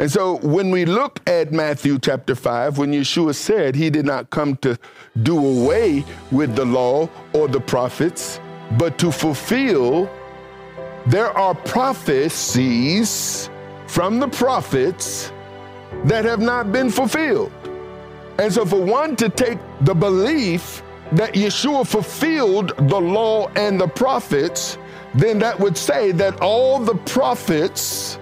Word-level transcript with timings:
And 0.00 0.08
so 0.08 0.36
when 0.42 0.70
we 0.70 0.84
look 0.84 1.18
at 1.28 1.50
Matthew 1.50 1.98
chapter 1.98 2.36
5, 2.36 2.78
when 2.78 2.92
Yeshua 2.92 3.34
said 3.34 3.74
he 3.74 3.90
did 3.90 4.06
not 4.06 4.30
come 4.30 4.54
to 4.58 4.78
do 5.24 5.36
away 5.44 6.04
with 6.30 6.54
the 6.54 6.64
law 6.64 7.08
or 7.32 7.48
the 7.48 7.58
prophets, 7.58 8.38
but 8.78 8.96
to 9.00 9.10
fulfill, 9.10 10.08
there 11.06 11.36
are 11.36 11.52
prophecies 11.52 13.50
from 13.88 14.20
the 14.20 14.28
prophets 14.28 15.32
that 16.04 16.24
have 16.24 16.38
not 16.38 16.70
been 16.70 16.90
fulfilled. 16.90 17.50
And 18.38 18.52
so 18.52 18.64
for 18.64 18.80
one 18.80 19.16
to 19.16 19.28
take 19.28 19.58
the 19.80 19.94
belief 19.96 20.80
that 21.10 21.34
Yeshua 21.34 21.84
fulfilled 21.84 22.72
the 22.88 23.00
law 23.00 23.48
and 23.56 23.80
the 23.80 23.88
prophets, 23.88 24.78
then 25.14 25.40
that 25.40 25.58
would 25.58 25.76
say 25.76 26.12
that 26.12 26.40
all 26.40 26.78
the 26.78 26.94
prophets 26.98 28.20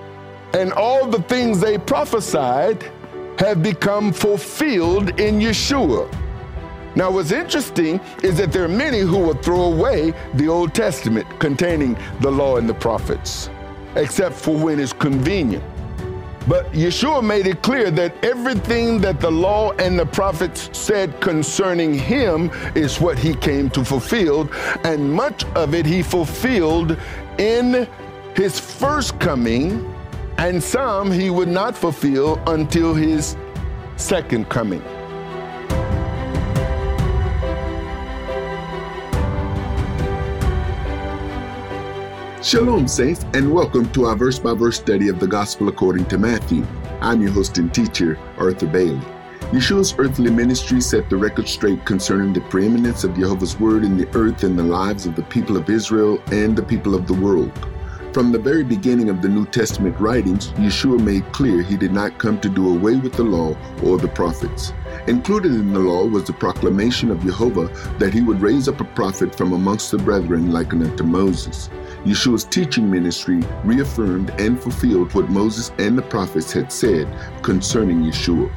and 0.57 0.73
all 0.73 1.07
the 1.07 1.21
things 1.23 1.61
they 1.61 1.77
prophesied 1.77 2.83
have 3.39 3.63
become 3.63 4.11
fulfilled 4.13 5.21
in 5.21 5.39
Yeshua. 5.39 6.11
Now, 6.95 7.11
what's 7.11 7.31
interesting 7.31 8.01
is 8.23 8.39
that 8.39 8.53
there 8.53 8.65
are 8.65 8.69
many 8.69 9.01
who 9.01 9.19
will 9.19 9.35
throw 9.35 9.65
away 9.65 10.15
the 10.33 10.49
Old 10.49 10.75
Testament 10.75 11.27
containing 11.39 11.95
the 12.21 12.31
law 12.31 12.57
and 12.57 12.67
the 12.67 12.75
prophets, 12.75 13.51
except 13.97 14.35
for 14.35 14.57
when 14.57 14.81
it's 14.81 14.95
convenient. 14.95 15.63
But 16.49 16.73
Yeshua 16.73 17.23
made 17.23 17.47
it 17.47 17.61
clear 17.61 17.91
that 17.91 18.25
everything 18.25 18.99
that 19.03 19.21
the 19.21 19.31
law 19.31 19.73
and 19.73 19.99
the 19.99 20.07
prophets 20.07 20.71
said 20.73 21.21
concerning 21.21 21.93
him 21.93 22.51
is 22.75 22.99
what 22.99 23.19
he 23.19 23.35
came 23.35 23.69
to 23.71 23.85
fulfill, 23.85 24.49
and 24.85 25.13
much 25.13 25.45
of 25.55 25.75
it 25.75 25.85
he 25.85 26.03
fulfilled 26.03 26.97
in 27.37 27.87
his 28.35 28.59
first 28.59 29.19
coming, 29.19 29.93
and 30.39 30.63
some 30.63 31.11
he 31.11 31.31
would 31.31 31.49
not 31.49 31.77
fulfill 31.77 32.41
until 32.47 32.95
his 32.95 33.37
second 33.97 34.49
coming. 34.49 34.83
Shalom, 42.43 42.87
Saints, 42.87 43.25
and 43.35 43.53
welcome 43.53 43.91
to 43.91 44.05
our 44.05 44.15
verse 44.15 44.39
by 44.39 44.55
verse 44.55 44.77
study 44.77 45.09
of 45.09 45.19
the 45.19 45.27
Gospel 45.27 45.69
according 45.69 46.05
to 46.07 46.19
Matthew. 46.19 46.65
I'm 47.01 47.21
your 47.21 47.33
host 47.33 47.59
and 47.59 47.75
teacher, 47.75 48.19
Arthur 48.39 48.69
Bailey. 48.69 49.01
Yeshua's 49.51 49.95
earthly 49.99 50.31
ministry 50.31 50.81
set 50.81 51.11
the 51.11 51.17
record 51.17 51.49
straight 51.49 51.85
concerning 51.85 52.33
the 52.33 52.41
preeminence 52.43 53.05
of 53.05 53.17
Jehovah's 53.17 53.59
Word 53.59 53.85
in 53.85 53.97
the 53.97 54.09
earth 54.17 54.45
and 54.45 54.57
the 54.57 54.63
lives 54.63 55.07
of 55.07 55.17
the 55.17 55.23
people 55.25 55.57
of 55.57 55.71
Israel 55.71 56.23
and 56.31 56.55
the 56.57 56.63
people 56.63 56.95
of 56.95 57.07
the 57.07 57.15
world. 57.15 57.53
From 58.17 58.33
the 58.33 58.39
very 58.39 58.65
beginning 58.65 59.11
of 59.11 59.21
the 59.21 59.29
New 59.29 59.45
Testament 59.45 60.01
writings, 60.01 60.49
Yeshua 60.53 60.99
made 60.99 61.31
clear 61.33 61.61
he 61.61 61.77
did 61.77 61.93
not 61.93 62.17
come 62.17 62.41
to 62.41 62.49
do 62.49 62.71
away 62.71 62.97
with 62.97 63.13
the 63.13 63.23
law 63.23 63.55
or 63.83 63.99
the 63.99 64.09
prophets. 64.09 64.73
Included 65.07 65.53
in 65.53 65.75
the 65.75 65.81
law 65.81 66.07
was 66.07 66.25
the 66.25 66.33
proclamation 66.33 67.11
of 67.11 67.21
Jehovah 67.21 67.67
that 67.99 68.15
he 68.15 68.23
would 68.23 68.41
raise 68.41 68.71
up 68.71 68.81
a 68.81 68.85
prophet 68.85 69.37
from 69.37 69.53
amongst 69.53 69.91
the 69.91 69.99
brethren 69.99 70.51
like 70.51 70.73
unto 70.73 71.05
Moses. 71.05 71.69
Yeshua's 72.07 72.45
teaching 72.45 72.91
ministry 72.91 73.43
reaffirmed 73.65 74.31
and 74.39 74.59
fulfilled 74.59 75.13
what 75.13 75.29
Moses 75.29 75.71
and 75.77 75.99
the 75.99 76.01
prophets 76.01 76.51
had 76.51 76.73
said 76.73 77.07
concerning 77.43 78.01
Yeshua. 78.01 78.51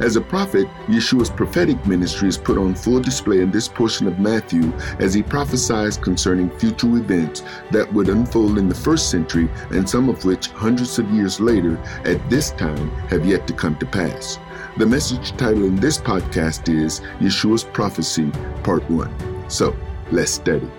As 0.00 0.14
a 0.14 0.20
prophet, 0.20 0.68
Yeshua's 0.86 1.28
prophetic 1.28 1.84
ministry 1.84 2.28
is 2.28 2.38
put 2.38 2.56
on 2.56 2.74
full 2.74 3.00
display 3.00 3.40
in 3.40 3.50
this 3.50 3.66
portion 3.66 4.06
of 4.06 4.20
Matthew 4.20 4.72
as 5.00 5.12
he 5.12 5.24
prophesies 5.24 5.96
concerning 5.96 6.50
future 6.50 6.96
events 6.96 7.42
that 7.72 7.92
would 7.92 8.08
unfold 8.08 8.58
in 8.58 8.68
the 8.68 8.74
first 8.74 9.10
century 9.10 9.48
and 9.70 9.88
some 9.88 10.08
of 10.08 10.24
which 10.24 10.48
hundreds 10.48 11.00
of 11.00 11.10
years 11.10 11.40
later 11.40 11.76
at 12.04 12.30
this 12.30 12.52
time 12.52 12.90
have 13.08 13.26
yet 13.26 13.46
to 13.48 13.52
come 13.52 13.76
to 13.78 13.86
pass. 13.86 14.38
The 14.76 14.86
message 14.86 15.36
title 15.36 15.64
in 15.64 15.74
this 15.76 15.98
podcast 15.98 16.72
is 16.72 17.00
Yeshua's 17.18 17.64
Prophecy, 17.64 18.30
Part 18.62 18.88
1. 18.88 19.50
So, 19.50 19.74
let's 20.12 20.30
study. 20.30 20.70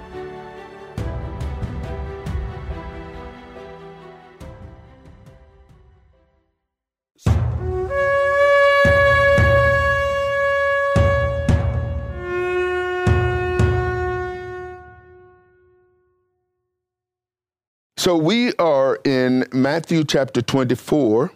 So 18.10 18.18
we 18.18 18.54
are 18.56 18.98
in 19.06 19.46
Matthew 19.54 20.04
chapter 20.04 20.42
24. 20.42 21.32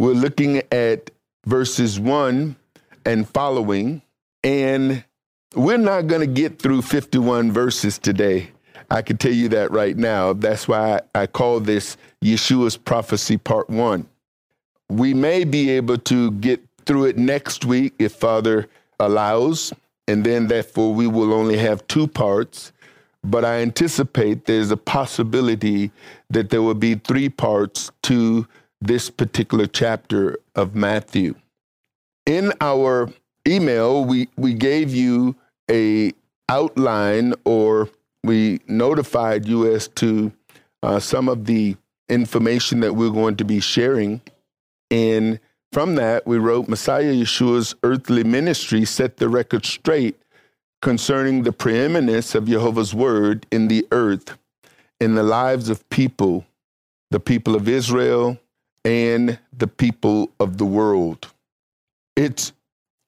We're 0.00 0.14
looking 0.14 0.62
at 0.72 1.12
verses 1.46 2.00
1 2.00 2.56
and 3.06 3.28
following. 3.28 4.02
And 4.42 5.04
we're 5.54 5.76
not 5.76 6.08
going 6.08 6.22
to 6.22 6.26
get 6.26 6.58
through 6.58 6.82
51 6.82 7.52
verses 7.52 7.98
today. 7.98 8.50
I 8.90 9.00
can 9.02 9.16
tell 9.16 9.30
you 9.30 9.48
that 9.50 9.70
right 9.70 9.96
now. 9.96 10.32
That's 10.32 10.66
why 10.66 11.02
I 11.14 11.28
call 11.28 11.60
this 11.60 11.96
Yeshua's 12.20 12.76
prophecy 12.76 13.36
part 13.36 13.70
one. 13.70 14.08
We 14.88 15.14
may 15.14 15.44
be 15.44 15.70
able 15.70 15.98
to 15.98 16.32
get 16.32 16.60
through 16.84 17.04
it 17.04 17.16
next 17.16 17.64
week 17.64 17.94
if 18.00 18.12
Father 18.12 18.66
allows, 18.98 19.72
and 20.08 20.26
then 20.26 20.48
therefore 20.48 20.92
we 20.94 21.06
will 21.06 21.32
only 21.32 21.58
have 21.58 21.86
two 21.86 22.08
parts 22.08 22.72
but 23.24 23.44
I 23.44 23.60
anticipate 23.60 24.44
there's 24.44 24.70
a 24.70 24.76
possibility 24.76 25.90
that 26.30 26.50
there 26.50 26.62
will 26.62 26.74
be 26.74 26.94
three 26.94 27.28
parts 27.28 27.90
to 28.04 28.46
this 28.80 29.10
particular 29.10 29.66
chapter 29.66 30.38
of 30.54 30.74
Matthew. 30.74 31.34
In 32.26 32.52
our 32.60 33.10
email, 33.46 34.04
we, 34.04 34.28
we 34.36 34.54
gave 34.54 34.94
you 34.94 35.34
a 35.70 36.12
outline 36.48 37.34
or 37.44 37.88
we 38.24 38.60
notified 38.66 39.46
you 39.46 39.72
as 39.72 39.88
to 39.88 40.32
uh, 40.82 41.00
some 41.00 41.28
of 41.28 41.46
the 41.46 41.76
information 42.08 42.80
that 42.80 42.94
we're 42.94 43.10
going 43.10 43.36
to 43.36 43.44
be 43.44 43.60
sharing. 43.60 44.20
And 44.90 45.40
from 45.72 45.96
that, 45.96 46.26
we 46.26 46.38
wrote 46.38 46.68
Messiah 46.68 47.12
Yeshua's 47.12 47.74
earthly 47.82 48.24
ministry 48.24 48.84
set 48.84 49.18
the 49.18 49.28
record 49.28 49.66
straight 49.66 50.16
concerning 50.80 51.42
the 51.42 51.52
preeminence 51.52 52.34
of 52.34 52.46
Jehovah's 52.46 52.94
word 52.94 53.46
in 53.50 53.68
the 53.68 53.86
earth, 53.90 54.38
in 55.00 55.14
the 55.14 55.22
lives 55.22 55.68
of 55.68 55.88
people, 55.90 56.44
the 57.10 57.20
people 57.20 57.54
of 57.54 57.68
Israel, 57.68 58.38
and 58.84 59.38
the 59.56 59.66
people 59.66 60.30
of 60.40 60.58
the 60.58 60.64
world. 60.64 61.32
It's 62.16 62.52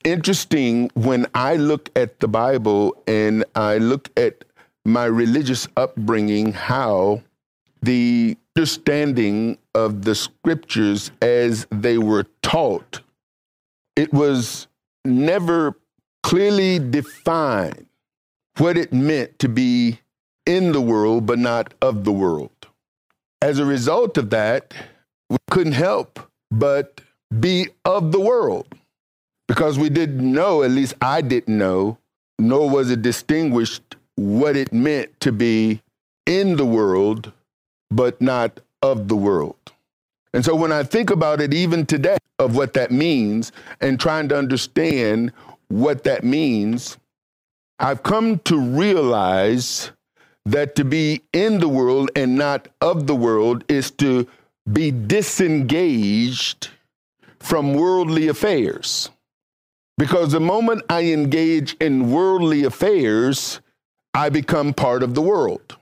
interesting 0.05 0.91
when 0.95 1.27
I 1.35 1.57
look 1.57 1.91
at 1.97 2.21
the 2.21 2.29
Bible 2.29 2.97
and 3.07 3.45
I 3.55 3.79
look 3.79 4.11
at 4.17 4.45
my 4.85 5.05
religious 5.05 5.69
upbringing, 5.77 6.53
how 6.53 7.23
the 7.83 8.37
understanding 8.57 9.57
of 9.75 10.03
the 10.03 10.15
scriptures 10.15 11.11
as 11.23 11.67
they 11.71 11.99
were 11.99 12.25
taught, 12.43 13.01
it 13.97 14.13
was 14.13 14.67
never 15.05 15.75
clearly 16.23 16.79
define 16.79 17.87
what 18.59 18.77
it 18.77 18.93
meant 18.93 19.39
to 19.39 19.49
be 19.49 20.01
in 20.47 20.73
the 20.73 20.81
world 20.81 21.27
but 21.27 21.39
not 21.39 21.75
of 21.81 22.05
the 22.05 22.13
world. 22.13 22.51
As 23.43 23.59
a 23.59 23.65
result 23.65 24.19
of 24.19 24.31
that, 24.31 24.75
we 25.29 25.39
couldn't 25.51 25.73
help 25.73 26.21
but 26.51 27.01
be 27.39 27.69
of 27.85 28.13
the 28.13 28.21
world 28.21 28.67
because 29.49 29.79
we 29.79 29.89
didn't 29.89 30.33
know, 30.33 30.63
at 30.63 30.71
least 30.71 30.95
I 31.01 31.21
didn't 31.21 31.57
know, 31.57 31.99
nor 32.39 32.69
was 32.69 32.91
it 32.91 33.03
distinguished 33.03 33.97
what 34.17 34.57
it 34.57 34.73
meant 34.73 35.19
to 35.21 35.33
be 35.33 35.81
in 36.27 36.57
the 36.57 36.67
world 36.67 37.33
but 37.91 38.21
not 38.21 38.61
of 38.83 39.09
the 39.09 39.17
world. 39.17 39.57
And 40.33 40.45
so 40.45 40.55
when 40.55 40.71
I 40.71 40.85
think 40.85 41.11
about 41.11 41.41
it, 41.41 41.53
even 41.53 41.87
today, 41.87 42.19
of 42.39 42.57
what 42.57 42.73
that 42.73 42.91
means 42.91 43.53
and 43.81 44.01
trying 44.01 44.28
to 44.28 44.37
understand 44.39 45.33
what 45.71 46.05
that 46.05 46.25
means, 46.25 46.99
I've 47.78 48.03
come 48.03 48.41
to 48.41 48.59
realize 48.59 49.93
that 50.45 50.75
to 50.77 50.84
be 50.84 51.22
in 51.33 51.61
the 51.61 51.69
world 51.69 52.11
and 52.17 52.37
not 52.37 52.69
of 52.81 53.07
the 53.07 53.15
world 53.15 53.65
is 53.69 53.91
to 53.93 54.27
be 54.71 54.91
disengaged 54.91 56.69
from 57.39 57.75
worldly 57.75 58.28
affairs. 58.28 59.11
Because 59.97 60.33
the 60.33 60.41
moment 60.41 60.83
I 60.89 61.05
engage 61.05 61.75
in 61.75 62.11
worldly 62.11 62.65
affairs, 62.65 63.61
I 64.13 64.28
become 64.28 64.75
part 64.75 65.03
of 65.03 65.15
the 65.15 65.23
world. 65.23 65.77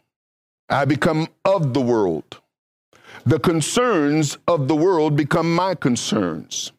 I 0.69 0.84
become 0.84 1.29
of 1.44 1.73
the 1.73 1.81
world. 1.81 2.41
The 3.25 3.41
concerns 3.41 4.37
of 4.46 4.69
the 4.69 4.76
world 4.76 5.17
become 5.17 5.55
my 5.55 5.75
concerns. 5.75 6.73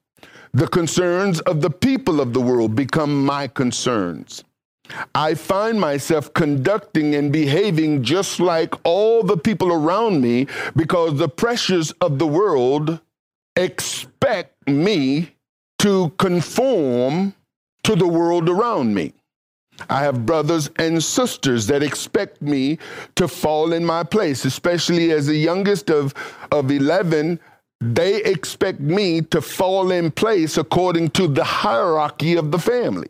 The 0.53 0.67
concerns 0.67 1.39
of 1.41 1.61
the 1.61 1.69
people 1.69 2.19
of 2.19 2.33
the 2.33 2.41
world 2.41 2.75
become 2.75 3.25
my 3.25 3.47
concerns. 3.47 4.43
I 5.13 5.35
find 5.35 5.79
myself 5.79 6.33
conducting 6.33 7.13
and 7.13 7.31
behaving 7.31 8.03
just 8.03 8.39
like 8.39 8.73
all 8.83 9.21
the 9.21 9.37
people 9.37 9.71
around 9.71 10.21
me 10.21 10.47
because 10.75 11.17
the 11.17 11.29
pressures 11.29 11.91
of 12.01 12.17
the 12.17 12.25
world 12.25 12.99
expect 13.55 14.67
me 14.67 15.35
to 15.79 16.09
conform 16.17 17.35
to 17.83 17.95
the 17.95 18.07
world 18.07 18.49
around 18.49 18.93
me. 18.93 19.13
I 19.89 20.01
have 20.01 20.25
brothers 20.25 20.69
and 20.77 21.01
sisters 21.01 21.67
that 21.67 21.83
expect 21.83 22.41
me 22.41 22.79
to 23.15 23.27
fall 23.27 23.71
in 23.71 23.85
my 23.85 24.03
place, 24.03 24.43
especially 24.43 25.11
as 25.11 25.27
the 25.27 25.37
youngest 25.37 25.89
of, 25.89 26.13
of 26.51 26.69
11. 26.69 27.39
They 27.81 28.21
expect 28.23 28.81
me 28.81 29.21
to 29.21 29.41
fall 29.41 29.91
in 29.91 30.11
place 30.11 30.57
according 30.57 31.11
to 31.11 31.27
the 31.27 31.43
hierarchy 31.43 32.35
of 32.35 32.51
the 32.51 32.59
family. 32.59 33.07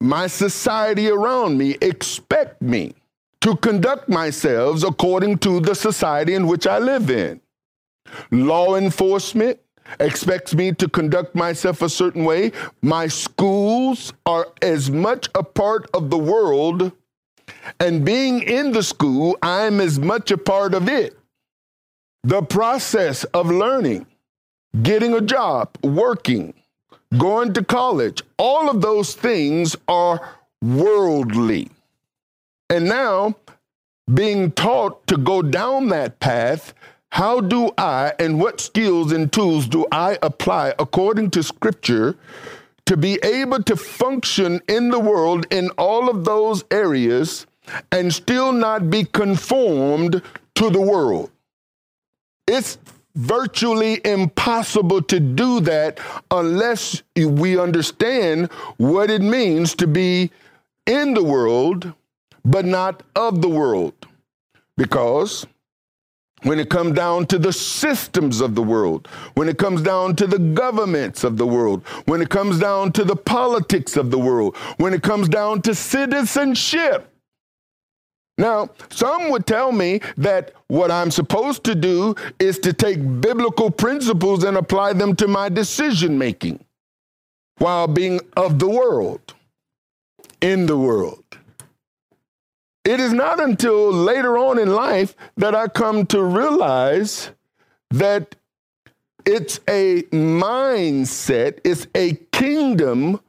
My 0.00 0.26
society 0.26 1.10
around 1.10 1.58
me 1.58 1.76
expect 1.82 2.62
me 2.62 2.94
to 3.42 3.56
conduct 3.56 4.08
myself 4.08 4.82
according 4.84 5.38
to 5.38 5.60
the 5.60 5.74
society 5.74 6.34
in 6.34 6.46
which 6.46 6.66
I 6.66 6.78
live 6.78 7.10
in. 7.10 7.40
Law 8.30 8.76
enforcement 8.76 9.60
expects 9.98 10.54
me 10.54 10.72
to 10.72 10.88
conduct 10.88 11.34
myself 11.34 11.82
a 11.82 11.88
certain 11.88 12.24
way. 12.24 12.52
My 12.80 13.06
schools 13.08 14.14
are 14.24 14.46
as 14.62 14.90
much 14.90 15.28
a 15.34 15.42
part 15.42 15.90
of 15.92 16.08
the 16.08 16.18
world, 16.18 16.92
and 17.78 18.04
being 18.04 18.42
in 18.42 18.72
the 18.72 18.82
school, 18.82 19.36
I'm 19.42 19.80
as 19.80 19.98
much 19.98 20.30
a 20.30 20.38
part 20.38 20.72
of 20.72 20.88
it. 20.88 21.19
The 22.22 22.42
process 22.42 23.24
of 23.24 23.50
learning, 23.50 24.06
getting 24.82 25.14
a 25.14 25.22
job, 25.22 25.70
working, 25.82 26.52
going 27.16 27.54
to 27.54 27.64
college, 27.64 28.20
all 28.36 28.68
of 28.68 28.82
those 28.82 29.14
things 29.14 29.74
are 29.88 30.36
worldly. 30.60 31.70
And 32.68 32.84
now, 32.84 33.36
being 34.12 34.52
taught 34.52 35.06
to 35.06 35.16
go 35.16 35.40
down 35.40 35.88
that 35.88 36.20
path, 36.20 36.74
how 37.10 37.40
do 37.40 37.70
I 37.78 38.12
and 38.18 38.38
what 38.38 38.60
skills 38.60 39.12
and 39.12 39.32
tools 39.32 39.66
do 39.66 39.86
I 39.90 40.18
apply 40.22 40.74
according 40.78 41.30
to 41.30 41.42
Scripture 41.42 42.16
to 42.84 42.98
be 42.98 43.18
able 43.22 43.62
to 43.62 43.76
function 43.76 44.60
in 44.68 44.90
the 44.90 45.00
world 45.00 45.46
in 45.50 45.70
all 45.70 46.10
of 46.10 46.26
those 46.26 46.64
areas 46.70 47.46
and 47.90 48.12
still 48.12 48.52
not 48.52 48.90
be 48.90 49.04
conformed 49.04 50.20
to 50.56 50.68
the 50.68 50.82
world? 50.82 51.30
It's 52.50 52.78
virtually 53.14 54.00
impossible 54.04 55.02
to 55.02 55.20
do 55.20 55.60
that 55.60 56.00
unless 56.32 57.02
we 57.16 57.56
understand 57.58 58.50
what 58.76 59.08
it 59.08 59.22
means 59.22 59.76
to 59.76 59.86
be 59.86 60.32
in 60.86 61.14
the 61.14 61.22
world 61.22 61.92
but 62.44 62.64
not 62.64 63.02
of 63.14 63.40
the 63.40 63.48
world. 63.48 63.94
Because 64.76 65.46
when 66.42 66.58
it 66.58 66.70
comes 66.70 66.94
down 66.96 67.26
to 67.26 67.38
the 67.38 67.52
systems 67.52 68.40
of 68.40 68.54
the 68.54 68.62
world, 68.62 69.06
when 69.34 69.48
it 69.48 69.58
comes 69.58 69.82
down 69.82 70.16
to 70.16 70.26
the 70.26 70.38
governments 70.38 71.22
of 71.22 71.36
the 71.36 71.46
world, 71.46 71.86
when 72.06 72.22
it 72.22 72.30
comes 72.30 72.58
down 72.58 72.92
to 72.92 73.04
the 73.04 73.16
politics 73.16 73.96
of 73.96 74.10
the 74.10 74.18
world, 74.18 74.56
when 74.78 74.94
it 74.94 75.02
comes 75.02 75.28
down 75.28 75.62
to 75.62 75.74
citizenship. 75.74 77.09
Now, 78.40 78.70
some 78.88 79.28
would 79.30 79.46
tell 79.46 79.70
me 79.70 80.00
that 80.16 80.54
what 80.68 80.90
I'm 80.90 81.10
supposed 81.10 81.62
to 81.64 81.74
do 81.74 82.14
is 82.38 82.58
to 82.60 82.72
take 82.72 83.20
biblical 83.20 83.70
principles 83.70 84.44
and 84.44 84.56
apply 84.56 84.94
them 84.94 85.14
to 85.16 85.28
my 85.28 85.50
decision 85.50 86.16
making 86.16 86.64
while 87.58 87.86
being 87.86 88.18
of 88.38 88.58
the 88.58 88.70
world, 88.70 89.34
in 90.40 90.64
the 90.64 90.78
world. 90.78 91.22
It 92.82 92.98
is 92.98 93.12
not 93.12 93.40
until 93.40 93.92
later 93.92 94.38
on 94.38 94.58
in 94.58 94.72
life 94.72 95.14
that 95.36 95.54
I 95.54 95.68
come 95.68 96.06
to 96.06 96.22
realize 96.22 97.32
that 97.90 98.36
it's 99.26 99.60
a 99.68 100.04
mindset, 100.04 101.58
it's 101.62 101.86
a 101.94 102.14
kingdom 102.32 103.20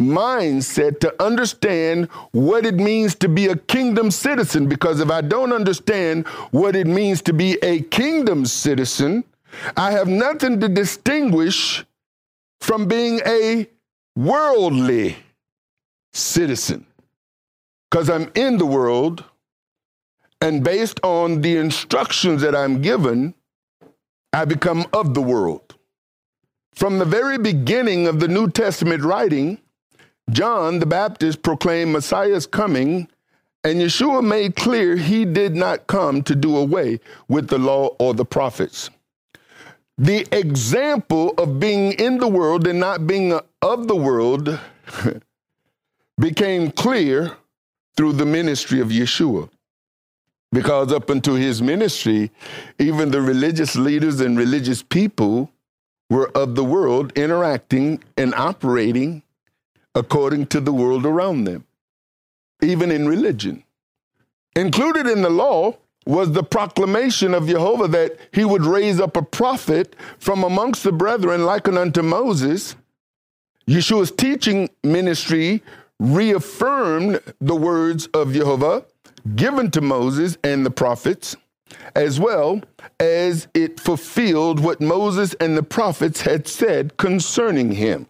mindset 0.00 0.98
to 1.00 1.22
understand 1.22 2.08
what 2.32 2.66
it 2.66 2.74
means 2.74 3.14
to 3.16 3.28
be 3.28 3.46
a 3.46 3.56
kingdom 3.56 4.10
citizen. 4.10 4.68
Because 4.68 5.00
if 5.00 5.10
I 5.10 5.20
don't 5.20 5.52
understand 5.52 6.26
what 6.50 6.74
it 6.74 6.86
means 6.86 7.22
to 7.22 7.32
be 7.32 7.58
a 7.62 7.80
kingdom 7.82 8.46
citizen, 8.46 9.24
I 9.76 9.92
have 9.92 10.08
nothing 10.08 10.60
to 10.60 10.68
distinguish 10.68 11.84
from 12.60 12.86
being 12.86 13.20
a 13.26 13.68
worldly 14.16 15.16
citizen 16.12 16.86
because 17.90 18.08
I'm 18.08 18.30
in 18.34 18.58
the 18.58 18.66
world, 18.66 19.24
and 20.40 20.62
based 20.62 21.00
on 21.02 21.40
the 21.40 21.56
instructions 21.56 22.40
that 22.42 22.54
I'm 22.54 22.80
given, 22.80 23.34
I 24.32 24.44
become 24.44 24.86
of 24.92 25.14
the 25.14 25.20
world. 25.20 25.74
From 26.74 26.98
the 26.98 27.04
very 27.04 27.36
beginning 27.36 28.06
of 28.06 28.20
the 28.20 28.28
New 28.28 28.48
Testament 28.48 29.02
writing, 29.02 29.58
John 30.30 30.78
the 30.78 30.86
Baptist 30.86 31.42
proclaimed 31.42 31.92
Messiah's 31.92 32.46
coming, 32.46 33.08
and 33.64 33.80
Yeshua 33.80 34.24
made 34.24 34.56
clear 34.56 34.96
he 34.96 35.24
did 35.24 35.54
not 35.54 35.86
come 35.86 36.22
to 36.22 36.34
do 36.34 36.56
away 36.56 37.00
with 37.28 37.48
the 37.48 37.58
law 37.58 37.96
or 37.98 38.14
the 38.14 38.24
prophets. 38.24 38.90
The 39.98 40.26
example 40.32 41.34
of 41.36 41.60
being 41.60 41.92
in 41.92 42.18
the 42.18 42.28
world 42.28 42.66
and 42.66 42.80
not 42.80 43.06
being 43.06 43.38
of 43.60 43.88
the 43.88 43.96
world 43.96 44.58
became 46.20 46.70
clear 46.70 47.36
through 47.96 48.12
the 48.14 48.26
ministry 48.26 48.80
of 48.80 48.88
Yeshua. 48.88 49.50
Because 50.52 50.92
up 50.92 51.10
until 51.10 51.34
his 51.34 51.60
ministry, 51.60 52.30
even 52.78 53.10
the 53.10 53.20
religious 53.20 53.76
leaders 53.76 54.20
and 54.20 54.38
religious 54.38 54.82
people 54.82 55.50
were 56.08 56.30
of 56.36 56.54
the 56.54 56.64
world 56.64 57.12
interacting 57.14 58.02
and 58.16 58.34
operating 58.34 59.22
according 59.94 60.46
to 60.46 60.60
the 60.60 60.72
world 60.72 61.04
around 61.04 61.44
them, 61.44 61.64
even 62.62 62.90
in 62.90 63.08
religion. 63.08 63.64
Included 64.56 65.06
in 65.06 65.22
the 65.22 65.30
law 65.30 65.76
was 66.06 66.32
the 66.32 66.42
proclamation 66.42 67.34
of 67.34 67.46
Jehovah 67.46 67.88
that 67.88 68.16
he 68.32 68.44
would 68.44 68.64
raise 68.64 69.00
up 69.00 69.16
a 69.16 69.22
prophet 69.22 69.94
from 70.18 70.42
amongst 70.42 70.82
the 70.82 70.92
brethren, 70.92 71.44
like 71.44 71.68
unto 71.68 72.02
Moses. 72.02 72.74
Yeshua's 73.68 74.10
teaching 74.10 74.68
ministry 74.82 75.62
reaffirmed 75.98 77.20
the 77.40 77.54
words 77.54 78.06
of 78.08 78.32
Jehovah 78.32 78.84
given 79.36 79.70
to 79.70 79.80
Moses 79.80 80.38
and 80.42 80.64
the 80.64 80.70
prophets, 80.70 81.36
as 81.94 82.18
well 82.18 82.62
as 82.98 83.46
it 83.54 83.78
fulfilled 83.78 84.60
what 84.60 84.80
Moses 84.80 85.34
and 85.34 85.56
the 85.56 85.62
prophets 85.62 86.22
had 86.22 86.48
said 86.48 86.96
concerning 86.96 87.72
him. 87.72 88.06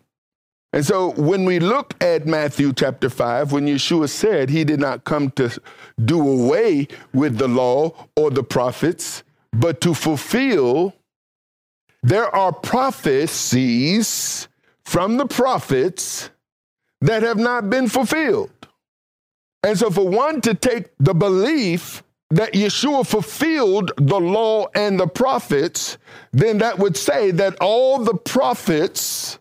And 0.72 0.86
so 0.86 1.10
when 1.12 1.44
we 1.44 1.58
look 1.58 1.94
at 2.02 2.26
Matthew 2.26 2.72
chapter 2.72 3.10
5, 3.10 3.50
when 3.52 3.66
Yeshua 3.66 4.08
said 4.08 4.50
he 4.50 4.62
did 4.62 4.78
not 4.78 5.04
come 5.04 5.30
to 5.32 5.60
do 6.04 6.20
away 6.20 6.86
with 7.12 7.38
the 7.38 7.48
law 7.48 7.92
or 8.16 8.30
the 8.30 8.44
prophets, 8.44 9.24
but 9.52 9.80
to 9.80 9.94
fulfill, 9.94 10.94
there 12.02 12.32
are 12.34 12.52
prophecies 12.52 14.46
from 14.84 15.16
the 15.16 15.26
prophets 15.26 16.30
that 17.00 17.24
have 17.24 17.38
not 17.38 17.68
been 17.68 17.88
fulfilled. 17.88 18.50
And 19.62 19.76
so, 19.76 19.90
for 19.90 20.08
one 20.08 20.40
to 20.42 20.54
take 20.54 20.90
the 20.98 21.14
belief 21.14 22.02
that 22.30 22.54
Yeshua 22.54 23.06
fulfilled 23.06 23.92
the 23.96 24.20
law 24.20 24.68
and 24.74 24.98
the 24.98 25.06
prophets, 25.08 25.98
then 26.32 26.58
that 26.58 26.78
would 26.78 26.96
say 26.96 27.30
that 27.32 27.56
all 27.60 27.98
the 27.98 28.14
prophets 28.14 29.38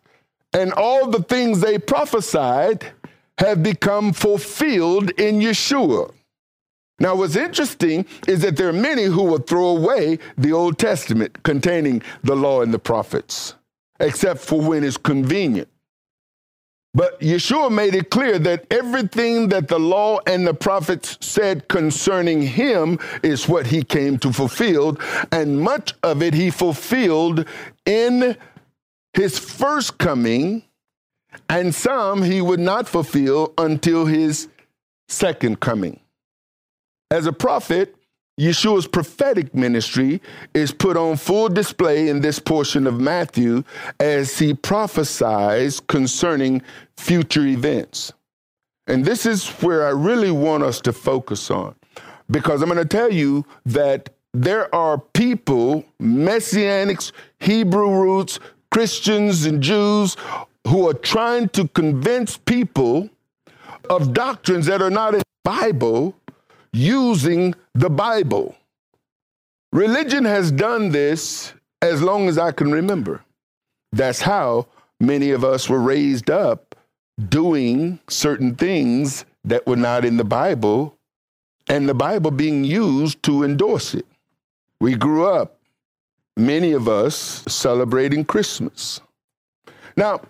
and 0.53 0.74
all 0.74 1.10
the 1.10 1.24
things 1.24 1.62
they 1.62 1.77
prophesied 1.77 2.86
have 3.38 3.63
become 3.63 4.13
fulfilled 4.13 5.12
in 5.12 5.39
Yeshua. 5.39 6.12
Now, 7.00 7.15
what's 7.15 7.38
interesting 7.38 8.06
is 8.27 8.41
that 8.41 8.58
there 8.58 8.68
are 8.68 8.74
many 8.74 9.03
who 9.03 9.24
will 9.24 9.39
throw 9.39 9.77
away 9.77 10.20
the 10.38 10.51
Old 10.51 10.77
Testament 10.77 11.44
containing 11.44 12.01
the 12.24 12.36
law 12.36 12.62
and 12.62 12.74
the 12.74 12.79
prophets, 12.79 13.56
except 14.00 14.41
for 14.41 14.60
when 14.60 14.84
it's 14.84 14.98
convenient. 14.98 15.70
But 16.94 17.20
Yeshua 17.22 17.72
made 17.72 17.94
it 17.94 18.10
clear 18.10 18.39
that 18.39 18.65
everything 18.72 19.50
that 19.50 19.68
the 19.68 19.79
law 19.79 20.20
and 20.25 20.46
the 20.46 20.56
prophets 20.56 21.18
said 21.22 21.68
concerning 21.68 22.41
him 22.41 23.00
is 23.22 23.48
what 23.48 23.68
he 23.68 23.84
came 23.84 24.18
to 24.20 24.34
fulfill. 24.34 24.98
And 25.32 25.62
much 25.62 25.94
of 26.01 26.24
it 26.24 26.34
he 26.34 26.50
fulfilled 26.50 27.46
in 27.86 28.36
his 29.19 29.38
first 29.38 29.97
coming, 29.97 30.63
and 31.49 31.75
some 31.75 32.23
he 32.23 32.41
would 32.41 32.59
not 32.59 32.88
fulfill 32.88 33.53
until 33.57 34.05
his 34.05 34.47
second 35.09 35.59
coming. 35.59 35.99
As 37.11 37.25
a 37.25 37.33
prophet, 37.33 37.95
Yeshua's 38.39 38.88
prophetic 38.88 39.53
ministry 39.53 40.21
is 40.53 40.71
put 40.71 40.95
on 40.95 41.17
full 41.17 41.49
display 41.49 42.07
in 42.07 42.21
this 42.21 42.39
portion 42.39 42.88
of 42.88 43.01
Matthew 43.01 43.65
as 43.99 44.39
he 44.39 44.53
prophesies 44.53 45.81
concerning 45.81 46.61
future 46.95 47.45
events. 47.45 48.13
And 48.88 49.03
this 49.03 49.25
is 49.25 49.49
where 49.61 49.85
I 49.85 49.89
really 49.89 50.31
want 50.31 50.63
us 50.63 50.79
to 50.81 50.93
focus 50.93 51.51
on 51.51 51.75
because 52.31 52.61
I'm 52.61 52.69
going 52.69 52.81
to 52.81 52.85
tell 52.85 53.11
you 53.11 53.45
that 53.65 54.11
there 54.33 54.73
are 54.73 54.97
people, 54.97 55.83
messianics, 56.01 57.11
Hebrew 57.39 57.89
roots, 57.89 58.39
Christians 58.71 59.45
and 59.45 59.61
Jews 59.61 60.15
who 60.67 60.88
are 60.89 60.93
trying 60.93 61.49
to 61.49 61.67
convince 61.69 62.38
people 62.38 63.09
of 63.89 64.13
doctrines 64.13 64.65
that 64.67 64.81
are 64.81 64.89
not 64.89 65.13
in 65.13 65.19
the 65.19 65.25
Bible 65.43 66.15
using 66.71 67.55
the 67.73 67.89
Bible. 67.89 68.55
Religion 69.71 70.25
has 70.25 70.51
done 70.51 70.89
this 70.89 71.53
as 71.81 72.01
long 72.01 72.27
as 72.27 72.38
I 72.38 72.51
can 72.51 72.71
remember. 72.71 73.23
That's 73.91 74.21
how 74.21 74.67
many 74.99 75.31
of 75.31 75.43
us 75.43 75.69
were 75.69 75.79
raised 75.79 76.29
up 76.29 76.75
doing 77.27 77.99
certain 78.09 78.55
things 78.55 79.25
that 79.43 79.65
were 79.65 79.75
not 79.75 80.05
in 80.05 80.17
the 80.17 80.23
Bible 80.23 80.95
and 81.67 81.88
the 81.88 81.93
Bible 81.93 82.31
being 82.31 82.63
used 82.63 83.21
to 83.23 83.43
endorse 83.43 83.93
it. 83.93 84.05
We 84.81 84.95
grew 84.95 85.25
up, 85.25 85.58
many 86.39 86.72
of 86.72 86.88
us, 86.88 87.43
celebrating 87.48 88.25
Christmas. 88.25 89.01
Now, 89.96 90.22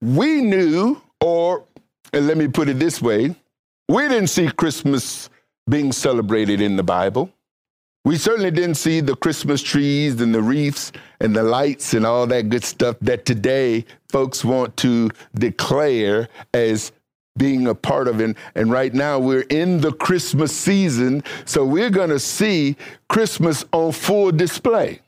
we 0.00 0.40
knew, 0.40 1.00
or 1.20 1.64
let 2.12 2.36
me 2.36 2.48
put 2.48 2.68
it 2.68 2.78
this 2.78 3.02
way, 3.02 3.34
we 3.88 4.08
didn't 4.08 4.28
see 4.28 4.48
Christmas 4.50 5.28
being 5.68 5.92
celebrated 5.92 6.60
in 6.60 6.76
the 6.76 6.82
Bible. 6.82 7.30
We 8.04 8.16
certainly 8.16 8.50
didn't 8.50 8.76
see 8.76 9.00
the 9.00 9.16
Christmas 9.16 9.60
trees 9.60 10.20
and 10.20 10.34
the 10.34 10.40
wreaths 10.40 10.92
and 11.20 11.36
the 11.36 11.42
lights 11.42 11.92
and 11.92 12.06
all 12.06 12.26
that 12.28 12.48
good 12.48 12.64
stuff 12.64 12.96
that 13.02 13.26
today 13.26 13.84
folks 14.08 14.44
want 14.44 14.76
to 14.78 15.10
declare 15.34 16.28
as 16.54 16.92
being 17.36 17.66
a 17.66 17.74
part 17.74 18.08
of 18.08 18.20
it. 18.20 18.36
And 18.54 18.70
right 18.70 18.94
now 18.94 19.18
we're 19.18 19.46
in 19.50 19.80
the 19.80 19.92
Christmas 19.92 20.56
season, 20.56 21.22
so 21.44 21.64
we're 21.64 21.90
going 21.90 22.10
to 22.10 22.18
see 22.18 22.76
Christmas 23.08 23.64
on 23.72 23.92
full 23.92 24.32
display. 24.32 25.00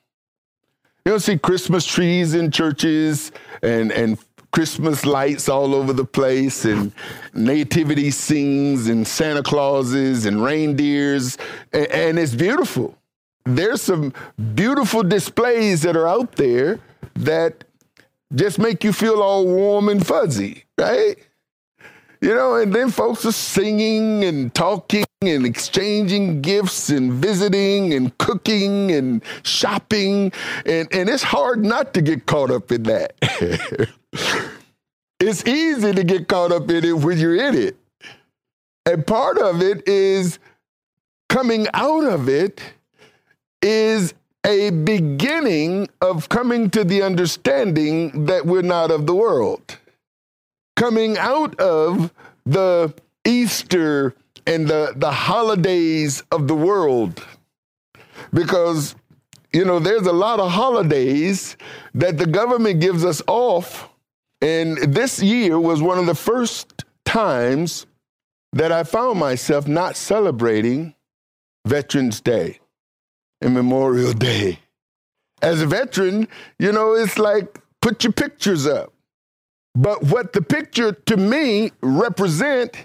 You 1.04 1.12
don't 1.12 1.20
see 1.20 1.38
Christmas 1.38 1.86
trees 1.86 2.34
in 2.34 2.50
churches 2.50 3.32
and, 3.62 3.90
and 3.92 4.18
Christmas 4.52 5.06
lights 5.06 5.48
all 5.48 5.74
over 5.74 5.92
the 5.92 6.04
place 6.04 6.64
and 6.64 6.92
nativity 7.32 8.10
scenes 8.10 8.88
and 8.88 9.06
Santa 9.06 9.42
Clauses 9.42 10.26
and 10.26 10.42
reindeers, 10.42 11.38
and, 11.72 11.86
and 11.86 12.18
it's 12.18 12.34
beautiful. 12.34 12.96
There's 13.44 13.80
some 13.80 14.12
beautiful 14.54 15.02
displays 15.02 15.82
that 15.82 15.96
are 15.96 16.06
out 16.06 16.32
there 16.32 16.80
that 17.14 17.64
just 18.34 18.58
make 18.58 18.84
you 18.84 18.92
feel 18.92 19.22
all 19.22 19.46
warm 19.46 19.88
and 19.88 20.06
fuzzy, 20.06 20.64
right? 20.76 21.16
You 22.20 22.34
know, 22.34 22.56
and 22.56 22.74
then 22.74 22.90
folks 22.90 23.24
are 23.24 23.32
singing 23.32 24.24
and 24.24 24.54
talking 24.54 25.04
and 25.22 25.46
exchanging 25.46 26.42
gifts 26.42 26.90
and 26.90 27.12
visiting 27.14 27.94
and 27.94 28.16
cooking 28.18 28.92
and 28.92 29.22
shopping. 29.42 30.32
And, 30.66 30.86
and 30.92 31.08
it's 31.08 31.22
hard 31.22 31.64
not 31.64 31.94
to 31.94 32.02
get 32.02 32.26
caught 32.26 32.50
up 32.50 32.70
in 32.72 32.82
that. 32.84 33.14
it's 35.20 35.46
easy 35.46 35.92
to 35.92 36.04
get 36.04 36.28
caught 36.28 36.52
up 36.52 36.70
in 36.70 36.84
it 36.84 36.92
when 36.92 37.16
you're 37.18 37.36
in 37.36 37.54
it. 37.54 37.76
And 38.84 39.06
part 39.06 39.38
of 39.38 39.62
it 39.62 39.88
is 39.88 40.38
coming 41.30 41.68
out 41.72 42.04
of 42.04 42.28
it 42.28 42.60
is 43.62 44.12
a 44.44 44.70
beginning 44.70 45.88
of 46.00 46.28
coming 46.28 46.68
to 46.70 46.84
the 46.84 47.02
understanding 47.02 48.26
that 48.26 48.44
we're 48.44 48.62
not 48.62 48.90
of 48.90 49.06
the 49.06 49.14
world. 49.14 49.78
Coming 50.80 51.18
out 51.18 51.60
of 51.60 52.12
the 52.46 52.94
Easter 53.24 54.14
and 54.46 54.66
the, 54.66 54.94
the 54.96 55.12
holidays 55.12 56.22
of 56.32 56.48
the 56.48 56.54
world. 56.54 57.24
Because, 58.32 58.94
you 59.52 59.64
know, 59.64 59.78
there's 59.78 60.06
a 60.06 60.12
lot 60.12 60.40
of 60.40 60.50
holidays 60.50 61.56
that 61.94 62.18
the 62.18 62.26
government 62.26 62.80
gives 62.80 63.04
us 63.04 63.20
off 63.26 63.90
and 64.42 64.78
this 64.78 65.22
year 65.22 65.58
was 65.60 65.82
one 65.82 65.98
of 65.98 66.06
the 66.06 66.14
first 66.14 66.84
times 67.04 67.86
that 68.52 68.72
I 68.72 68.84
found 68.84 69.18
myself 69.18 69.68
not 69.68 69.96
celebrating 69.96 70.94
Veterans 71.66 72.20
Day 72.20 72.60
and 73.40 73.54
Memorial 73.54 74.12
Day. 74.12 74.60
As 75.42 75.60
a 75.60 75.66
veteran, 75.66 76.26
you 76.58 76.72
know, 76.72 76.94
it's 76.94 77.18
like 77.18 77.60
put 77.80 78.02
your 78.02 78.12
pictures 78.12 78.66
up. 78.66 78.92
But 79.74 80.02
what 80.04 80.32
the 80.32 80.42
picture 80.42 80.92
to 80.92 81.16
me 81.16 81.72
represent 81.80 82.76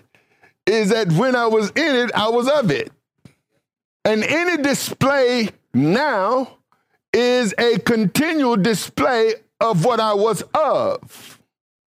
is 0.65 0.89
that 0.89 1.11
when 1.11 1.35
I 1.35 1.47
was 1.47 1.69
in 1.71 1.95
it, 1.95 2.11
I 2.13 2.29
was 2.29 2.47
of 2.47 2.71
it. 2.71 2.91
And 4.03 4.23
any 4.23 4.61
display 4.61 5.49
now 5.73 6.57
is 7.11 7.53
a 7.57 7.79
continual 7.79 8.55
display 8.55 9.35
of 9.59 9.85
what 9.85 9.99
I 9.99 10.13
was 10.13 10.43
of. 10.53 11.39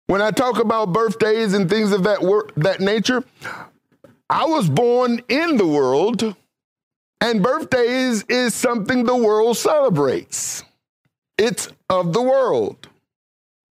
When 0.08 0.22
I 0.22 0.32
talk 0.32 0.60
about 0.60 0.94
birthdays 0.94 1.54
and 1.54 1.70
things 1.70 1.92
of 1.92 2.04
that 2.04 2.22
wor- 2.22 2.50
that 2.58 2.82
nature, 2.82 3.24
I 4.30 4.46
was 4.46 4.70
born 4.70 5.22
in 5.30 5.58
the 5.58 5.66
world, 5.66 6.36
and 7.22 7.42
birthdays 7.42 8.24
is 8.24 8.54
something 8.54 9.06
the 9.06 9.16
world 9.16 9.58
celebrates. 9.58 10.64
It's 11.38 11.70
of 11.90 12.14
the 12.14 12.22
world. 12.22 12.90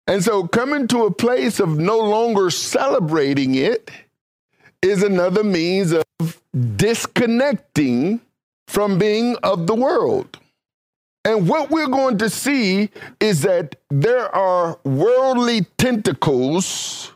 And 0.07 0.23
so 0.23 0.47
coming 0.47 0.87
to 0.89 1.05
a 1.05 1.11
place 1.11 1.59
of 1.59 1.79
no 1.79 1.99
longer 1.99 2.51
celebrating 2.51 3.55
it 3.57 3.91
is 4.83 5.03
another 5.03 5.43
means 5.43 5.93
of 5.93 6.05
disconnecting 6.77 8.21
from 8.69 8.99
being 8.99 9.37
of 9.43 9.67
the 9.67 9.75
world. 9.75 10.39
And 11.25 11.49
what 11.49 11.71
we're 11.71 11.89
going 11.89 12.19
to 12.19 12.31
see 12.31 12.91
is 13.19 13.43
that 13.43 13.75
there 13.91 14.33
are 14.33 14.79
worldly 14.85 15.67
tentacles 15.77 17.11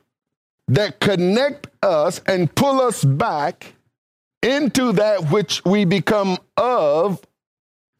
that 0.66 0.98
connect 0.98 1.68
us 1.82 2.20
and 2.26 2.52
pull 2.54 2.80
us 2.80 3.04
back 3.04 3.74
into 4.42 4.92
that 4.92 5.30
which 5.30 5.64
we 5.64 5.84
become 5.84 6.38
of 6.56 7.20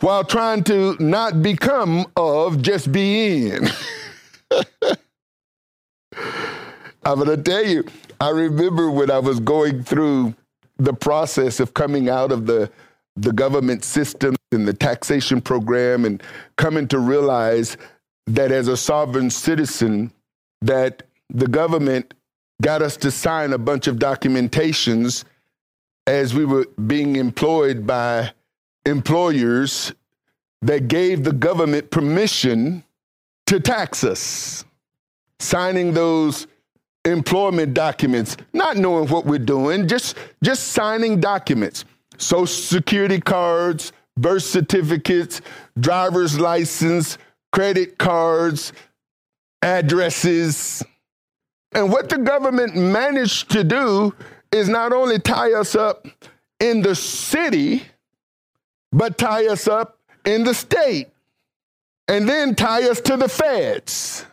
while 0.01 0.25
trying 0.25 0.65
to 0.65 0.97
not 0.99 1.43
become 1.43 2.07
of, 2.17 2.61
just 2.61 2.91
be 2.91 3.51
in. 3.51 3.69
I'm 7.05 7.19
going 7.19 7.29
to 7.29 7.37
tell 7.37 7.65
you, 7.65 7.85
I 8.21 8.31
remember 8.31 8.91
when 8.91 9.11
I 9.11 9.19
was 9.19 9.41
going 9.41 9.83
through 9.83 10.35
the 10.79 10.93
process 10.93 11.61
of 11.61 11.75
coming 11.75 12.09
out 12.09 12.33
of 12.33 12.47
the 12.47 12.71
the 13.17 13.33
government 13.33 13.85
system 13.85 14.35
and 14.53 14.67
the 14.67 14.73
taxation 14.73 15.41
program 15.41 16.05
and 16.05 16.23
coming 16.57 16.89
to 16.89 16.99
realize 16.99 17.77
that 18.27 18.53
as 18.53 18.69
a 18.69 18.77
sovereign 18.77 19.29
citizen 19.29 20.11
that 20.63 21.03
the 21.29 21.47
government 21.47 22.15
got 22.63 22.83
us 22.83 22.97
to 22.97 23.11
sign 23.11 23.53
a 23.53 23.59
bunch 23.59 23.87
of 23.89 23.97
documentations 23.97 25.25
as 26.07 26.35
we 26.35 26.45
were 26.45 26.67
being 26.87 27.17
employed 27.17 27.87
by 27.87 28.31
employers 28.87 29.93
that 30.63 30.89
gave 30.89 31.25
the 31.25 31.33
government 31.33 31.91
permission 31.91 32.85
to 33.51 33.61
tax 33.61 34.05
us 34.05 34.65
signing 35.39 35.93
those 35.93 36.47
employment 37.05 37.75
documents 37.75 38.37
not 38.53 38.77
knowing 38.77 39.09
what 39.09 39.25
we're 39.25 39.39
doing 39.39 39.89
just 39.89 40.17
just 40.43 40.69
signing 40.69 41.21
documents 41.21 41.85
social 42.21 42.47
security 42.47 43.21
cards, 43.21 43.93
birth 44.17 44.43
certificates, 44.43 45.41
driver's 45.79 46.39
license, 46.39 47.19
credit 47.53 47.99
cards, 47.99 48.73
addresses. 49.63 50.83
And 51.73 51.91
what 51.91 52.09
the 52.09 52.19
government 52.19 52.77
managed 52.77 53.51
to 53.53 53.65
do 53.65 54.15
is 54.53 54.69
not 54.69 54.93
only 54.93 55.19
tie 55.19 55.53
us 55.53 55.75
up 55.75 56.07
in 56.59 56.83
the 56.83 56.95
city, 56.95 57.85
but 58.93 59.17
tie 59.17 59.47
us 59.47 59.69
up 59.69 59.99
in 60.25 60.45
the 60.45 60.53
state, 60.53 61.09
and 62.09 62.29
then 62.29 62.55
tie 62.55 62.89
us 62.89 63.01
to 63.03 63.17
the 63.17 63.29
feds. 63.29 64.27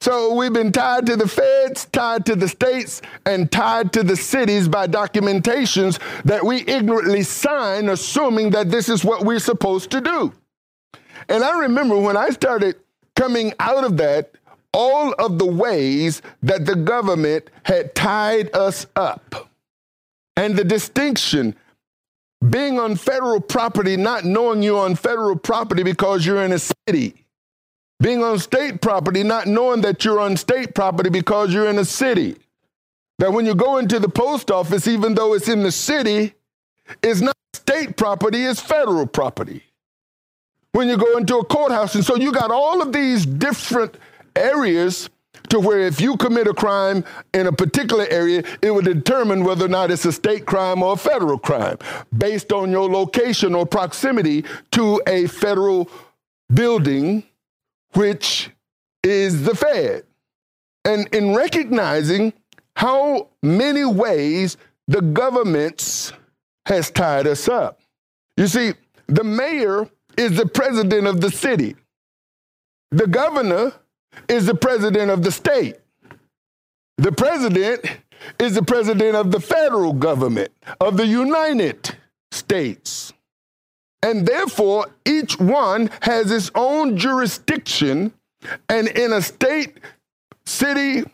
So 0.00 0.34
we've 0.34 0.52
been 0.52 0.70
tied 0.70 1.06
to 1.06 1.16
the 1.16 1.26
feds, 1.26 1.86
tied 1.86 2.26
to 2.26 2.36
the 2.36 2.46
states, 2.46 3.00
and 3.24 3.50
tied 3.50 3.92
to 3.94 4.02
the 4.02 4.16
cities 4.16 4.68
by 4.68 4.86
documentations 4.86 5.98
that 6.24 6.44
we 6.44 6.58
ignorantly 6.66 7.22
sign, 7.22 7.88
assuming 7.88 8.50
that 8.50 8.70
this 8.70 8.90
is 8.90 9.02
what 9.02 9.24
we're 9.24 9.38
supposed 9.38 9.90
to 9.92 10.02
do. 10.02 10.32
And 11.30 11.42
I 11.42 11.60
remember 11.60 11.98
when 11.98 12.18
I 12.18 12.28
started 12.30 12.76
coming 13.16 13.54
out 13.58 13.84
of 13.84 13.96
that, 13.96 14.32
all 14.74 15.14
of 15.14 15.38
the 15.38 15.46
ways 15.46 16.20
that 16.42 16.66
the 16.66 16.74
government 16.74 17.48
had 17.62 17.94
tied 17.94 18.54
us 18.54 18.86
up. 18.96 19.48
And 20.36 20.56
the 20.56 20.64
distinction 20.64 21.54
being 22.50 22.78
on 22.80 22.96
federal 22.96 23.40
property, 23.40 23.96
not 23.96 24.24
knowing 24.24 24.62
you're 24.62 24.80
on 24.84 24.96
federal 24.96 25.36
property 25.36 25.82
because 25.82 26.26
you're 26.26 26.44
in 26.44 26.52
a 26.52 26.60
city 26.60 27.14
being 28.00 28.22
on 28.22 28.38
state 28.38 28.80
property, 28.82 29.22
not 29.22 29.46
knowing 29.46 29.82
that 29.82 30.04
you're 30.04 30.20
on 30.20 30.36
state 30.36 30.74
property 30.74 31.10
because 31.10 31.54
you're 31.54 31.68
in 31.68 31.78
a 31.78 31.84
city. 31.84 32.36
That 33.18 33.32
when 33.32 33.46
you 33.46 33.54
go 33.54 33.78
into 33.78 33.98
the 34.00 34.08
post 34.08 34.50
office, 34.50 34.88
even 34.88 35.14
though 35.14 35.34
it's 35.34 35.48
in 35.48 35.62
the 35.62 35.72
city, 35.72 36.34
it's 37.02 37.20
not 37.20 37.36
state 37.54 37.96
property, 37.96 38.44
it's 38.44 38.60
federal 38.60 39.06
property. 39.06 39.62
when 40.72 40.88
you 40.88 40.96
go 40.96 41.18
into 41.18 41.38
a 41.38 41.44
courthouse. 41.44 41.94
And 41.94 42.04
so 42.04 42.16
you 42.16 42.32
got 42.32 42.50
all 42.50 42.82
of 42.82 42.92
these 42.92 43.26
different 43.26 43.96
areas 44.36 45.10
to 45.54 45.60
where 45.60 45.78
if 45.78 46.00
you 46.00 46.16
commit 46.16 46.48
a 46.48 46.52
crime 46.52 47.04
in 47.32 47.46
a 47.46 47.52
particular 47.52 48.06
area, 48.10 48.42
it 48.60 48.74
would 48.74 48.84
determine 48.84 49.44
whether 49.44 49.66
or 49.66 49.68
not 49.68 49.88
it's 49.88 50.04
a 50.04 50.12
state 50.12 50.46
crime 50.46 50.82
or 50.82 50.94
a 50.94 50.96
federal 50.96 51.38
crime 51.38 51.78
based 52.16 52.52
on 52.52 52.72
your 52.72 52.90
location 52.90 53.54
or 53.54 53.64
proximity 53.64 54.44
to 54.72 55.00
a 55.06 55.28
federal 55.28 55.88
building, 56.52 57.22
which 57.92 58.50
is 59.04 59.44
the 59.44 59.54
Fed. 59.54 60.02
And 60.84 61.06
in 61.14 61.36
recognizing 61.36 62.32
how 62.74 63.28
many 63.40 63.84
ways 63.84 64.56
the 64.88 65.02
government 65.02 66.12
has 66.66 66.90
tied 66.90 67.28
us 67.28 67.46
up. 67.46 67.80
You 68.36 68.48
see, 68.48 68.72
the 69.06 69.22
mayor 69.22 69.88
is 70.18 70.36
the 70.36 70.46
president 70.46 71.06
of 71.06 71.20
the 71.20 71.30
city. 71.30 71.76
The 72.90 73.06
governor 73.06 73.72
is 74.28 74.46
the 74.46 74.54
president 74.54 75.10
of 75.10 75.22
the 75.22 75.32
state. 75.32 75.76
The 76.98 77.12
president 77.12 77.84
is 78.38 78.54
the 78.54 78.62
president 78.62 79.16
of 79.16 79.30
the 79.30 79.40
federal 79.40 79.92
government 79.92 80.52
of 80.80 80.96
the 80.96 81.06
United 81.06 81.96
States. 82.32 83.12
And 84.02 84.26
therefore, 84.26 84.88
each 85.06 85.38
one 85.38 85.90
has 86.02 86.30
its 86.30 86.50
own 86.54 86.96
jurisdiction. 86.96 88.12
And 88.68 88.88
in 88.88 89.12
a 89.12 89.22
state, 89.22 89.80
city, 90.46 91.04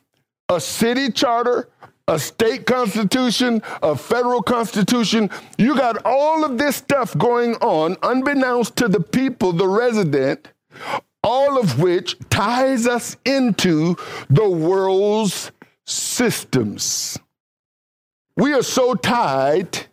a 0.48 0.60
city 0.60 1.10
charter, 1.10 1.68
a 2.10 2.18
state 2.18 2.66
constitution, 2.66 3.62
a 3.82 3.96
federal 3.96 4.42
constitution. 4.42 5.30
You 5.58 5.76
got 5.76 6.04
all 6.04 6.44
of 6.44 6.58
this 6.58 6.76
stuff 6.76 7.16
going 7.16 7.54
on, 7.56 7.96
unbeknownst 8.02 8.76
to 8.76 8.88
the 8.88 9.00
people, 9.00 9.52
the 9.52 9.68
resident, 9.68 10.48
all 11.22 11.58
of 11.58 11.80
which 11.80 12.16
ties 12.30 12.86
us 12.86 13.16
into 13.24 13.96
the 14.28 14.48
world's 14.48 15.52
systems. 15.86 17.18
We 18.36 18.54
are 18.54 18.62
so 18.62 18.94
tied, 18.94 19.86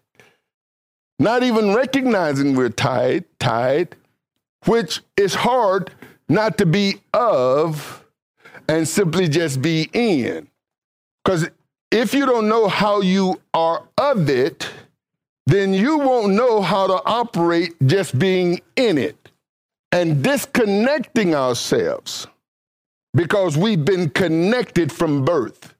not 1.20 1.44
even 1.44 1.74
recognizing 1.74 2.56
we're 2.56 2.70
tied, 2.70 3.26
tied, 3.40 3.96
which 4.66 5.02
is 5.18 5.36
hard 5.36 5.92
not 6.30 6.58
to 6.60 6.66
be 6.66 7.02
of 7.14 8.06
and 8.70 8.88
simply 8.88 9.28
just 9.28 9.62
be 9.62 9.90
in. 9.94 10.48
Because 11.24 11.50
if 11.92 12.14
you 12.14 12.26
don't 12.26 12.48
know 12.48 12.68
how 12.68 13.02
you 13.02 13.42
are 13.54 13.84
of 13.98 14.30
it, 14.30 14.70
then 15.46 15.74
you 15.74 15.98
won't 15.98 16.34
know 16.34 16.62
how 16.62 16.88
to 16.88 17.02
operate 17.06 17.74
just 17.86 18.18
being 18.20 18.62
in 18.76 18.98
it 18.98 19.27
and 19.92 20.24
disconnecting 20.24 21.34
ourselves 21.34 22.28
because 23.14 23.58
we've 23.58 23.86
been 23.86 24.10
connected 24.10 24.92
from 24.92 25.26
birth. 25.26 25.76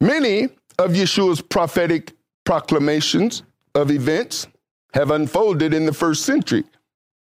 Many 0.00 0.44
of 0.78 0.92
Yeshua's 0.92 1.40
prophetic 1.40 2.12
proclamations 2.44 3.42
of 3.74 3.90
events 3.90 4.46
have 4.94 5.10
unfolded 5.10 5.74
in 5.74 5.86
the 5.86 5.92
first 5.92 6.24
century, 6.24 6.64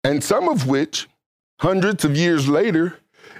and 0.04 0.22
some 0.22 0.48
of 0.48 0.66
which, 0.66 1.08
hundreds 1.60 2.04
of 2.04 2.16
years 2.16 2.48
later, 2.48 2.98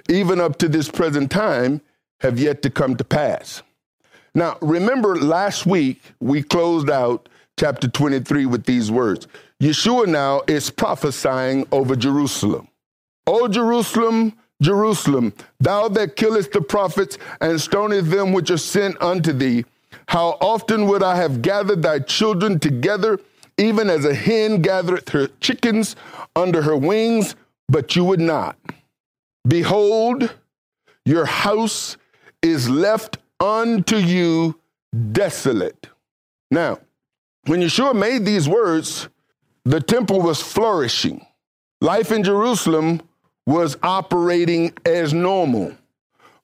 even 0.09 0.39
up 0.39 0.57
to 0.57 0.67
this 0.67 0.89
present 0.89 1.31
time, 1.31 1.81
have 2.21 2.39
yet 2.39 2.61
to 2.61 2.69
come 2.69 2.95
to 2.95 3.03
pass. 3.03 3.61
Now, 4.33 4.57
remember 4.61 5.17
last 5.17 5.65
week 5.65 6.01
we 6.19 6.43
closed 6.43 6.89
out 6.89 7.29
chapter 7.59 7.87
23 7.87 8.45
with 8.45 8.65
these 8.65 8.91
words 8.91 9.27
Yeshua 9.61 10.07
now 10.07 10.41
is 10.47 10.69
prophesying 10.69 11.67
over 11.71 11.95
Jerusalem. 11.95 12.67
O 13.25 13.47
Jerusalem, 13.47 14.33
Jerusalem, 14.61 15.33
thou 15.59 15.87
that 15.89 16.15
killest 16.15 16.51
the 16.51 16.61
prophets 16.61 17.17
and 17.41 17.59
stonest 17.59 18.09
them 18.09 18.33
which 18.33 18.51
are 18.51 18.57
sent 18.57 19.01
unto 19.01 19.33
thee, 19.33 19.65
how 20.07 20.37
often 20.39 20.87
would 20.87 21.01
I 21.01 21.15
have 21.15 21.41
gathered 21.41 21.81
thy 21.81 21.99
children 21.99 22.59
together, 22.59 23.19
even 23.57 23.89
as 23.89 24.05
a 24.05 24.13
hen 24.13 24.61
gathereth 24.61 25.09
her 25.09 25.27
chickens 25.41 25.95
under 26.35 26.61
her 26.61 26.77
wings, 26.77 27.35
but 27.67 27.95
you 27.95 28.03
would 28.03 28.19
not. 28.19 28.57
Behold, 29.47 30.35
your 31.05 31.25
house 31.25 31.97
is 32.43 32.69
left 32.69 33.17
unto 33.39 33.95
you 33.95 34.59
desolate. 35.11 35.87
Now, 36.51 36.79
when 37.45 37.61
Yeshua 37.61 37.95
made 37.95 38.25
these 38.25 38.47
words, 38.47 39.09
the 39.67 39.81
temple 39.81 40.21
was 40.21 40.41
flourishing. 40.41 41.25
Life 41.81 42.13
in 42.13 42.23
Jerusalem 42.23 43.01
was 43.45 43.75
operating 43.83 44.71
as 44.85 45.13
normal. 45.13 45.73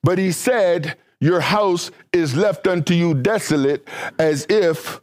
But 0.02 0.18
he 0.18 0.30
said, 0.30 0.98
Your 1.20 1.40
house 1.40 1.90
is 2.12 2.36
left 2.36 2.66
unto 2.66 2.92
you 2.92 3.14
desolate, 3.14 3.88
as 4.18 4.46
if 4.50 5.00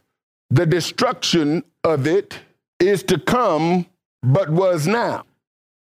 the 0.50 0.64
destruction 0.64 1.64
of 1.82 2.06
it 2.06 2.38
is 2.78 3.02
to 3.04 3.18
come, 3.18 3.86
but 4.22 4.50
was 4.50 4.86
now. 4.86 5.24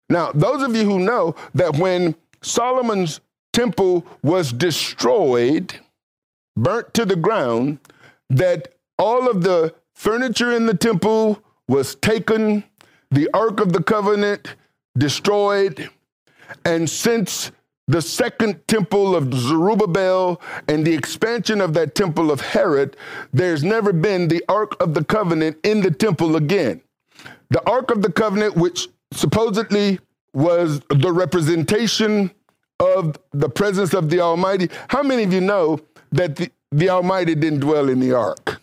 Now, 0.09 0.33
those 0.33 0.63
of 0.63 0.75
you 0.75 0.85
who 0.85 0.99
know 0.99 1.37
that 1.55 1.77
when 1.77 2.17
Solomon's 2.43 3.21
temple 3.53 4.05
was 4.25 4.53
destroyed, 4.53 5.75
burnt 6.57 6.95
to 6.95 7.05
the 7.05 7.17
ground, 7.17 7.79
that 8.29 8.75
all 8.99 9.31
of 9.31 9.45
the 9.45 9.73
furniture 9.95 10.51
in 10.51 10.67
the 10.67 10.75
temple 10.75 11.41
was 11.69 11.95
taken, 11.97 12.65
the 13.11 13.29
Ark 13.33 13.61
of 13.61 13.73
the 13.73 13.83
Covenant 13.83 14.55
destroyed, 14.97 15.89
and 16.65 16.89
since 16.89 17.53
the 17.87 18.01
second 18.01 18.67
temple 18.67 19.15
of 19.15 19.33
Zerubbabel 19.35 20.41
and 20.69 20.87
the 20.87 20.95
expansion 20.95 21.61
of 21.61 21.75
that 21.75 21.95
temple 21.95 22.31
of 22.31 22.41
Herod, 22.41 22.97
there's 23.33 23.63
never 23.63 23.93
been 23.93 24.29
the 24.29 24.43
Ark 24.49 24.77
of 24.81 24.95
the 24.95 25.05
Covenant 25.05 25.59
in 25.63 25.81
the 25.81 25.91
temple 25.91 26.37
again. 26.37 26.81
The 27.51 27.67
Ark 27.69 27.91
of 27.91 28.03
the 28.03 28.11
Covenant, 28.11 28.57
which 28.57 28.89
supposedly 29.13 30.01
was 30.33 30.81
the 30.89 31.13
representation 31.13 32.31
of 32.81 33.17
the 33.33 33.49
presence 33.49 33.95
of 33.95 34.11
the 34.11 34.21
Almighty. 34.21 34.69
How 34.89 35.03
many 35.03 35.23
of 35.23 35.33
you 35.33 35.41
know 35.41 35.81
that 36.15 36.37
the, 36.37 36.51
the 36.71 36.89
Almighty 36.89 37.35
didn't 37.35 37.61
dwell 37.61 37.89
in 37.89 38.01
the 38.01 38.13
ark. 38.13 38.61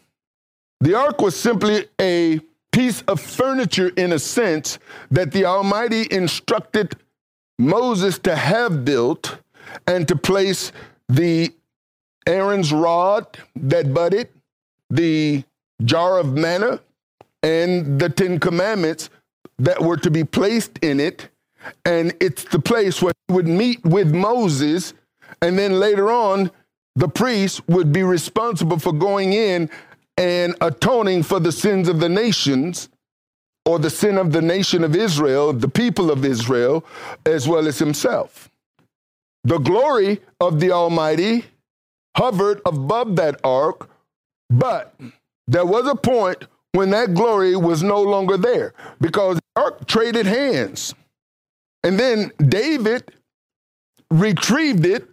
The 0.79 0.95
ark 0.95 1.21
was 1.21 1.39
simply 1.39 1.85
a 1.99 2.39
piece 2.71 3.01
of 3.03 3.19
furniture 3.19 3.89
in 3.97 4.13
a 4.13 4.19
sense 4.19 4.79
that 5.09 5.31
the 5.31 5.45
Almighty 5.45 6.07
instructed 6.09 6.95
Moses 7.59 8.17
to 8.19 8.35
have 8.35 8.85
built 8.85 9.37
and 9.87 10.07
to 10.07 10.15
place 10.15 10.71
the 11.09 11.53
Aaron's 12.25 12.71
rod 12.71 13.37
that 13.55 13.93
budded, 13.93 14.29
the 14.89 15.43
jar 15.83 16.17
of 16.19 16.33
manna, 16.33 16.79
and 17.43 17.99
the 17.99 18.09
Ten 18.09 18.39
Commandments 18.39 19.09
that 19.59 19.81
were 19.81 19.97
to 19.97 20.11
be 20.11 20.23
placed 20.23 20.77
in 20.79 20.99
it. 20.99 21.29
And 21.85 22.13
it's 22.19 22.43
the 22.45 22.59
place 22.59 23.01
where 23.01 23.13
he 23.27 23.33
would 23.33 23.47
meet 23.47 23.83
with 23.83 24.13
Moses. 24.13 24.93
And 25.41 25.57
then 25.57 25.79
later 25.79 26.11
on, 26.11 26.51
the 26.95 27.07
priest 27.07 27.67
would 27.67 27.91
be 27.91 28.03
responsible 28.03 28.79
for 28.79 28.91
going 28.91 29.33
in 29.33 29.69
and 30.17 30.55
atoning 30.61 31.23
for 31.23 31.39
the 31.39 31.51
sins 31.51 31.87
of 31.87 31.99
the 31.99 32.09
nations 32.09 32.89
or 33.65 33.79
the 33.79 33.89
sin 33.89 34.17
of 34.17 34.31
the 34.31 34.41
nation 34.41 34.83
of 34.83 34.95
Israel, 34.95 35.53
the 35.53 35.67
people 35.67 36.11
of 36.11 36.25
Israel, 36.25 36.83
as 37.25 37.47
well 37.47 37.67
as 37.67 37.79
himself. 37.79 38.49
The 39.43 39.59
glory 39.59 40.21
of 40.39 40.59
the 40.59 40.71
Almighty 40.71 41.45
hovered 42.15 42.61
above 42.65 43.15
that 43.15 43.39
ark, 43.43 43.89
but 44.49 44.93
there 45.47 45.65
was 45.65 45.87
a 45.87 45.95
point 45.95 46.45
when 46.73 46.89
that 46.91 47.13
glory 47.13 47.55
was 47.55 47.83
no 47.83 48.01
longer 48.01 48.37
there 48.37 48.73
because 48.99 49.37
the 49.37 49.61
ark 49.61 49.87
traded 49.87 50.25
hands. 50.25 50.93
And 51.83 51.99
then 51.99 52.31
David 52.37 53.11
retrieved 54.09 54.85
it 54.85 55.07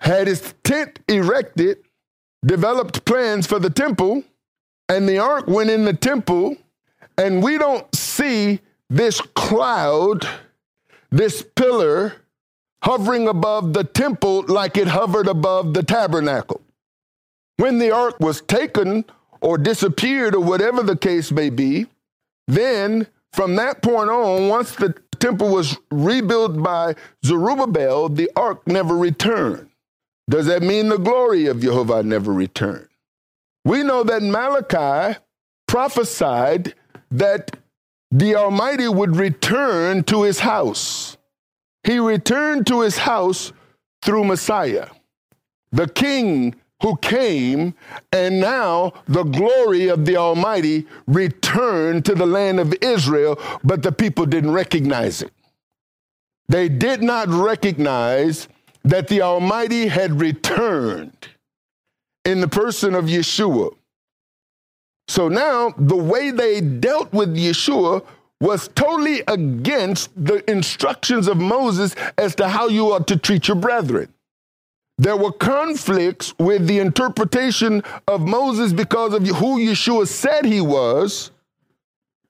had 0.00 0.26
his 0.26 0.54
tent 0.64 0.98
erected, 1.08 1.78
developed 2.44 3.04
plans 3.04 3.46
for 3.46 3.58
the 3.58 3.70
temple, 3.70 4.22
and 4.88 5.08
the 5.08 5.18
ark 5.18 5.46
went 5.46 5.70
in 5.70 5.84
the 5.84 5.94
temple, 5.94 6.56
and 7.16 7.42
we 7.42 7.58
don't 7.58 7.92
see 7.94 8.60
this 8.90 9.20
cloud, 9.20 10.28
this 11.10 11.44
pillar 11.56 12.14
hovering 12.82 13.28
above 13.28 13.72
the 13.72 13.84
temple 13.84 14.44
like 14.46 14.76
it 14.76 14.88
hovered 14.88 15.26
above 15.26 15.72
the 15.72 15.82
tabernacle. 15.82 16.60
When 17.56 17.78
the 17.78 17.90
ark 17.90 18.20
was 18.20 18.42
taken 18.42 19.04
or 19.40 19.58
disappeared, 19.58 20.34
or 20.34 20.40
whatever 20.40 20.82
the 20.82 20.96
case 20.96 21.30
may 21.30 21.50
be, 21.50 21.86
then 22.46 23.06
from 23.32 23.56
that 23.56 23.82
point 23.82 24.10
on, 24.10 24.48
once 24.48 24.74
the 24.74 24.94
temple 25.18 25.48
was 25.50 25.76
rebuilt 25.90 26.62
by 26.62 26.94
Zerubbabel, 27.24 28.08
the 28.08 28.30
ark 28.36 28.66
never 28.66 28.96
returned. 28.96 29.68
Does 30.28 30.46
that 30.46 30.62
mean 30.62 30.88
the 30.88 30.98
glory 30.98 31.46
of 31.46 31.60
Jehovah 31.60 32.02
never 32.02 32.32
returned? 32.32 32.88
We 33.64 33.82
know 33.82 34.02
that 34.04 34.22
Malachi 34.22 35.18
prophesied 35.66 36.74
that 37.10 37.56
the 38.10 38.36
Almighty 38.36 38.88
would 38.88 39.16
return 39.16 40.04
to 40.04 40.22
his 40.22 40.40
house. 40.40 41.16
He 41.82 41.98
returned 41.98 42.66
to 42.68 42.80
his 42.80 42.98
house 42.98 43.52
through 44.02 44.24
Messiah, 44.24 44.88
the 45.72 45.88
King 45.88 46.54
who 46.82 46.96
came, 46.96 47.74
and 48.12 48.40
now 48.40 48.92
the 49.06 49.24
glory 49.24 49.88
of 49.88 50.04
the 50.04 50.16
Almighty 50.16 50.86
returned 51.06 52.04
to 52.04 52.14
the 52.14 52.26
land 52.26 52.60
of 52.60 52.74
Israel, 52.82 53.40
but 53.62 53.82
the 53.82 53.92
people 53.92 54.26
didn't 54.26 54.52
recognize 54.52 55.22
it. 55.22 55.32
They 56.48 56.68
did 56.68 57.02
not 57.02 57.28
recognize 57.28 58.48
that 58.84 59.08
the 59.08 59.22
Almighty 59.22 59.88
had 59.88 60.20
returned 60.20 61.28
in 62.24 62.40
the 62.40 62.48
person 62.48 62.94
of 62.94 63.06
Yeshua. 63.06 63.74
So 65.08 65.28
now 65.28 65.74
the 65.76 65.96
way 65.96 66.30
they 66.30 66.60
dealt 66.60 67.12
with 67.12 67.36
Yeshua 67.36 68.04
was 68.40 68.68
totally 68.68 69.22
against 69.28 70.10
the 70.16 70.48
instructions 70.50 71.28
of 71.28 71.36
Moses 71.36 71.94
as 72.18 72.34
to 72.36 72.48
how 72.48 72.68
you 72.68 72.92
ought 72.92 73.06
to 73.08 73.16
treat 73.16 73.48
your 73.48 73.56
brethren. 73.56 74.12
There 74.98 75.16
were 75.16 75.32
conflicts 75.32 76.34
with 76.38 76.66
the 76.66 76.78
interpretation 76.78 77.82
of 78.06 78.20
Moses 78.20 78.72
because 78.72 79.12
of 79.12 79.26
who 79.26 79.58
Yeshua 79.58 80.06
said 80.06 80.44
he 80.44 80.60
was. 80.60 81.30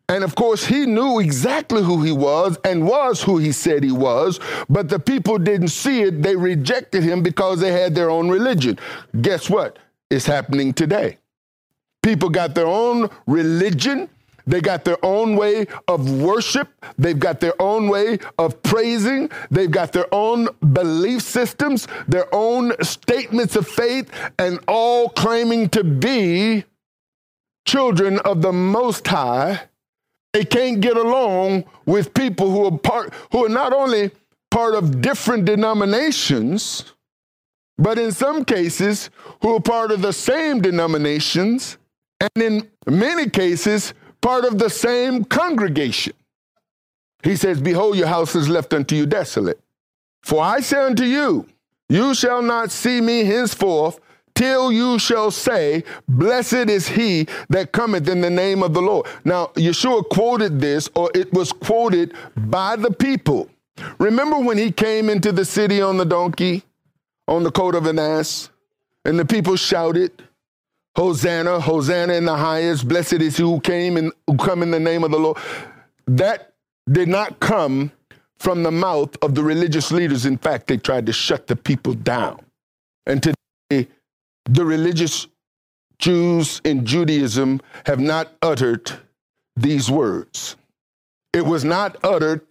And 0.09 0.23
of 0.23 0.35
course, 0.35 0.67
he 0.67 0.85
knew 0.85 1.19
exactly 1.19 1.83
who 1.83 2.03
he 2.03 2.13
was 2.13 2.59
and 2.63 2.87
was 2.87 3.23
who 3.23 3.39
he 3.39 3.53
said 3.53 3.83
he 3.83 3.93
was, 3.93 4.39
but 4.69 4.89
the 4.89 4.99
people 4.99 5.39
didn't 5.39 5.69
see 5.69 6.03
it. 6.03 6.23
They 6.23 6.37
rejected 6.37 7.03
him 7.03 7.23
because 7.23 7.61
they 7.61 7.73
had 7.73 7.95
their 7.95 8.11
own 8.11 8.29
religion. 8.29 8.79
Guess 9.23 9.49
what? 9.49 9.79
It's 10.11 10.27
happening 10.27 10.75
today. 10.75 11.19
People 12.03 12.29
got 12.29 12.55
their 12.55 12.67
own 12.67 13.09
religion. 13.27 14.11
They 14.47 14.61
got 14.61 14.85
their 14.85 15.03
own 15.03 15.37
way 15.37 15.67
of 15.89 16.21
worship. 16.21 16.69
They've 16.99 17.19
got 17.19 17.41
their 17.41 17.61
own 17.61 17.89
way 17.89 18.19
of 18.39 18.63
praising. 18.63 19.31
They've 19.51 19.71
got 19.71 19.95
their 19.95 20.13
own 20.13 20.49
belief 20.75 21.23
systems, 21.23 21.89
their 22.07 22.27
own 22.31 22.75
statements 22.83 23.57
of 23.57 23.67
faith, 23.67 24.11
and 24.39 24.61
all 24.69 25.09
claiming 25.09 25.71
to 25.71 25.83
be 25.83 26.65
children 27.65 28.19
of 28.19 28.43
the 28.43 28.53
Most 28.53 29.09
High. 29.09 29.63
They 30.35 30.45
can't 30.45 30.81
get 30.81 30.97
along 30.97 31.65
with 31.87 32.13
people 32.13 32.51
who 32.51 32.67
are 32.67 32.77
part, 32.77 33.15
who 33.31 33.47
are 33.47 33.49
not 33.49 33.73
only 33.73 34.11
part 34.51 34.75
of 34.75 35.01
different 35.01 35.45
denominations, 35.45 36.93
but 37.79 38.01
in 38.01 38.11
some 38.11 38.45
cases, 38.45 39.11
who 39.43 39.55
are 39.55 39.61
part 39.61 39.93
of 39.93 40.03
the 40.03 40.13
same 40.13 40.61
denominations, 40.61 41.79
and 42.21 42.43
in 42.43 42.69
many 42.85 43.31
cases, 43.31 43.95
part 44.21 44.45
of 44.45 44.59
the 44.59 44.69
same 44.69 45.25
congregation. 45.25 46.15
He 47.23 47.37
says, 47.37 47.61
Behold, 47.61 47.97
your 47.97 48.09
house 48.09 48.35
is 48.35 48.49
left 48.49 48.75
unto 48.75 48.97
you 48.97 49.07
desolate. 49.07 49.61
For 50.25 50.43
I 50.43 50.61
say 50.61 50.79
unto 50.79 51.05
you, 51.05 51.47
you 51.89 52.13
shall 52.13 52.43
not 52.43 52.73
see 52.73 53.01
me 53.01 53.25
henceforth 53.25 54.01
till 54.35 54.73
you 54.73 54.99
shall 54.99 55.31
say, 55.31 55.85
Blessed 56.09 56.69
is 56.69 56.89
he 56.89 57.27
that 57.51 57.73
cometh 57.73 58.09
in 58.09 58.21
the 58.21 58.31
name 58.31 58.63
of 58.63 58.75
the 58.75 58.83
Lord. 58.83 59.07
Now, 59.25 59.47
Yeshua 59.55 60.09
quoted 60.09 60.61
this, 60.61 60.89
or 60.95 61.11
it 61.15 61.33
was 61.33 61.53
quoted 61.53 62.15
by 62.37 62.77
the 62.77 62.91
people. 62.91 63.49
Remember 63.99 64.39
when 64.39 64.59
he 64.59 64.71
came 64.71 65.09
into 65.09 65.33
the 65.33 65.45
city 65.45 65.81
on 65.81 65.97
the 65.97 66.05
donkey, 66.05 66.63
on 67.27 67.43
the 67.43 67.51
coat 67.51 67.75
of 67.75 67.87
an 67.87 67.99
ass, 67.99 68.51
and 69.05 69.19
the 69.19 69.25
people 69.25 69.57
shouted, 69.57 70.23
Hosanna, 70.97 71.61
Hosanna 71.61 72.13
in 72.13 72.25
the 72.25 72.37
highest. 72.37 72.87
Blessed 72.87 73.15
is 73.15 73.37
he 73.37 73.43
who 73.43 73.61
came 73.61 73.97
and 73.97 74.13
who 74.27 74.37
come 74.37 74.63
in 74.63 74.71
the 74.71 74.81
name 74.81 75.03
of 75.03 75.11
the 75.11 75.19
Lord. 75.19 75.37
That 76.07 76.53
did 76.91 77.09
not 77.09 77.41
come 77.41 77.91
from 78.39 78.63
the 78.63 78.71
mouth 78.71 79.17
of 79.23 79.35
the 79.35 79.43
religious 79.43 79.91
leaders. 79.91 80.25
In 80.25 80.37
fact, 80.37 80.69
they 80.69 80.77
tried 80.77 81.07
to 81.07 81.13
shut 81.13 81.47
the 81.49 81.57
people 81.57 81.95
down. 81.95 82.41
And 83.07 83.23
today, 83.23 83.35
the 84.47 84.65
religious 84.65 85.27
Jews 85.99 86.61
in 86.65 86.85
Judaism 86.85 87.61
have 87.87 88.01
not 88.01 88.33
uttered 88.43 88.93
these 89.57 89.91
words. 89.91 90.57
It 91.33 91.47
was 91.47 91.65
not 91.65 91.97
uttered 92.05 92.43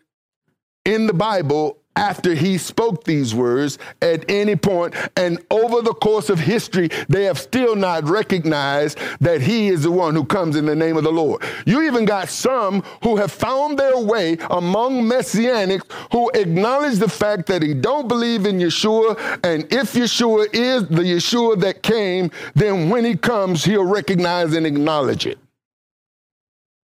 in 0.86 1.08
the 1.08 1.14
Bible 1.14 1.78
after 1.96 2.34
he 2.34 2.58
spoke 2.58 3.04
these 3.04 3.36
words 3.36 3.78
at 4.02 4.30
any 4.30 4.56
point, 4.56 4.96
and 5.16 5.44
over 5.52 5.82
the 5.82 5.94
course 5.94 6.30
of 6.30 6.40
history, 6.40 6.90
they 7.10 7.24
have 7.26 7.38
still 7.40 7.76
not 7.76 8.04
recognized 8.06 8.98
that 9.20 9.42
he 9.42 9.68
is 9.68 9.84
the 9.84 9.92
one 9.92 10.16
who 10.16 10.26
comes 10.26 10.56
in 10.56 10.66
the 10.66 10.76
name 10.76 10.98
of 10.98 11.04
the 11.04 11.12
Lord. 11.12 11.44
You 11.66 11.84
even 11.84 12.06
got 12.06 12.30
some 12.30 12.82
who 13.04 13.18
have 13.18 13.32
found 13.32 13.78
their 13.78 13.98
way 13.98 14.38
among 14.50 15.04
messianics 15.04 15.84
who 16.12 16.30
acknowledge 16.32 17.00
the 17.00 17.10
fact 17.10 17.48
that 17.48 17.62
he 17.62 17.74
don't 17.74 18.08
believe 18.08 18.46
in 18.46 18.58
Yeshua, 18.58 19.18
and 19.44 19.72
if 19.72 19.94
Yeshua 19.94 20.48
is 20.54 20.88
the 20.88 21.04
Yeshua 21.04 21.60
that 21.62 21.84
came, 21.84 22.32
then 22.56 22.90
when 22.90 23.06
he 23.06 23.16
comes, 23.16 23.64
he'll 23.64 23.86
recognize 23.86 24.54
and 24.54 24.66
acknowledge 24.66 25.26
it. 25.26 25.38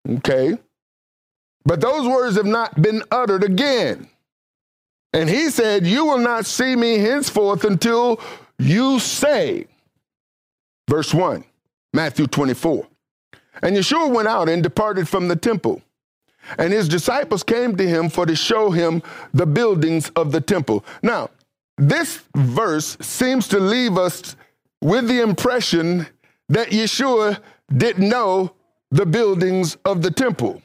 Okay? 0.10 0.58
But 1.64 1.82
those 1.82 2.08
words 2.08 2.36
have 2.36 2.46
not 2.46 2.82
been 2.82 3.02
uttered 3.12 3.44
again. 3.44 4.08
And 5.16 5.30
he 5.30 5.50
said, 5.50 5.88
You 5.88 6.06
will 6.06 6.18
not 6.18 6.46
see 6.46 6.76
me 6.76 6.98
henceforth 6.98 7.64
until 7.64 8.20
you 8.60 9.00
say, 9.00 9.66
verse 10.90 11.14
1, 11.14 11.46
Matthew 11.94 12.28
24. 12.28 12.86
And 13.64 13.78
Yeshua 13.78 14.14
went 14.14 14.28
out 14.28 14.50
and 14.50 14.62
departed 14.62 15.08
from 15.08 15.30
the 15.30 15.38
temple. 15.38 15.82
And 16.58 16.74
his 16.74 16.90
disciples 16.90 17.44
came 17.44 17.78
to 17.78 17.88
him 17.88 18.10
for 18.10 18.26
to 18.26 18.36
show 18.36 18.72
him 18.72 19.02
the 19.34 19.46
buildings 19.46 20.10
of 20.18 20.34
the 20.34 20.42
temple. 20.42 20.84
Now, 21.02 21.30
this 21.78 22.22
verse 22.36 22.98
seems 23.00 23.48
to 23.48 23.60
leave 23.60 23.98
us 23.98 24.36
with 24.82 25.08
the 25.08 25.22
impression 25.22 26.08
that 26.50 26.72
Yeshua 26.72 27.40
didn't 27.76 28.10
know 28.10 28.52
the 28.92 29.06
buildings 29.06 29.78
of 29.86 30.02
the 30.02 30.12
temple. 30.12 30.62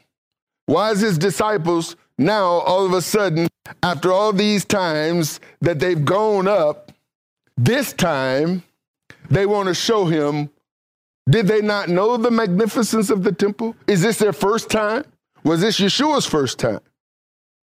Why 0.67 0.91
is 0.91 1.01
his 1.01 1.19
disciples 1.19 1.95
now 2.19 2.45
all 2.45 2.85
of 2.85 2.93
a 2.93 3.01
sudden, 3.01 3.49
after 3.83 4.13
all 4.13 4.33
these 4.33 4.65
times 4.65 5.41
that 5.61 5.79
they've 5.79 6.05
gone 6.05 6.49
up, 6.49 6.93
this 7.57 7.93
time 7.93 8.63
they 9.31 9.47
want 9.47 9.69
to 9.69 9.75
show 9.75 10.07
him 10.07 10.51
did 11.29 11.47
they 11.47 11.61
not 11.61 11.89
know 11.89 12.17
the 12.17 12.31
magnificence 12.31 13.09
of 13.09 13.23
the 13.23 13.31
temple? 13.31 13.77
Is 13.87 14.03
this 14.03 14.19
their 14.19 14.33
first 14.33 14.69
time? 14.69 15.05
Was 15.45 15.61
this 15.61 15.79
Yeshua's 15.79 16.27
first 16.27 16.59
time? 16.59 16.81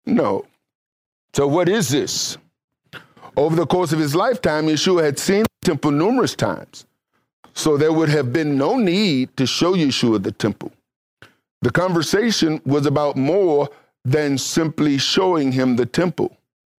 No. 0.04 0.44
So, 1.32 1.46
what 1.46 1.68
is 1.68 1.88
this? 1.88 2.36
Over 3.36 3.56
the 3.56 3.66
course 3.66 3.92
of 3.92 3.98
his 3.98 4.14
lifetime, 4.14 4.66
Yeshua 4.66 5.04
had 5.04 5.18
seen 5.18 5.42
the 5.42 5.66
temple 5.66 5.90
numerous 5.90 6.34
times. 6.34 6.86
So, 7.54 7.76
there 7.76 7.92
would 7.92 8.08
have 8.10 8.32
been 8.32 8.58
no 8.58 8.76
need 8.76 9.34
to 9.38 9.46
show 9.46 9.74
Yeshua 9.74 10.22
the 10.22 10.32
temple. 10.32 10.72
The 11.62 11.70
conversation 11.70 12.60
was 12.66 12.84
about 12.84 13.16
more 13.16 13.68
than 14.06 14.38
simply 14.38 14.98
showing 14.98 15.50
him 15.50 15.74
the 15.74 15.84
temple. 15.84 16.36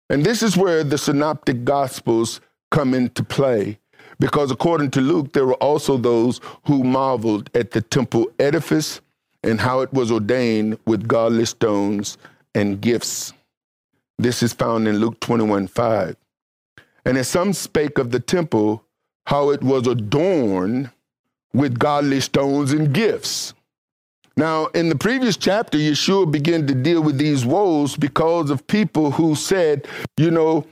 And 0.09 0.25
this 0.25 0.45
is 0.45 0.57
where 0.57 0.85
the 0.85 0.97
synoptic 0.97 1.65
gospels 1.65 2.41
come 2.71 2.95
into 2.95 3.25
play. 3.25 3.81
Because 4.21 4.53
according 4.53 4.93
to 4.93 5.01
Luke, 5.01 5.33
there 5.33 5.45
were 5.45 5.55
also 5.55 5.97
those 5.97 6.41
who 6.67 6.85
marveled 6.85 7.51
at 7.53 7.73
the 7.73 7.83
temple 7.83 8.29
edifice 8.39 9.01
and 9.43 9.61
how 9.61 9.81
it 9.81 9.93
was 9.93 10.13
ordained 10.13 10.79
with 10.87 11.09
godly 11.09 11.47
stones 11.47 12.17
and 12.55 12.81
gifts. 12.81 13.33
This 14.19 14.41
is 14.45 14.53
found 14.53 14.87
in 14.87 14.99
Luke 14.99 15.19
21 15.19 15.67
5. 15.67 16.17
And 17.05 17.19
as 17.19 17.27
some 17.27 17.53
spake 17.53 17.99
of 17.99 18.13
the 18.13 18.21
temple, 18.21 18.85
how 19.27 19.51
it 19.51 19.63
was 19.65 19.89
adorned 19.89 20.91
with 21.53 21.77
godly 21.77 22.21
stones 22.21 22.73
and 22.73 22.95
gifts. 22.95 23.53
Now, 24.37 24.67
in 24.67 24.91
the 24.91 24.97
previous 24.97 25.37
chapter, 25.37 25.79
Yeshua 25.79 26.31
began 26.31 26.67
to 26.67 26.75
deal 26.75 27.03
with 27.03 27.17
these 27.17 27.47
woes 27.47 27.97
because 27.97 28.51
of 28.51 28.67
people 28.67 29.11
who 29.11 29.35
said, 29.35 29.87
you 30.19 30.31
know, 30.31 30.67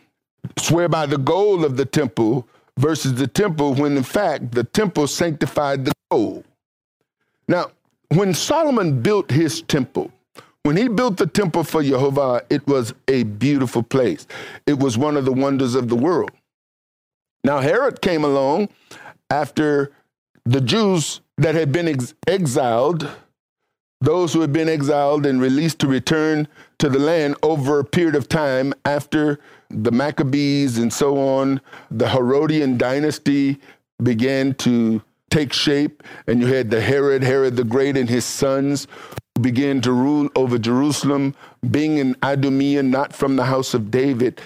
swear 0.59 0.89
by 0.89 1.07
the 1.07 1.17
gold 1.17 1.65
of 1.65 1.79
the 1.79 1.87
temple 1.87 2.47
versus 2.79 3.15
the 3.15 3.27
temple, 3.27 3.75
when 3.75 3.97
in 3.97 4.03
fact 4.03 4.53
the 4.53 4.65
temple 4.65 5.07
sanctified 5.07 5.87
the 5.87 5.93
gold. 6.11 6.45
Now, 7.49 7.71
when 8.09 8.35
Solomon 8.35 9.01
built 9.01 9.31
his 9.31 9.63
temple, 9.63 10.11
when 10.63 10.77
he 10.77 10.89
built 10.89 11.17
the 11.17 11.27
temple 11.27 11.65
for 11.65 11.83
Jehovah, 11.83 12.43
it 12.51 12.67
was 12.67 12.93
a 13.09 13.23
beautiful 13.23 13.83
place. 13.83 14.27
It 14.67 14.79
was 14.79 14.99
one 14.99 15.17
of 15.17 15.25
the 15.25 15.33
wonders 15.33 15.75
of 15.75 15.89
the 15.89 15.97
world. 15.97 16.33
Now, 17.45 17.61
Herod 17.61 18.03
came 18.03 18.25
along 18.25 18.69
after 19.31 19.93
the 20.45 20.61
Jews 20.61 21.21
that 21.39 21.55
had 21.55 21.73
been 21.73 21.89
ex- 21.89 22.15
exiled 22.27 23.11
those 24.01 24.33
who 24.33 24.41
had 24.41 24.53
been 24.53 24.69
exiled 24.69 25.25
and 25.25 25.41
released 25.41 25.79
to 25.81 25.87
return 25.87 26.47
to 26.79 26.89
the 26.89 26.99
land 26.99 27.37
over 27.43 27.79
a 27.79 27.85
period 27.85 28.15
of 28.15 28.29
time 28.29 28.75
after 28.85 29.39
the 29.71 29.93
Maccabees 29.93 30.79
and 30.79 30.93
so 30.93 31.19
on, 31.19 31.61
the 31.91 32.09
Herodian 32.09 32.77
dynasty 32.77 33.59
began 34.03 34.55
to 34.55 35.03
take 35.31 35.53
shape, 35.53 36.03
and 36.27 36.41
you 36.41 36.47
had 36.47 36.71
the 36.71 36.81
Herod, 36.81 37.23
Herod 37.23 37.57
the 37.57 37.65
Great, 37.65 37.97
and 37.97 38.09
his 38.09 38.25
sons 38.25 38.87
who 39.35 39.43
began 39.43 39.81
to 39.81 39.93
rule 39.93 40.29
over 40.37 40.59
Jerusalem, 40.59 41.35
being 41.71 41.99
an 41.99 42.15
Idumean, 42.23 42.91
not 42.91 43.13
from 43.13 43.37
the 43.37 43.45
house 43.45 43.75
of 43.75 43.91
David, 43.91 44.41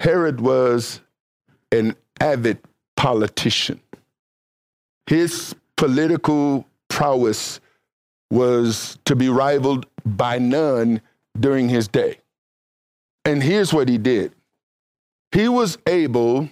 Herod 0.00 0.40
was 0.40 1.00
an 1.72 1.96
avid 2.20 2.58
politician. 2.96 3.80
His 5.06 5.54
political 5.76 6.66
prowess 6.88 7.60
was 8.30 8.98
to 9.04 9.16
be 9.16 9.28
rivaled 9.28 9.86
by 10.04 10.38
none 10.38 11.00
during 11.38 11.68
his 11.68 11.88
day. 11.88 12.18
And 13.24 13.42
here's 13.42 13.72
what 13.72 13.88
he 13.88 13.98
did 13.98 14.32
he 15.32 15.48
was 15.48 15.78
able 15.86 16.48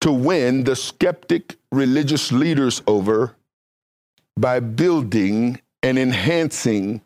to 0.00 0.12
win 0.12 0.64
the 0.64 0.76
skeptic 0.76 1.56
religious 1.72 2.30
leaders 2.30 2.82
over 2.86 3.34
by 4.38 4.60
building 4.60 5.60
and 5.82 5.98
enhancing 5.98 7.00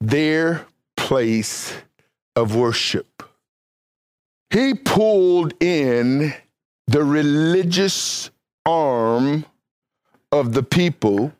their 0.00 0.66
place 0.96 1.74
of 2.36 2.54
worship. 2.54 3.22
He 4.50 4.74
pulled 4.74 5.54
in 5.62 6.32
the 6.86 7.04
religious 7.04 8.30
arm 8.64 9.44
of 10.32 10.52
the 10.52 10.62
people 10.62 11.32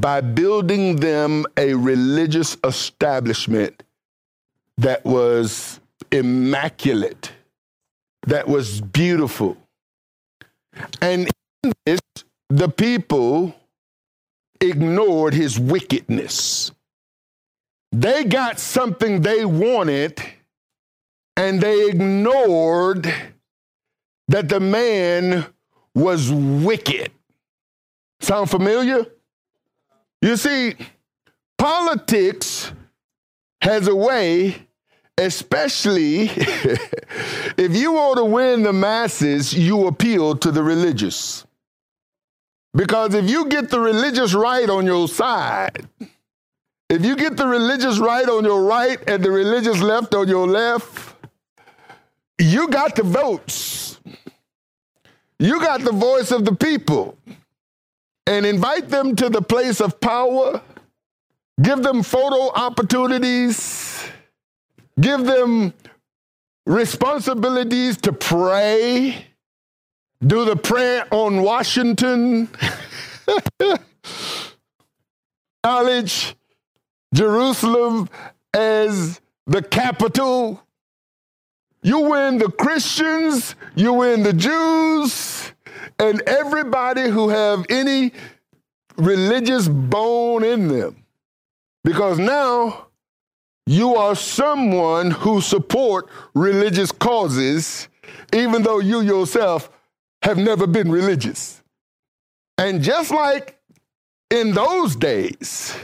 by 0.00 0.20
building 0.20 0.96
them 0.96 1.46
a 1.56 1.74
religious 1.74 2.56
establishment 2.64 3.82
that 4.78 5.04
was 5.04 5.80
immaculate, 6.12 7.32
that 8.26 8.46
was 8.46 8.80
beautiful. 8.80 9.56
And 11.00 11.30
in 11.62 11.72
this, 11.86 12.00
the 12.48 12.68
people 12.68 13.54
ignored 14.60 15.32
his 15.32 15.58
wickedness. 15.58 16.70
They 17.92 18.24
got 18.24 18.58
something 18.58 19.22
they 19.22 19.44
wanted 19.46 20.22
and 21.36 21.60
they 21.60 21.88
ignored 21.88 23.12
that 24.28 24.48
the 24.48 24.60
man 24.60 25.46
was 25.94 26.30
wicked. 26.30 27.10
Sound 28.20 28.50
familiar? 28.50 29.06
You 30.26 30.36
see, 30.36 30.74
politics 31.56 32.72
has 33.60 33.86
a 33.86 33.94
way, 33.94 34.56
especially 35.16 36.22
if 37.56 37.76
you 37.76 37.92
want 37.92 38.16
to 38.16 38.24
win 38.24 38.64
the 38.64 38.72
masses, 38.72 39.54
you 39.54 39.86
appeal 39.86 40.34
to 40.38 40.50
the 40.50 40.64
religious. 40.64 41.46
Because 42.74 43.14
if 43.14 43.30
you 43.30 43.46
get 43.46 43.70
the 43.70 43.78
religious 43.78 44.34
right 44.34 44.68
on 44.68 44.84
your 44.84 45.06
side, 45.06 45.86
if 46.90 47.04
you 47.04 47.14
get 47.14 47.36
the 47.36 47.46
religious 47.46 48.00
right 48.00 48.28
on 48.28 48.44
your 48.44 48.64
right 48.64 48.98
and 49.08 49.22
the 49.22 49.30
religious 49.30 49.80
left 49.80 50.12
on 50.12 50.26
your 50.26 50.48
left, 50.48 51.14
you 52.40 52.66
got 52.66 52.96
the 52.96 53.04
votes. 53.04 54.00
You 55.38 55.60
got 55.60 55.82
the 55.82 55.92
voice 55.92 56.32
of 56.32 56.44
the 56.44 56.56
people. 56.56 57.16
And 58.26 58.44
invite 58.44 58.88
them 58.88 59.14
to 59.16 59.28
the 59.28 59.42
place 59.42 59.80
of 59.80 60.00
power. 60.00 60.60
Give 61.62 61.82
them 61.82 62.02
photo 62.02 62.50
opportunities. 62.52 64.04
Give 65.00 65.24
them 65.24 65.72
responsibilities 66.66 67.98
to 67.98 68.12
pray. 68.12 69.26
Do 70.26 70.44
the 70.44 70.56
prayer 70.56 71.06
on 71.10 71.42
Washington. 71.42 72.48
Acknowledge 75.64 76.34
Jerusalem 77.14 78.08
as 78.52 79.20
the 79.46 79.62
capital 79.62 80.66
you 81.86 82.00
win 82.00 82.38
the 82.38 82.50
Christians, 82.50 83.54
you 83.76 83.92
win 83.92 84.24
the 84.24 84.32
Jews, 84.32 85.52
and 85.98 86.20
everybody 86.22 87.08
who 87.08 87.28
have 87.28 87.66
any 87.68 88.12
religious 88.96 89.68
bone 89.68 90.44
in 90.44 90.68
them. 90.68 91.04
Because 91.84 92.18
now 92.18 92.86
you 93.66 93.96
are 93.96 94.14
someone 94.14 95.10
who 95.10 95.40
support 95.40 96.08
religious 96.34 96.92
causes, 96.92 97.88
even 98.32 98.62
though 98.62 98.80
you 98.80 99.00
yourself 99.00 99.70
have 100.22 100.38
never 100.38 100.66
been 100.66 100.90
religious. 100.90 101.62
And 102.58 102.82
just 102.82 103.10
like 103.10 103.58
in 104.30 104.52
those 104.52 104.96
days, 104.96 105.76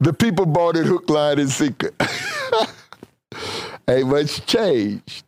the 0.00 0.12
people 0.12 0.44
bought 0.46 0.76
it 0.76 0.86
hook, 0.86 1.08
line, 1.08 1.38
and 1.38 1.50
sinker. 1.50 1.92
Ain't 3.88 4.08
much 4.08 4.44
changed. 4.46 5.24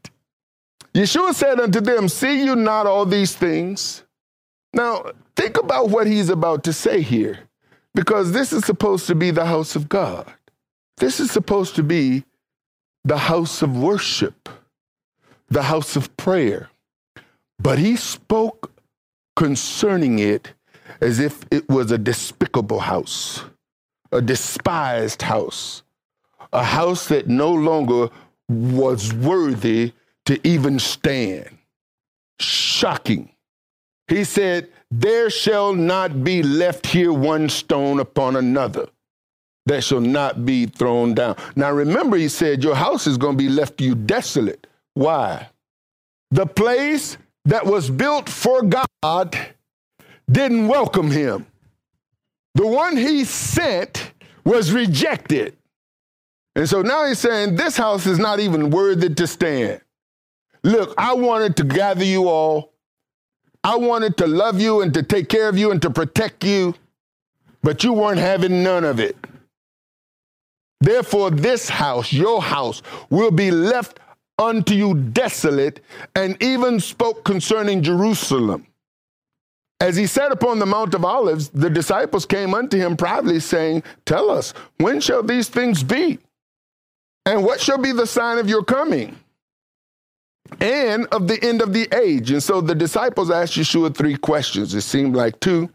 Yeshua 0.95 1.33
said 1.33 1.61
unto 1.61 1.81
them, 1.81 2.09
See 2.09 2.45
you 2.45 2.57
not 2.57 2.87
all 2.87 3.07
these 3.07 3.35
things? 3.35 4.03
Now, 4.73 5.13
think 5.37 5.57
about 5.59 5.91
what 5.91 6.07
he's 6.07 6.29
about 6.29 6.65
to 6.65 6.73
say 6.73 7.01
here, 7.01 7.39
because 7.95 8.33
this 8.33 8.53
is 8.53 8.65
supposed 8.65 9.07
to 9.07 9.15
be 9.15 9.31
the 9.31 9.47
house 9.47 9.77
of 9.77 9.89
God. 9.89 10.33
This 10.99 11.21
is 11.21 11.31
supposed 11.31 11.77
to 11.77 11.83
be 11.83 12.25
the 13.05 13.19
house 13.19 13.63
of 13.63 13.77
worship, 13.77 14.49
the 15.49 15.63
house 15.63 15.97
of 15.97 16.15
prayer. 16.17 16.69
But 17.59 17.79
he 17.79 17.97
spoke 17.97 18.73
concerning 19.37 20.19
it 20.19 20.53
as 21.01 21.19
if 21.19 21.45
it 21.51 21.69
was 21.69 21.91
a 21.91 21.99
despicable 21.99 22.81
house, 22.81 23.45
a 24.13 24.21
despised 24.21 25.23
house, 25.23 25.83
a 26.53 26.65
house 26.65 27.09
that 27.09 27.29
no 27.29 27.53
longer 27.53 28.09
was 28.49 29.13
worthy 29.13 29.93
to 30.27 30.41
even 30.47 30.79
stand. 30.79 31.59
Shocking. 32.41 33.31
He 34.09 34.25
said, 34.25 34.71
There 34.91 35.31
shall 35.31 35.75
not 35.75 36.25
be 36.25 36.43
left 36.43 36.87
here 36.87 37.13
one 37.13 37.49
stone 37.49 38.01
upon 38.01 38.37
another 38.37 38.89
that 39.67 39.85
shall 39.85 40.01
not 40.01 40.47
be 40.47 40.67
thrown 40.67 41.15
down. 41.15 41.37
Now 41.55 41.71
remember, 41.71 42.17
he 42.17 42.29
said, 42.29 42.65
Your 42.65 42.75
house 42.75 43.07
is 43.07 43.19
going 43.19 43.37
to 43.37 43.43
be 43.43 43.51
left 43.51 43.79
to 43.79 43.85
you 43.85 43.95
desolate. 43.95 44.67
Why? 44.95 45.49
The 46.31 46.47
place 46.47 47.19
that 47.45 47.65
was 47.67 47.89
built 47.91 48.29
for 48.29 48.63
God 48.63 49.39
didn't 50.31 50.69
welcome 50.69 51.11
him. 51.11 51.47
The 52.55 52.67
one 52.67 52.97
he 52.97 53.25
sent 53.25 54.13
was 54.45 54.73
rejected. 54.73 55.57
And 56.57 56.69
so 56.69 56.83
now 56.83 57.07
he's 57.07 57.19
saying, 57.19 57.57
This 57.57 57.77
house 57.77 58.07
is 58.07 58.19
not 58.19 58.41
even 58.41 58.71
worthy 58.71 59.15
to 59.15 59.27
stand. 59.27 59.81
Look, 60.65 60.95
I 60.99 61.15
wanted 61.15 61.57
to 61.59 61.65
gather 61.65 62.05
you 62.05 62.29
all. 62.29 62.73
I 63.65 63.77
wanted 63.77 64.17
to 64.19 64.27
love 64.27 64.61
you 64.61 64.83
and 64.83 64.95
to 64.95 65.03
take 65.03 65.29
care 65.29 65.49
of 65.49 65.59
you 65.59 65.71
and 65.71 65.83
to 65.83 65.91
protect 65.91 66.45
you, 66.45 66.75
but 67.63 67.85
you 67.85 67.93
weren't 67.93 68.21
having 68.21 68.63
none 68.63 68.85
of 68.85 69.01
it. 69.01 69.17
Therefore, 70.81 71.31
this 71.31 71.69
house, 71.69 72.13
your 72.13 72.41
house, 72.41 72.83
will 73.11 73.33
be 73.33 73.51
left 73.51 73.99
unto 74.39 74.73
you 74.73 74.95
desolate, 74.95 75.81
and 76.15 76.41
even 76.41 76.79
spoke 76.79 77.25
concerning 77.25 77.83
Jerusalem. 77.83 78.67
As 79.81 79.97
he 79.97 80.07
sat 80.07 80.33
upon 80.33 80.59
the 80.59 80.67
Mount 80.67 80.95
of 80.95 81.05
Olives, 81.05 81.49
the 81.49 81.71
disciples 81.71 82.25
came 82.25 82.55
unto 82.55 82.77
him 82.77 82.97
privately, 82.97 83.41
saying, 83.41 83.83
Tell 84.07 84.31
us, 84.31 84.55
when 84.79 85.01
shall 85.01 85.23
these 85.23 85.49
things 85.49 85.83
be? 85.83 86.19
And 87.27 87.45
what 87.45 87.61
shall 87.61 87.79
be 87.79 87.93
the 87.93 88.07
sign 88.07 88.39
of 88.39 88.49
your 88.49 88.65
coming? 88.65 89.17
And 90.61 91.07
of 91.07 91.29
the 91.29 91.43
end 91.43 91.63
of 91.63 91.73
the 91.73 91.89
age. 91.95 92.31
And 92.31 92.43
so 92.43 92.61
the 92.61 92.75
disciples 92.75 93.31
asked 93.31 93.55
Yeshua 93.55 93.97
three 93.97 94.17
questions. 94.17 94.75
It 94.75 94.83
seemed 94.83 95.15
like 95.15 95.39
two, 95.41 95.71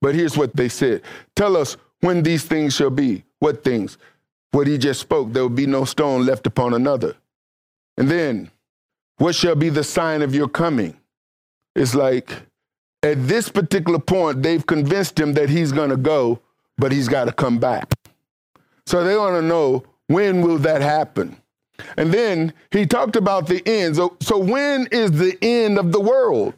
but 0.00 0.14
here's 0.14 0.36
what 0.36 0.54
they 0.56 0.68
said 0.68 1.02
Tell 1.36 1.56
us 1.56 1.76
when 2.00 2.22
these 2.22 2.44
things 2.44 2.74
shall 2.74 2.90
be. 2.90 3.24
What 3.38 3.64
things? 3.64 3.98
What 4.52 4.66
he 4.66 4.78
just 4.78 5.00
spoke. 5.00 5.32
There 5.32 5.42
will 5.42 5.50
be 5.50 5.66
no 5.66 5.84
stone 5.84 6.24
left 6.24 6.46
upon 6.46 6.74
another. 6.74 7.16
And 7.96 8.08
then, 8.08 8.50
what 9.18 9.34
shall 9.34 9.54
be 9.54 9.68
the 9.68 9.84
sign 9.84 10.22
of 10.22 10.34
your 10.34 10.48
coming? 10.48 10.96
It's 11.76 11.94
like 11.94 12.30
at 13.02 13.28
this 13.28 13.48
particular 13.48 13.98
point, 13.98 14.42
they've 14.42 14.64
convinced 14.64 15.20
him 15.20 15.34
that 15.34 15.50
he's 15.50 15.72
going 15.72 15.90
to 15.90 15.96
go, 15.96 16.40
but 16.78 16.90
he's 16.90 17.08
got 17.08 17.26
to 17.26 17.32
come 17.32 17.58
back. 17.58 17.92
So 18.86 19.04
they 19.04 19.16
want 19.16 19.34
to 19.36 19.42
know 19.42 19.84
when 20.06 20.40
will 20.42 20.58
that 20.58 20.80
happen? 20.80 21.36
And 21.96 22.12
then 22.12 22.52
he 22.70 22.86
talked 22.86 23.16
about 23.16 23.46
the 23.46 23.62
end. 23.66 23.96
So, 23.96 24.16
so 24.20 24.38
when 24.38 24.86
is 24.92 25.12
the 25.12 25.36
end 25.42 25.78
of 25.78 25.92
the 25.92 26.00
world? 26.00 26.54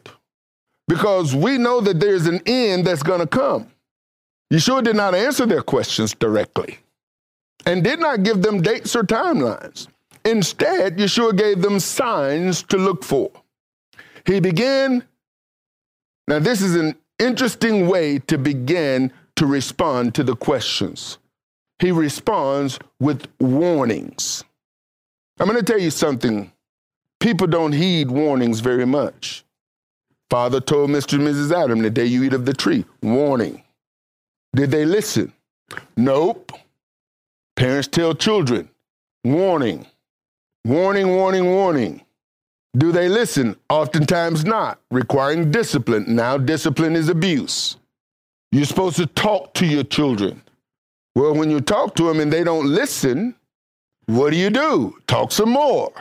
Because 0.87 1.35
we 1.35 1.57
know 1.57 1.81
that 1.81 1.99
there's 1.99 2.27
an 2.27 2.41
end 2.45 2.85
that's 2.85 3.03
going 3.03 3.19
to 3.19 3.27
come. 3.27 3.71
Yeshua 4.53 4.83
did 4.83 4.95
not 4.95 5.13
answer 5.15 5.45
their 5.45 5.61
questions 5.61 6.13
directly 6.13 6.79
and 7.65 7.83
did 7.83 7.99
not 7.99 8.23
give 8.23 8.41
them 8.41 8.61
dates 8.61 8.95
or 8.95 9.03
timelines. 9.03 9.87
Instead, 10.23 10.97
Yeshua 10.97 11.37
gave 11.37 11.61
them 11.61 11.79
signs 11.79 12.63
to 12.63 12.77
look 12.77 13.03
for. 13.03 13.31
He 14.25 14.39
began, 14.39 15.03
now, 16.27 16.39
this 16.39 16.61
is 16.61 16.75
an 16.75 16.95
interesting 17.19 17.87
way 17.87 18.19
to 18.19 18.37
begin 18.37 19.11
to 19.37 19.45
respond 19.45 20.15
to 20.15 20.23
the 20.23 20.35
questions. 20.35 21.17
he 21.79 21.91
responds 21.91 22.79
with 22.99 23.27
warnings. 23.39 24.43
I'm 25.39 25.47
going 25.47 25.59
to 25.59 25.63
tell 25.63 25.79
you 25.79 25.91
something. 25.91 26.51
People 27.19 27.47
don't 27.47 27.71
heed 27.71 28.09
warnings 28.09 28.59
very 28.59 28.85
much. 28.85 29.43
Father 30.29 30.59
told 30.59 30.89
Mr. 30.89 31.13
and 31.13 31.27
Mrs. 31.27 31.51
Adam 31.51 31.81
the 31.81 31.89
day 31.89 32.05
you 32.05 32.23
eat 32.23 32.33
of 32.33 32.45
the 32.45 32.53
tree, 32.53 32.85
warning. 33.01 33.63
Did 34.55 34.71
they 34.71 34.85
listen? 34.85 35.31
Nope. 35.95 36.51
Parents 37.55 37.87
tell 37.87 38.13
children, 38.13 38.69
warning, 39.23 39.85
warning, 40.65 41.09
warning, 41.09 41.45
warning. 41.45 42.01
Do 42.75 42.91
they 42.91 43.09
listen? 43.09 43.55
Oftentimes 43.69 44.45
not, 44.45 44.79
requiring 44.91 45.49
discipline. 45.49 46.05
Now, 46.07 46.37
discipline 46.37 46.95
is 46.95 47.09
abuse. 47.09 47.77
You're 48.51 48.65
supposed 48.65 48.97
to 48.97 49.07
talk 49.07 49.53
to 49.55 49.65
your 49.65 49.83
children. 49.83 50.41
Well, 51.15 51.33
when 51.33 51.49
you 51.49 51.61
talk 51.61 51.95
to 51.95 52.03
them 52.03 52.19
and 52.19 52.31
they 52.31 52.43
don't 52.43 52.67
listen, 52.67 53.35
what 54.07 54.31
do 54.31 54.37
you 54.37 54.49
do? 54.49 54.97
Talk 55.07 55.31
some 55.31 55.51
more. 55.51 55.91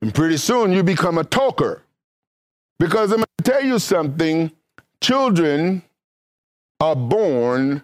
And 0.00 0.14
pretty 0.14 0.38
soon 0.38 0.72
you 0.72 0.82
become 0.82 1.18
a 1.18 1.24
talker. 1.24 1.82
Because 2.78 3.12
I'm 3.12 3.18
going 3.18 3.26
to 3.38 3.44
tell 3.44 3.62
you 3.62 3.78
something 3.78 4.50
children 5.02 5.82
are 6.80 6.96
born 6.96 7.82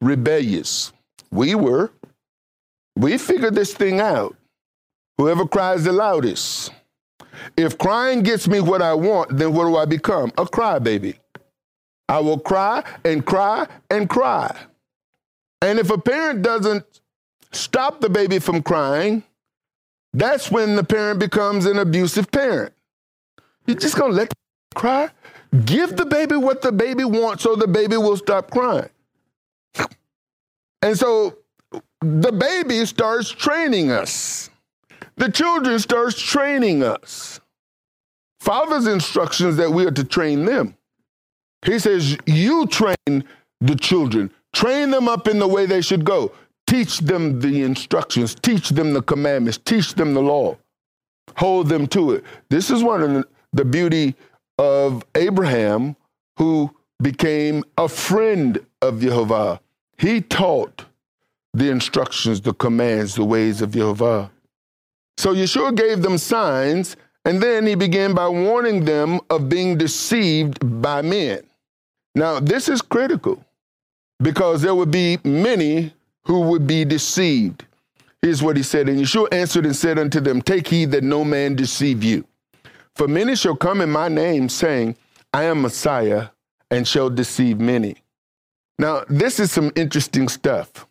rebellious. 0.00 0.92
We 1.30 1.54
were. 1.54 1.90
We 2.96 3.18
figured 3.18 3.54
this 3.54 3.72
thing 3.72 4.00
out. 4.00 4.36
Whoever 5.16 5.46
cries 5.46 5.84
the 5.84 5.92
loudest. 5.92 6.72
If 7.56 7.78
crying 7.78 8.22
gets 8.22 8.46
me 8.46 8.60
what 8.60 8.82
I 8.82 8.94
want, 8.94 9.36
then 9.36 9.52
what 9.52 9.64
do 9.64 9.76
I 9.76 9.84
become? 9.84 10.32
A 10.38 10.44
crybaby. 10.44 11.18
I 12.08 12.18
will 12.20 12.38
cry 12.38 12.84
and 13.04 13.24
cry 13.24 13.66
and 13.90 14.08
cry. 14.08 14.56
And 15.62 15.78
if 15.78 15.90
a 15.90 15.98
parent 15.98 16.42
doesn't 16.42 16.84
stop 17.54 18.00
the 18.00 18.08
baby 18.08 18.38
from 18.38 18.62
crying, 18.62 19.22
that's 20.12 20.50
when 20.50 20.76
the 20.76 20.84
parent 20.84 21.18
becomes 21.20 21.66
an 21.66 21.78
abusive 21.78 22.30
parent. 22.30 22.72
You're 23.66 23.76
just 23.76 23.96
gonna 23.96 24.12
let 24.12 24.32
cry? 24.74 25.10
Give 25.64 25.96
the 25.96 26.06
baby 26.06 26.36
what 26.36 26.62
the 26.62 26.72
baby 26.72 27.04
wants 27.04 27.42
so 27.42 27.56
the 27.56 27.68
baby 27.68 27.96
will 27.96 28.16
stop 28.16 28.50
crying. 28.50 28.88
And 30.82 30.98
so 30.98 31.38
the 32.00 32.32
baby 32.32 32.84
starts 32.84 33.30
training 33.30 33.90
us. 33.90 34.50
The 35.16 35.30
children 35.30 35.78
starts 35.78 36.20
training 36.20 36.82
us. 36.82 37.40
Father's 38.40 38.86
instructions 38.86 39.56
that 39.56 39.70
we 39.70 39.86
are 39.86 39.90
to 39.92 40.04
train 40.04 40.44
them. 40.44 40.76
He 41.64 41.78
says, 41.78 42.16
You 42.26 42.66
train 42.66 43.24
the 43.60 43.74
children, 43.76 44.30
train 44.52 44.90
them 44.90 45.08
up 45.08 45.28
in 45.28 45.38
the 45.38 45.48
way 45.48 45.66
they 45.66 45.80
should 45.80 46.04
go. 46.04 46.32
Teach 46.66 46.98
them 47.00 47.40
the 47.40 47.62
instructions, 47.62 48.34
teach 48.34 48.70
them 48.70 48.94
the 48.94 49.02
commandments, 49.02 49.58
teach 49.58 49.94
them 49.94 50.14
the 50.14 50.22
law, 50.22 50.56
hold 51.36 51.68
them 51.68 51.86
to 51.88 52.12
it. 52.12 52.24
This 52.48 52.70
is 52.70 52.82
one 52.82 53.02
of 53.02 53.24
the 53.52 53.64
beauty 53.64 54.14
of 54.58 55.04
Abraham, 55.14 55.96
who 56.36 56.74
became 57.02 57.64
a 57.78 57.88
friend 57.88 58.64
of 58.82 59.00
Jehovah. 59.00 59.60
He 59.98 60.20
taught 60.20 60.84
the 61.52 61.70
instructions, 61.70 62.40
the 62.40 62.54
commands, 62.54 63.14
the 63.14 63.24
ways 63.24 63.60
of 63.62 63.72
Jehovah. 63.72 64.30
So 65.16 65.32
Yeshua 65.34 65.76
gave 65.76 66.02
them 66.02 66.18
signs, 66.18 66.96
and 67.24 67.40
then 67.40 67.66
he 67.66 67.74
began 67.74 68.14
by 68.14 68.28
warning 68.28 68.84
them 68.84 69.20
of 69.30 69.48
being 69.48 69.78
deceived 69.78 70.58
by 70.82 71.02
men. 71.02 71.42
Now, 72.14 72.40
this 72.40 72.68
is 72.68 72.82
critical 72.82 73.44
because 74.20 74.62
there 74.62 74.74
would 74.74 74.90
be 74.90 75.18
many 75.24 75.92
who 76.24 76.40
would 76.40 76.66
be 76.66 76.84
deceived. 76.84 77.64
Here's 78.22 78.42
what 78.42 78.56
he 78.56 78.62
said. 78.62 78.88
And 78.88 78.98
Yeshua 78.98 79.32
answered 79.32 79.66
and 79.66 79.76
said 79.76 79.98
unto 79.98 80.18
them, 80.18 80.40
Take 80.40 80.68
heed 80.68 80.92
that 80.92 81.04
no 81.04 81.24
man 81.24 81.54
deceive 81.54 82.02
you. 82.02 82.24
For 82.94 83.06
many 83.06 83.36
shall 83.36 83.56
come 83.56 83.80
in 83.80 83.90
my 83.90 84.08
name, 84.08 84.48
saying, 84.48 84.96
I 85.34 85.44
am 85.44 85.60
Messiah, 85.60 86.28
and 86.70 86.88
shall 86.88 87.10
deceive 87.10 87.60
many. 87.60 87.96
Now, 88.78 89.04
this 89.08 89.38
is 89.38 89.52
some 89.52 89.72
interesting 89.76 90.28
stuff. 90.28 90.86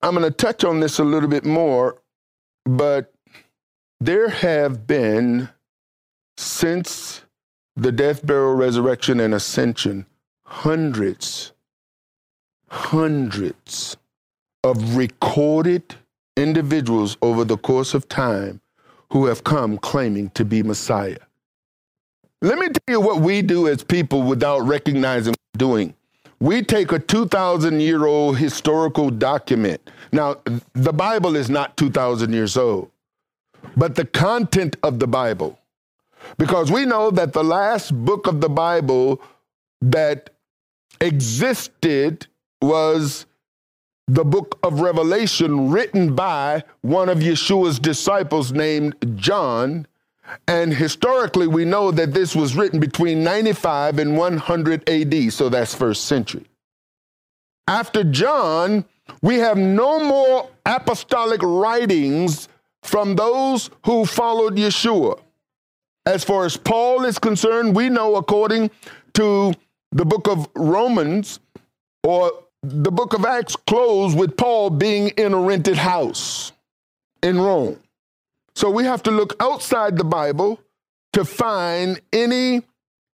I'm 0.00 0.14
going 0.14 0.24
to 0.24 0.30
touch 0.30 0.64
on 0.64 0.80
this 0.80 0.98
a 0.98 1.04
little 1.04 1.28
bit 1.28 1.44
more, 1.44 2.00
but 2.64 3.12
there 4.00 4.30
have 4.30 4.86
been, 4.86 5.50
since 6.38 7.22
the 7.76 7.92
death, 7.92 8.24
burial, 8.24 8.54
resurrection, 8.54 9.20
and 9.20 9.34
ascension, 9.34 10.06
hundreds, 10.44 11.52
hundreds 12.70 13.97
of 14.68 14.96
recorded 14.96 15.94
individuals 16.36 17.16
over 17.22 17.44
the 17.44 17.56
course 17.56 17.94
of 17.94 18.08
time 18.08 18.60
who 19.10 19.26
have 19.26 19.42
come 19.42 19.78
claiming 19.78 20.30
to 20.30 20.44
be 20.44 20.62
Messiah. 20.62 21.18
Let 22.42 22.58
me 22.58 22.68
tell 22.68 22.82
you 22.88 23.00
what 23.00 23.20
we 23.20 23.42
do 23.42 23.66
as 23.66 23.82
people 23.82 24.22
without 24.22 24.60
recognizing 24.60 25.32
what 25.32 25.38
we're 25.54 25.58
doing. 25.58 25.94
We 26.40 26.62
take 26.62 26.92
a 26.92 26.98
2,000 27.00 27.80
year 27.80 28.06
old 28.06 28.38
historical 28.38 29.10
document. 29.10 29.90
Now, 30.12 30.36
the 30.74 30.92
Bible 30.92 31.34
is 31.34 31.50
not 31.50 31.76
2,000 31.76 32.32
years 32.32 32.56
old, 32.56 32.90
but 33.76 33.96
the 33.96 34.04
content 34.04 34.76
of 34.82 35.00
the 35.00 35.08
Bible. 35.08 35.58
Because 36.36 36.70
we 36.70 36.84
know 36.84 37.10
that 37.10 37.32
the 37.32 37.42
last 37.42 37.92
book 38.04 38.26
of 38.26 38.40
the 38.40 38.48
Bible 38.48 39.20
that 39.80 40.30
existed 41.00 42.26
was 42.60 43.26
the 44.08 44.24
book 44.24 44.58
of 44.62 44.80
Revelation 44.80 45.70
written 45.70 46.14
by 46.14 46.64
one 46.80 47.10
of 47.10 47.18
Yeshua's 47.18 47.78
disciples 47.78 48.52
named 48.52 48.94
John. 49.16 49.86
And 50.46 50.72
historically, 50.72 51.46
we 51.46 51.64
know 51.64 51.90
that 51.90 52.14
this 52.14 52.34
was 52.34 52.56
written 52.56 52.80
between 52.80 53.22
95 53.22 53.98
and 53.98 54.16
100 54.16 54.88
AD, 54.88 55.32
so 55.32 55.48
that's 55.48 55.74
first 55.74 56.06
century. 56.06 56.46
After 57.66 58.02
John, 58.02 58.86
we 59.20 59.36
have 59.36 59.58
no 59.58 60.02
more 60.02 60.48
apostolic 60.64 61.42
writings 61.42 62.48
from 62.82 63.16
those 63.16 63.68
who 63.84 64.06
followed 64.06 64.56
Yeshua. 64.56 65.20
As 66.06 66.24
far 66.24 66.46
as 66.46 66.56
Paul 66.56 67.04
is 67.04 67.18
concerned, 67.18 67.76
we 67.76 67.90
know 67.90 68.16
according 68.16 68.70
to 69.14 69.52
the 69.92 70.06
book 70.06 70.28
of 70.28 70.48
Romans 70.54 71.40
or 72.02 72.32
the 72.62 72.90
book 72.90 73.14
of 73.14 73.24
Acts 73.24 73.56
closed 73.56 74.18
with 74.18 74.36
Paul 74.36 74.70
being 74.70 75.08
in 75.10 75.32
a 75.32 75.38
rented 75.38 75.76
house 75.76 76.52
in 77.22 77.40
Rome. 77.40 77.78
So 78.54 78.70
we 78.70 78.84
have 78.84 79.02
to 79.04 79.10
look 79.10 79.36
outside 79.40 79.96
the 79.96 80.04
Bible 80.04 80.60
to 81.12 81.24
find 81.24 82.00
any 82.12 82.62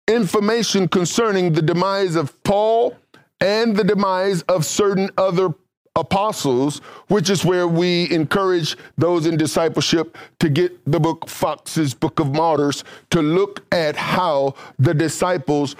information 0.09 0.89
concerning 0.89 1.53
the 1.53 1.63
demise 1.63 2.17
of 2.17 2.43
Paul 2.43 2.97
and 3.41 3.77
the 3.77 3.85
demise 3.85 4.43
of 4.43 4.65
certain 4.65 5.11
other 5.17 5.55
apostles, 5.95 6.79
which 7.09 7.31
is 7.31 7.45
where 7.45 7.69
we 7.69 8.11
encourage 8.11 8.77
those 8.97 9.27
in 9.27 9.37
discipleship 9.37 10.17
to 10.41 10.49
get 10.49 10.73
the 10.91 10.99
book 10.99 11.29
Fox's 11.29 11.95
Book 11.95 12.21
of 12.21 12.33
Martyrs 12.35 12.85
to 13.11 13.21
look 13.21 13.65
at 13.73 13.97
how 13.97 14.55
the 14.79 14.95
disciples 14.95 15.77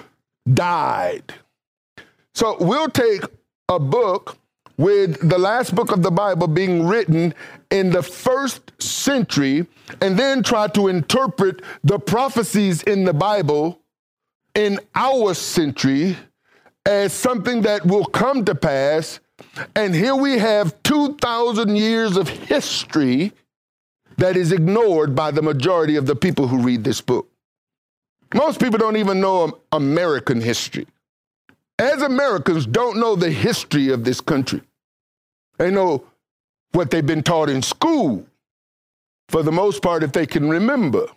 died. 0.53 1.33
So 2.33 2.57
we'll 2.59 2.89
take 2.89 3.23
a 3.69 3.79
book 3.79 4.37
with 4.77 5.29
the 5.29 5.37
last 5.37 5.75
book 5.75 5.91
of 5.91 6.01
the 6.01 6.11
Bible 6.11 6.47
being 6.47 6.87
written 6.87 7.33
in 7.69 7.91
the 7.91 8.01
first 8.01 8.71
century 8.81 9.67
and 10.01 10.17
then 10.17 10.41
try 10.41 10.67
to 10.69 10.87
interpret 10.87 11.61
the 11.83 11.99
prophecies 11.99 12.81
in 12.83 13.03
the 13.03 13.13
Bible 13.13 13.79
in 14.55 14.79
our 14.95 15.33
century 15.33 16.17
as 16.85 17.13
something 17.13 17.61
that 17.61 17.85
will 17.85 18.05
come 18.05 18.45
to 18.45 18.55
pass. 18.55 19.19
And 19.75 19.93
here 19.93 20.15
we 20.15 20.39
have 20.39 20.81
2,000 20.83 21.75
years 21.75 22.17
of 22.17 22.27
history 22.27 23.33
that 24.17 24.35
is 24.35 24.51
ignored 24.51 25.13
by 25.13 25.31
the 25.31 25.41
majority 25.41 25.97
of 25.97 26.05
the 26.05 26.15
people 26.15 26.47
who 26.47 26.61
read 26.61 26.83
this 26.83 27.01
book. 27.01 27.29
Most 28.33 28.59
people 28.59 28.79
don't 28.79 28.97
even 28.97 29.19
know 29.19 29.59
American 29.71 30.41
history 30.41 30.87
as 31.79 32.01
Americans, 32.01 32.65
don't 32.65 32.97
know 32.97 33.15
the 33.15 33.31
history 33.31 33.89
of 33.89 34.03
this 34.03 34.21
country. 34.21 34.61
They 35.57 35.71
know 35.71 36.03
what 36.73 36.91
they've 36.91 37.05
been 37.05 37.23
taught 37.23 37.49
in 37.49 37.61
school, 37.61 38.25
for 39.29 39.41
the 39.43 39.51
most 39.51 39.81
part, 39.81 40.03
if 40.03 40.11
they 40.11 40.25
can 40.25 40.49
remember. 40.49 41.07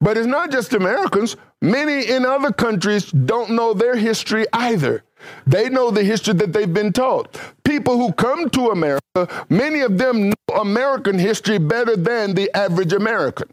But 0.00 0.16
it's 0.16 0.26
not 0.26 0.50
just 0.50 0.72
Americans. 0.72 1.36
Many 1.60 2.08
in 2.08 2.24
other 2.24 2.52
countries 2.52 3.10
don't 3.10 3.50
know 3.50 3.74
their 3.74 3.96
history 3.96 4.46
either. 4.52 5.04
They 5.46 5.68
know 5.68 5.90
the 5.90 6.02
history 6.02 6.34
that 6.34 6.52
they've 6.52 6.72
been 6.72 6.92
taught. 6.92 7.38
People 7.64 7.98
who 7.98 8.12
come 8.12 8.48
to 8.50 8.70
America, 8.70 9.46
many 9.50 9.80
of 9.80 9.98
them 9.98 10.30
know 10.30 10.54
American 10.56 11.18
history 11.18 11.58
better 11.58 11.96
than 11.96 12.34
the 12.34 12.50
average 12.56 12.94
American. 12.94 13.48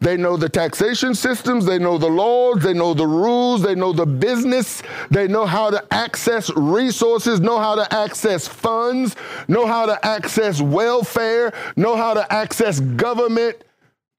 They 0.00 0.16
know 0.16 0.36
the 0.36 0.48
taxation 0.48 1.14
systems, 1.14 1.64
they 1.64 1.78
know 1.78 1.98
the 1.98 2.08
laws, 2.08 2.62
they 2.62 2.74
know 2.74 2.94
the 2.94 3.06
rules, 3.06 3.62
they 3.62 3.74
know 3.74 3.92
the 3.92 4.06
business, 4.06 4.82
they 5.10 5.28
know 5.28 5.46
how 5.46 5.70
to 5.70 5.84
access 5.92 6.50
resources, 6.56 7.40
know 7.40 7.58
how 7.58 7.74
to 7.74 7.94
access 7.94 8.46
funds, 8.46 9.16
know 9.48 9.66
how 9.66 9.86
to 9.86 10.04
access 10.04 10.60
welfare, 10.60 11.52
know 11.76 11.96
how 11.96 12.14
to 12.14 12.32
access 12.32 12.80
government 12.80 13.64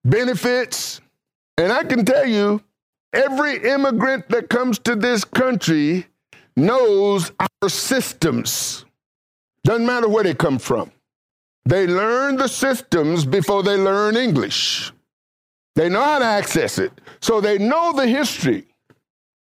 benefits. 0.04 1.02
And 1.58 1.72
I 1.72 1.84
can 1.84 2.06
tell 2.06 2.26
you, 2.26 2.62
every 3.14 3.58
immigrant 3.64 4.30
that 4.30 4.50
comes 4.50 4.80
to 4.80 4.96
this 4.96 5.24
country 5.24 6.08
knows 6.56 7.32
our 7.40 7.70
systems. 7.70 8.86
Doesn't 9.64 9.86
matter 9.86 10.08
where 10.08 10.24
they 10.24 10.34
come 10.34 10.60
from. 10.60 10.92
They 11.66 11.88
learn 11.88 12.38
the 12.38 12.48
systems 12.48 13.26
before 13.26 13.64
they 13.64 13.76
learn 13.76 14.16
English. 14.16 14.92
They 15.76 15.90
know 15.90 16.02
how 16.02 16.20
to 16.20 16.26
access 16.26 16.78
it. 16.78 16.92
So 17.20 17.42
they 17.42 17.58
know 17.58 17.94
the 17.94 18.08
history. 18.08 18.66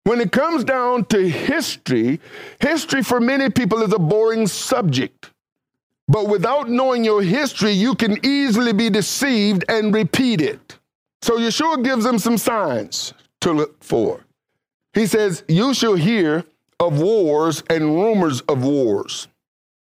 When 0.05 0.21
it 0.21 0.33
comes 0.33 0.65
down 0.65 1.05
to 1.07 1.29
history, 1.29 2.21
history 2.61 3.03
for 3.03 3.21
many 3.21 3.51
people 3.51 3.83
is 3.83 3.93
a 3.93 3.99
boring 3.99 4.47
subject. 4.47 5.31
But 6.09 6.29
without 6.29 6.69
knowing 6.69 7.05
your 7.05 7.23
history, 7.23 7.73
you 7.73 7.95
can 7.95 8.19
easily 8.25 8.73
be 8.73 8.91
deceived 8.91 9.65
and 9.69 9.95
repeat 9.95 10.41
it. 10.41 10.79
So 11.23 11.39
Yeshua 11.39 11.85
gives 11.85 12.05
them 12.05 12.19
some 12.19 12.39
signs 12.39 13.13
to 13.43 13.53
look 13.53 13.83
for. 13.85 14.25
He 14.95 15.07
says, 15.07 15.45
You 15.49 15.75
shall 15.75 15.95
hear 15.95 16.45
of 16.81 17.01
wars 17.01 17.63
and 17.69 17.95
rumors 17.95 18.41
of 18.43 18.65
wars. 18.65 19.29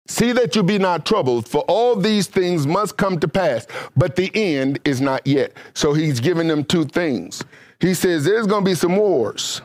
See 0.08 0.32
that 0.32 0.56
you 0.56 0.64
be 0.64 0.78
not 0.80 1.06
troubled, 1.06 1.48
for 1.48 1.62
all 1.68 1.96
these 1.96 2.28
things 2.28 2.66
must 2.66 2.98
come 2.98 3.20
to 3.20 3.28
pass, 3.28 3.68
but 3.96 4.16
the 4.16 4.32
end 4.34 4.80
is 4.86 5.02
not 5.02 5.28
yet. 5.28 5.54
So 5.74 5.94
he's 5.94 6.20
giving 6.20 6.48
them 6.48 6.64
two 6.64 6.86
things. 6.86 7.44
He 7.80 7.94
says 7.94 8.24
there's 8.24 8.48
going 8.48 8.64
to 8.64 8.70
be 8.70 8.76
some 8.76 8.96
wars, 8.96 9.62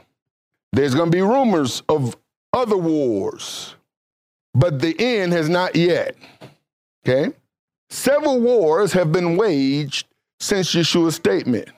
there's 0.73 0.95
going 0.95 1.11
to 1.11 1.17
be 1.17 1.23
rumors 1.23 1.83
of 1.89 2.17
other 2.53 2.77
wars, 2.77 3.77
but 4.55 4.81
the 4.81 4.95
end 4.99 5.33
has 5.33 5.49
not 5.49 5.77
yet. 5.77 6.17
Okay? 7.07 7.33
Several 7.89 8.41
wars 8.41 8.93
have 8.93 9.13
been 9.13 9.37
waged 9.37 10.07
since 10.41 10.75
Yeshua's 10.75 11.15
statement. 11.15 11.69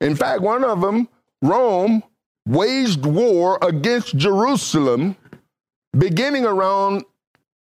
In 0.00 0.14
fact, 0.14 0.42
one 0.42 0.64
of 0.64 0.80
them, 0.80 1.08
Rome, 1.42 2.02
waged 2.46 3.04
war 3.04 3.58
against 3.62 4.16
Jerusalem 4.16 5.16
beginning 5.96 6.44
around 6.44 7.04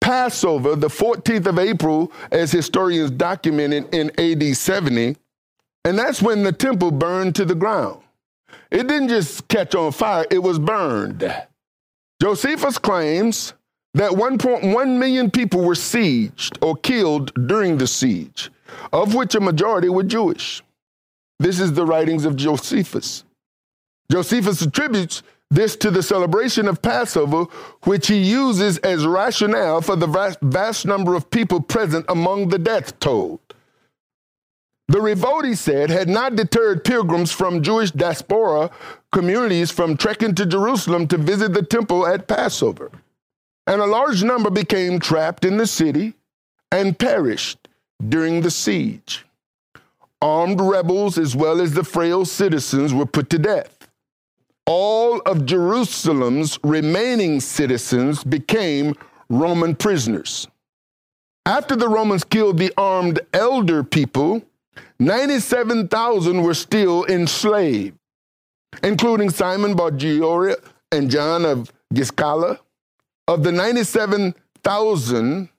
Passover, 0.01 0.75
the 0.75 0.87
14th 0.87 1.47
of 1.47 1.59
April, 1.59 2.11
as 2.31 2.51
historians 2.51 3.11
documented 3.11 3.93
in 3.93 4.11
AD 4.19 4.55
70, 4.55 5.15
and 5.85 5.97
that's 5.97 6.21
when 6.21 6.43
the 6.43 6.51
temple 6.51 6.91
burned 6.91 7.35
to 7.35 7.45
the 7.45 7.55
ground. 7.55 8.01
It 8.71 8.87
didn't 8.87 9.09
just 9.09 9.47
catch 9.47 9.75
on 9.75 9.91
fire, 9.91 10.25
it 10.29 10.39
was 10.39 10.59
burned. 10.59 11.33
Josephus 12.21 12.77
claims 12.77 13.53
that 13.93 14.11
1.1 14.11 14.97
million 14.97 15.31
people 15.31 15.61
were 15.61 15.73
sieged 15.73 16.57
or 16.61 16.75
killed 16.75 17.31
during 17.47 17.77
the 17.77 17.87
siege, 17.87 18.51
of 18.93 19.15
which 19.15 19.35
a 19.35 19.39
majority 19.39 19.89
were 19.89 20.03
Jewish. 20.03 20.61
This 21.39 21.59
is 21.59 21.73
the 21.73 21.85
writings 21.85 22.25
of 22.25 22.35
Josephus. 22.35 23.23
Josephus 24.11 24.61
attributes 24.61 25.23
this 25.49 25.75
to 25.77 25.91
the 25.91 26.03
celebration 26.03 26.67
of 26.67 26.81
Passover, 26.81 27.45
which 27.83 28.07
he 28.07 28.17
uses 28.17 28.77
as 28.79 29.05
rationale 29.05 29.81
for 29.81 29.95
the 29.95 30.07
vast, 30.07 30.39
vast 30.41 30.85
number 30.85 31.15
of 31.15 31.29
people 31.29 31.61
present 31.61 32.05
among 32.09 32.49
the 32.49 32.59
death 32.59 32.99
toll. 32.99 33.39
The 34.89 35.01
revolt, 35.01 35.45
he 35.45 35.55
said, 35.55 35.89
had 35.89 36.07
not 36.07 36.35
deterred 36.35 36.85
pilgrims 36.85 37.31
from 37.31 37.61
Jewish 37.61 37.91
diaspora 37.91 38.71
communities 39.11 39.69
from 39.69 39.97
trekking 39.97 40.35
to 40.35 40.45
Jerusalem 40.45 41.07
to 41.09 41.17
visit 41.17 41.53
the 41.53 41.63
temple 41.63 42.07
at 42.07 42.27
Passover. 42.27 42.91
And 43.65 43.81
a 43.81 43.85
large 43.85 44.23
number 44.23 44.49
became 44.49 44.99
trapped 44.99 45.43
in 45.43 45.57
the 45.57 45.67
city 45.67 46.13
and 46.71 46.97
perished 46.97 47.67
during 48.07 48.41
the 48.41 48.51
siege. 48.51 49.25
Armed 50.21 50.61
rebels, 50.61 51.17
as 51.17 51.35
well 51.35 51.61
as 51.61 51.73
the 51.73 51.83
frail 51.83 52.23
citizens, 52.25 52.93
were 52.93 53.05
put 53.05 53.29
to 53.29 53.37
death 53.37 53.76
all 54.67 55.21
of 55.21 55.45
Jerusalem's 55.45 56.59
remaining 56.63 57.39
citizens 57.39 58.23
became 58.23 58.93
Roman 59.29 59.75
prisoners. 59.75 60.47
After 61.45 61.77
the 61.77 61.87
Romans 61.87 62.25
killed 62.25 62.57
the 62.57 62.73
armed 62.77 63.21
elder 63.33 63.81
people, 63.81 64.43
97,000 64.99 66.43
were 66.43 66.53
still 66.53 67.05
enslaved, 67.05 67.97
including 68.83 69.29
Simon 69.29 69.73
Bar-Giora 69.73 70.57
and 70.91 71.09
John 71.09 71.45
of 71.45 71.71
Giscala. 71.93 72.59
Of 73.29 73.43
the 73.43 73.51
97,000, 73.51 75.49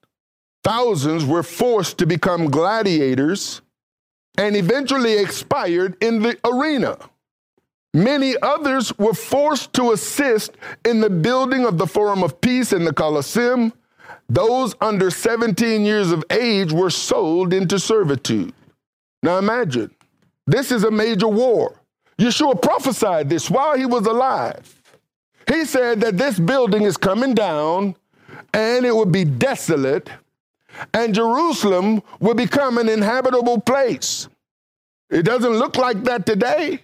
thousands 0.62 1.24
were 1.24 1.42
forced 1.42 1.98
to 1.98 2.06
become 2.06 2.50
gladiators 2.50 3.62
and 4.36 4.54
eventually 4.56 5.18
expired 5.18 5.96
in 6.02 6.20
the 6.20 6.38
arena. 6.44 6.98
Many 7.94 8.34
others 8.42 8.96
were 8.98 9.14
forced 9.14 9.72
to 9.74 9.92
assist 9.92 10.52
in 10.84 11.00
the 11.00 11.10
building 11.10 11.64
of 11.64 11.78
the 11.78 11.86
Forum 11.86 12.22
of 12.22 12.40
Peace 12.40 12.72
and 12.72 12.86
the 12.86 12.92
Colosseum. 12.92 13.72
Those 14.28 14.74
under 14.80 15.10
17 15.10 15.84
years 15.84 16.12
of 16.12 16.24
age 16.30 16.70
were 16.72 16.90
sold 16.90 17.54
into 17.54 17.78
servitude. 17.78 18.52
Now 19.22 19.38
imagine, 19.38 19.90
this 20.46 20.70
is 20.70 20.84
a 20.84 20.90
major 20.90 21.28
war. 21.28 21.80
Yeshua 22.18 22.60
prophesied 22.60 23.30
this 23.30 23.50
while 23.50 23.76
he 23.76 23.86
was 23.86 24.06
alive. 24.06 24.82
He 25.46 25.64
said 25.64 26.00
that 26.02 26.18
this 26.18 26.38
building 26.38 26.82
is 26.82 26.96
coming 26.96 27.34
down 27.34 27.96
and 28.52 28.84
it 28.84 28.94
would 28.94 29.12
be 29.12 29.24
desolate, 29.24 30.10
and 30.94 31.14
Jerusalem 31.14 32.02
will 32.20 32.34
become 32.34 32.78
an 32.78 32.88
inhabitable 32.88 33.60
place. 33.60 34.28
It 35.10 35.22
doesn't 35.22 35.52
look 35.52 35.76
like 35.76 36.04
that 36.04 36.26
today. 36.26 36.80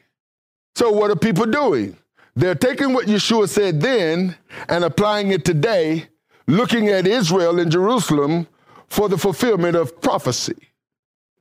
So, 0.76 0.90
what 0.90 1.10
are 1.10 1.16
people 1.16 1.46
doing? 1.46 1.96
They're 2.36 2.54
taking 2.54 2.92
what 2.92 3.06
Yeshua 3.06 3.48
said 3.48 3.80
then 3.80 4.36
and 4.68 4.82
applying 4.84 5.30
it 5.30 5.44
today, 5.44 6.08
looking 6.46 6.88
at 6.88 7.06
Israel 7.06 7.60
and 7.60 7.70
Jerusalem 7.70 8.48
for 8.88 9.08
the 9.08 9.18
fulfillment 9.18 9.76
of 9.76 10.00
prophecy. 10.00 10.70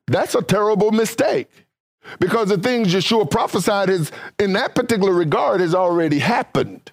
That's 0.08 0.36
a 0.36 0.42
terrible 0.42 0.92
mistake 0.92 1.50
because 2.20 2.50
the 2.50 2.58
things 2.58 2.94
Yeshua 2.94 3.30
prophesied 3.30 3.90
is, 3.90 4.12
in 4.38 4.54
that 4.54 4.76
particular 4.76 5.14
regard 5.14 5.62
has 5.62 5.74
already 5.74 6.20
happened. 6.20 6.92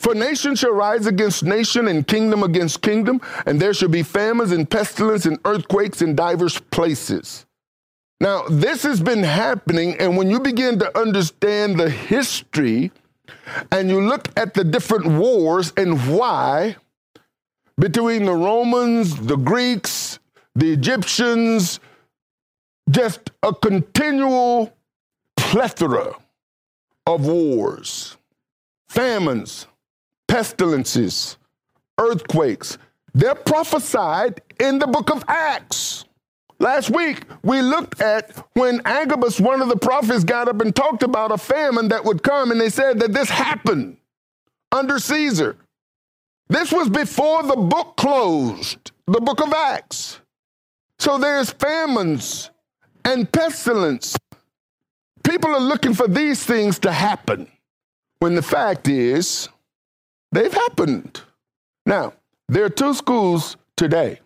For 0.00 0.14
nation 0.16 0.56
shall 0.56 0.72
rise 0.72 1.06
against 1.06 1.44
nation 1.44 1.86
and 1.86 2.04
kingdom 2.04 2.42
against 2.42 2.82
kingdom, 2.82 3.20
and 3.46 3.60
there 3.60 3.72
shall 3.72 3.88
be 3.88 4.02
famines 4.02 4.50
and 4.50 4.68
pestilence 4.68 5.26
and 5.26 5.38
earthquakes 5.44 6.02
in 6.02 6.16
divers 6.16 6.58
places. 6.58 7.46
Now, 8.22 8.44
this 8.48 8.84
has 8.84 9.00
been 9.00 9.24
happening, 9.24 9.96
and 9.98 10.16
when 10.16 10.30
you 10.30 10.38
begin 10.38 10.78
to 10.78 10.96
understand 10.96 11.76
the 11.76 11.90
history 11.90 12.92
and 13.72 13.90
you 13.90 14.00
look 14.00 14.28
at 14.36 14.54
the 14.54 14.62
different 14.62 15.06
wars 15.06 15.72
and 15.76 15.98
why 16.08 16.76
between 17.76 18.24
the 18.24 18.32
Romans, 18.32 19.16
the 19.16 19.34
Greeks, 19.34 20.20
the 20.54 20.72
Egyptians, 20.72 21.80
just 22.88 23.32
a 23.42 23.52
continual 23.52 24.72
plethora 25.36 26.14
of 27.08 27.26
wars, 27.26 28.16
famines, 28.88 29.66
pestilences, 30.28 31.38
earthquakes. 31.98 32.78
They're 33.14 33.34
prophesied 33.34 34.42
in 34.60 34.78
the 34.78 34.86
book 34.86 35.10
of 35.10 35.24
Acts. 35.26 36.04
Last 36.62 36.90
week, 36.90 37.24
we 37.42 37.60
looked 37.60 38.00
at 38.00 38.30
when 38.52 38.82
Agabus, 38.84 39.40
one 39.40 39.60
of 39.60 39.68
the 39.68 39.76
prophets, 39.76 40.22
got 40.22 40.46
up 40.46 40.60
and 40.60 40.72
talked 40.72 41.02
about 41.02 41.32
a 41.32 41.36
famine 41.36 41.88
that 41.88 42.04
would 42.04 42.22
come, 42.22 42.52
and 42.52 42.60
they 42.60 42.68
said 42.68 43.00
that 43.00 43.12
this 43.12 43.28
happened 43.28 43.96
under 44.70 45.00
Caesar. 45.00 45.56
This 46.48 46.70
was 46.70 46.88
before 46.88 47.42
the 47.42 47.56
book 47.56 47.96
closed, 47.96 48.92
the 49.08 49.20
book 49.20 49.42
of 49.42 49.52
Acts. 49.52 50.20
So 51.00 51.18
there's 51.18 51.50
famines 51.50 52.50
and 53.04 53.30
pestilence. 53.32 54.16
People 55.24 55.50
are 55.50 55.60
looking 55.60 55.94
for 55.94 56.06
these 56.06 56.44
things 56.44 56.78
to 56.80 56.92
happen 56.92 57.48
when 58.20 58.36
the 58.36 58.42
fact 58.42 58.86
is 58.86 59.48
they've 60.30 60.52
happened. 60.52 61.22
Now, 61.86 62.12
there 62.48 62.64
are 62.64 62.70
two 62.70 62.94
schools 62.94 63.56
today. 63.76 64.20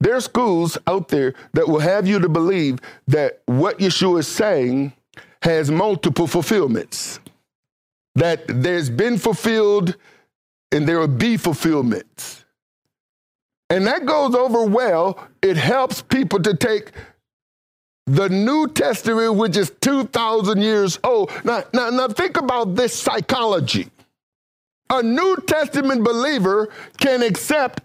There 0.00 0.16
are 0.16 0.20
schools 0.20 0.78
out 0.86 1.08
there 1.08 1.34
that 1.52 1.68
will 1.68 1.80
have 1.80 2.06
you 2.06 2.18
to 2.20 2.28
believe 2.28 2.78
that 3.08 3.42
what 3.46 3.78
Yeshua 3.78 4.20
is 4.20 4.28
saying 4.28 4.94
has 5.42 5.70
multiple 5.70 6.26
fulfillments, 6.26 7.20
that 8.14 8.44
there's 8.46 8.90
been 8.90 9.18
fulfilled 9.18 9.96
and 10.72 10.88
there 10.88 10.98
will 10.98 11.08
be 11.08 11.36
fulfillments. 11.36 12.44
And 13.68 13.86
that 13.86 14.06
goes 14.06 14.34
over 14.34 14.64
well. 14.64 15.28
It 15.42 15.56
helps 15.56 16.02
people 16.02 16.40
to 16.42 16.54
take 16.54 16.92
the 18.06 18.28
New 18.28 18.66
Testament, 18.68 19.36
which 19.36 19.56
is 19.56 19.70
2,000 19.80 20.60
years 20.60 20.98
old. 21.04 21.30
Now, 21.44 21.62
now, 21.72 21.90
now 21.90 22.08
think 22.08 22.36
about 22.36 22.74
this 22.74 22.92
psychology. 22.92 23.88
A 24.90 25.02
New 25.02 25.36
Testament 25.46 26.02
believer 26.02 26.68
can 26.98 27.22
accept 27.22 27.82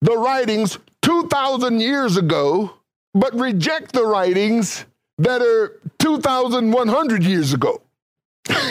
the 0.00 0.16
writings 0.16 0.78
2,000 1.02 1.80
years 1.80 2.16
ago, 2.16 2.72
but 3.14 3.34
reject 3.34 3.92
the 3.92 4.04
writings 4.04 4.84
that 5.18 5.42
are 5.42 5.80
2,100 5.98 7.24
years 7.24 7.52
ago. 7.52 7.80
think 8.48 8.62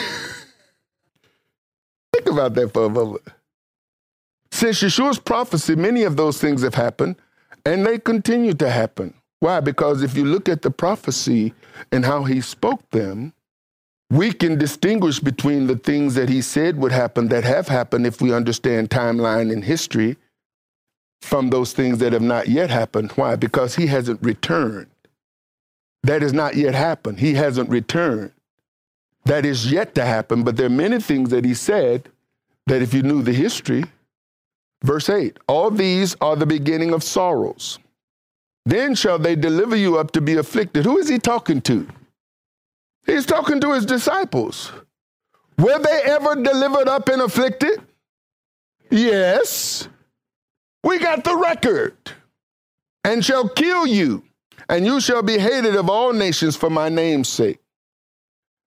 about 2.26 2.54
that 2.54 2.72
for 2.72 2.86
a 2.86 2.88
moment. 2.88 3.22
Since 4.50 4.82
Yeshua's 4.82 5.18
prophecy, 5.18 5.76
many 5.76 6.02
of 6.04 6.16
those 6.16 6.40
things 6.40 6.62
have 6.62 6.74
happened, 6.74 7.16
and 7.64 7.84
they 7.86 7.98
continue 7.98 8.54
to 8.54 8.70
happen. 8.70 9.14
Why? 9.40 9.60
Because 9.60 10.02
if 10.02 10.16
you 10.16 10.24
look 10.24 10.48
at 10.48 10.62
the 10.62 10.70
prophecy 10.70 11.54
and 11.92 12.04
how 12.04 12.24
he 12.24 12.40
spoke 12.40 12.90
them, 12.90 13.32
we 14.10 14.32
can 14.32 14.58
distinguish 14.58 15.20
between 15.20 15.66
the 15.66 15.76
things 15.76 16.14
that 16.14 16.28
he 16.28 16.40
said 16.40 16.78
would 16.78 16.92
happen 16.92 17.28
that 17.28 17.44
have 17.44 17.68
happened 17.68 18.06
if 18.06 18.20
we 18.20 18.32
understand 18.32 18.88
timeline 18.88 19.52
and 19.52 19.64
history 19.64 20.16
from 21.22 21.50
those 21.50 21.72
things 21.72 21.98
that 21.98 22.12
have 22.12 22.22
not 22.22 22.48
yet 22.48 22.70
happened. 22.70 23.12
Why? 23.12 23.36
Because 23.36 23.74
he 23.74 23.86
hasn't 23.86 24.22
returned. 24.22 24.88
That 26.02 26.22
has 26.22 26.32
not 26.32 26.56
yet 26.56 26.74
happened. 26.74 27.20
He 27.20 27.34
hasn't 27.34 27.68
returned. 27.68 28.32
That 29.24 29.44
is 29.44 29.70
yet 29.70 29.94
to 29.96 30.04
happen, 30.04 30.42
but 30.42 30.56
there 30.56 30.66
are 30.66 30.70
many 30.70 31.00
things 31.00 31.30
that 31.30 31.44
he 31.44 31.54
said 31.54 32.08
that 32.66 32.82
if 32.82 32.94
you 32.94 33.02
knew 33.02 33.22
the 33.22 33.32
history, 33.32 33.84
verse 34.82 35.08
8, 35.08 35.38
all 35.48 35.70
these 35.70 36.16
are 36.20 36.36
the 36.36 36.46
beginning 36.46 36.94
of 36.94 37.02
sorrows. 37.02 37.78
Then 38.64 38.94
shall 38.94 39.18
they 39.18 39.34
deliver 39.34 39.76
you 39.76 39.98
up 39.98 40.12
to 40.12 40.20
be 40.20 40.36
afflicted. 40.36 40.84
Who 40.84 40.98
is 40.98 41.08
he 41.08 41.18
talking 41.18 41.60
to? 41.62 41.86
He's 43.06 43.26
talking 43.26 43.60
to 43.60 43.72
his 43.72 43.86
disciples. 43.86 44.72
Were 45.58 45.78
they 45.78 46.02
ever 46.04 46.36
delivered 46.36 46.88
up 46.88 47.08
and 47.08 47.22
afflicted? 47.22 47.80
Yes. 48.90 49.88
We 50.82 50.98
got 50.98 51.24
the 51.24 51.36
record. 51.36 51.96
And 53.04 53.24
shall 53.24 53.48
kill 53.48 53.86
you, 53.86 54.24
and 54.68 54.84
you 54.84 55.00
shall 55.00 55.22
be 55.22 55.38
hated 55.38 55.76
of 55.76 55.88
all 55.88 56.12
nations 56.12 56.56
for 56.56 56.68
my 56.68 56.88
name's 56.88 57.28
sake. 57.28 57.60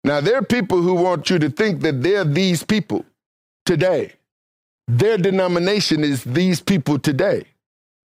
Now, 0.03 0.19
there 0.19 0.37
are 0.37 0.43
people 0.43 0.81
who 0.81 0.95
want 0.95 1.29
you 1.29 1.37
to 1.39 1.49
think 1.49 1.81
that 1.81 2.01
they're 2.01 2.25
these 2.25 2.63
people 2.63 3.05
today. 3.65 4.13
Their 4.87 5.17
denomination 5.17 6.03
is 6.03 6.23
these 6.23 6.59
people 6.59 6.97
today. 6.97 7.45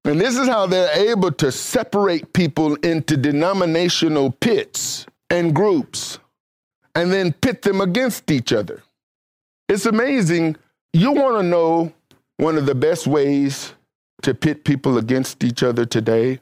And 0.04 0.20
this 0.20 0.36
is 0.38 0.48
how 0.48 0.66
they're 0.66 1.10
able 1.10 1.32
to 1.32 1.50
separate 1.50 2.32
people 2.32 2.74
into 2.76 3.16
denominational 3.16 4.32
pits 4.32 5.06
and 5.30 5.54
groups 5.54 6.18
and 6.94 7.12
then 7.12 7.32
pit 7.32 7.62
them 7.62 7.80
against 7.80 8.30
each 8.30 8.52
other. 8.52 8.82
It's 9.68 9.86
amazing. 9.86 10.56
You 10.92 11.12
want 11.12 11.38
to 11.38 11.42
know 11.42 11.92
one 12.36 12.56
of 12.56 12.66
the 12.66 12.74
best 12.74 13.06
ways 13.06 13.74
to 14.22 14.34
pit 14.34 14.64
people 14.64 14.98
against 14.98 15.44
each 15.44 15.62
other 15.62 15.84
today? 15.84 16.40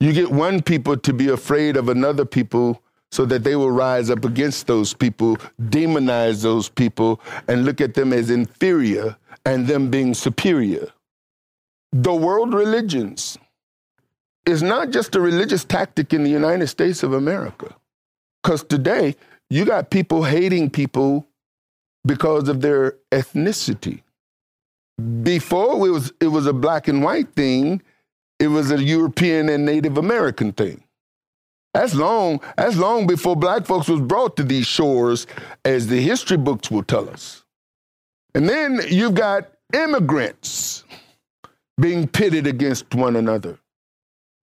You 0.00 0.12
get 0.12 0.30
one 0.30 0.62
people 0.62 0.96
to 0.96 1.12
be 1.12 1.28
afraid 1.28 1.76
of 1.76 1.88
another 1.88 2.24
people 2.24 2.82
so 3.10 3.24
that 3.26 3.44
they 3.44 3.54
will 3.54 3.70
rise 3.70 4.10
up 4.10 4.24
against 4.24 4.66
those 4.66 4.92
people, 4.92 5.36
demonize 5.60 6.42
those 6.42 6.68
people, 6.68 7.20
and 7.46 7.64
look 7.64 7.80
at 7.80 7.94
them 7.94 8.12
as 8.12 8.30
inferior 8.30 9.16
and 9.44 9.66
them 9.66 9.90
being 9.90 10.14
superior 10.14 10.88
the 11.94 12.12
world 12.12 12.52
religions 12.52 13.38
is 14.46 14.64
not 14.64 14.90
just 14.90 15.14
a 15.14 15.20
religious 15.20 15.64
tactic 15.64 16.12
in 16.12 16.24
the 16.24 16.30
United 16.30 16.66
States 16.66 17.04
of 17.04 17.12
America. 17.12 17.76
Because 18.42 18.64
today, 18.64 19.14
you 19.48 19.64
got 19.64 19.90
people 19.90 20.24
hating 20.24 20.70
people 20.70 21.24
because 22.04 22.48
of 22.48 22.62
their 22.62 22.96
ethnicity. 23.12 24.02
Before 25.22 25.86
it 25.86 25.90
was 25.90 26.12
it 26.20 26.28
was 26.28 26.46
a 26.46 26.52
black 26.52 26.86
and 26.88 27.02
white 27.02 27.34
thing, 27.34 27.82
it 28.38 28.48
was 28.48 28.70
a 28.70 28.82
European 28.82 29.48
and 29.48 29.64
Native 29.64 29.98
American 29.98 30.52
thing. 30.52 30.84
That's 31.74 31.94
long, 31.94 32.40
that's 32.56 32.76
long 32.76 33.06
before 33.08 33.34
black 33.34 33.66
folks 33.66 33.88
was 33.88 34.00
brought 34.00 34.36
to 34.36 34.44
these 34.44 34.66
shores, 34.66 35.26
as 35.64 35.88
the 35.88 36.00
history 36.00 36.36
books 36.36 36.70
will 36.70 36.84
tell 36.84 37.10
us. 37.10 37.44
And 38.36 38.48
then 38.48 38.80
you've 38.88 39.14
got 39.14 39.50
immigrants 39.72 40.84
being 41.80 42.06
pitted 42.06 42.46
against 42.46 42.94
one 42.94 43.16
another. 43.16 43.58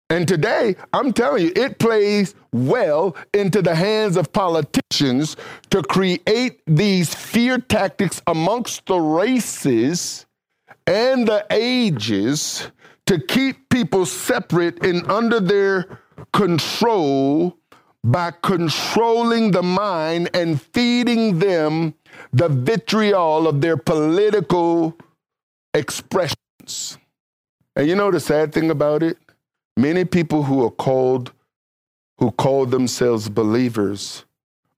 And 0.10 0.28
today, 0.28 0.76
I'm 0.92 1.14
telling 1.14 1.46
you, 1.46 1.54
it 1.56 1.80
plays 1.80 2.36
well 2.52 3.16
into 3.34 3.62
the 3.62 3.76
hands 3.76 4.18
of 4.18 4.34
politicians 4.34 5.38
to 5.70 5.84
create 5.84 6.62
these 6.66 7.14
fear 7.14 7.60
tactics 7.60 8.22
amongst 8.28 8.88
the 8.88 9.00
races 9.00 10.26
and 10.88 11.28
the 11.28 11.46
ages 11.52 12.68
to 13.06 13.20
keep 13.20 13.70
people 13.70 14.06
separate 14.06 14.86
and 14.86 15.10
under 15.10 15.40
their 15.40 16.00
control 16.34 17.58
by 18.04 18.32
controlling 18.42 19.52
the 19.52 19.64
mind 19.64 20.30
and 20.34 20.62
feeding 20.62 21.40
them 21.40 21.94
the 22.34 22.50
vitriol 22.50 23.48
of 23.48 23.62
their 23.62 23.78
political 23.78 24.98
expressions. 25.74 26.98
And 27.76 27.88
you 27.88 27.96
know 27.96 28.12
the 28.12 28.20
sad 28.20 28.54
thing 28.54 28.70
about 28.70 29.04
it? 29.04 29.18
Many 29.78 30.06
people 30.06 30.44
who 30.44 30.66
are 30.66 30.72
called, 30.72 31.32
who 32.18 32.32
call 32.32 32.66
themselves 32.66 33.30
believers, 33.30 34.26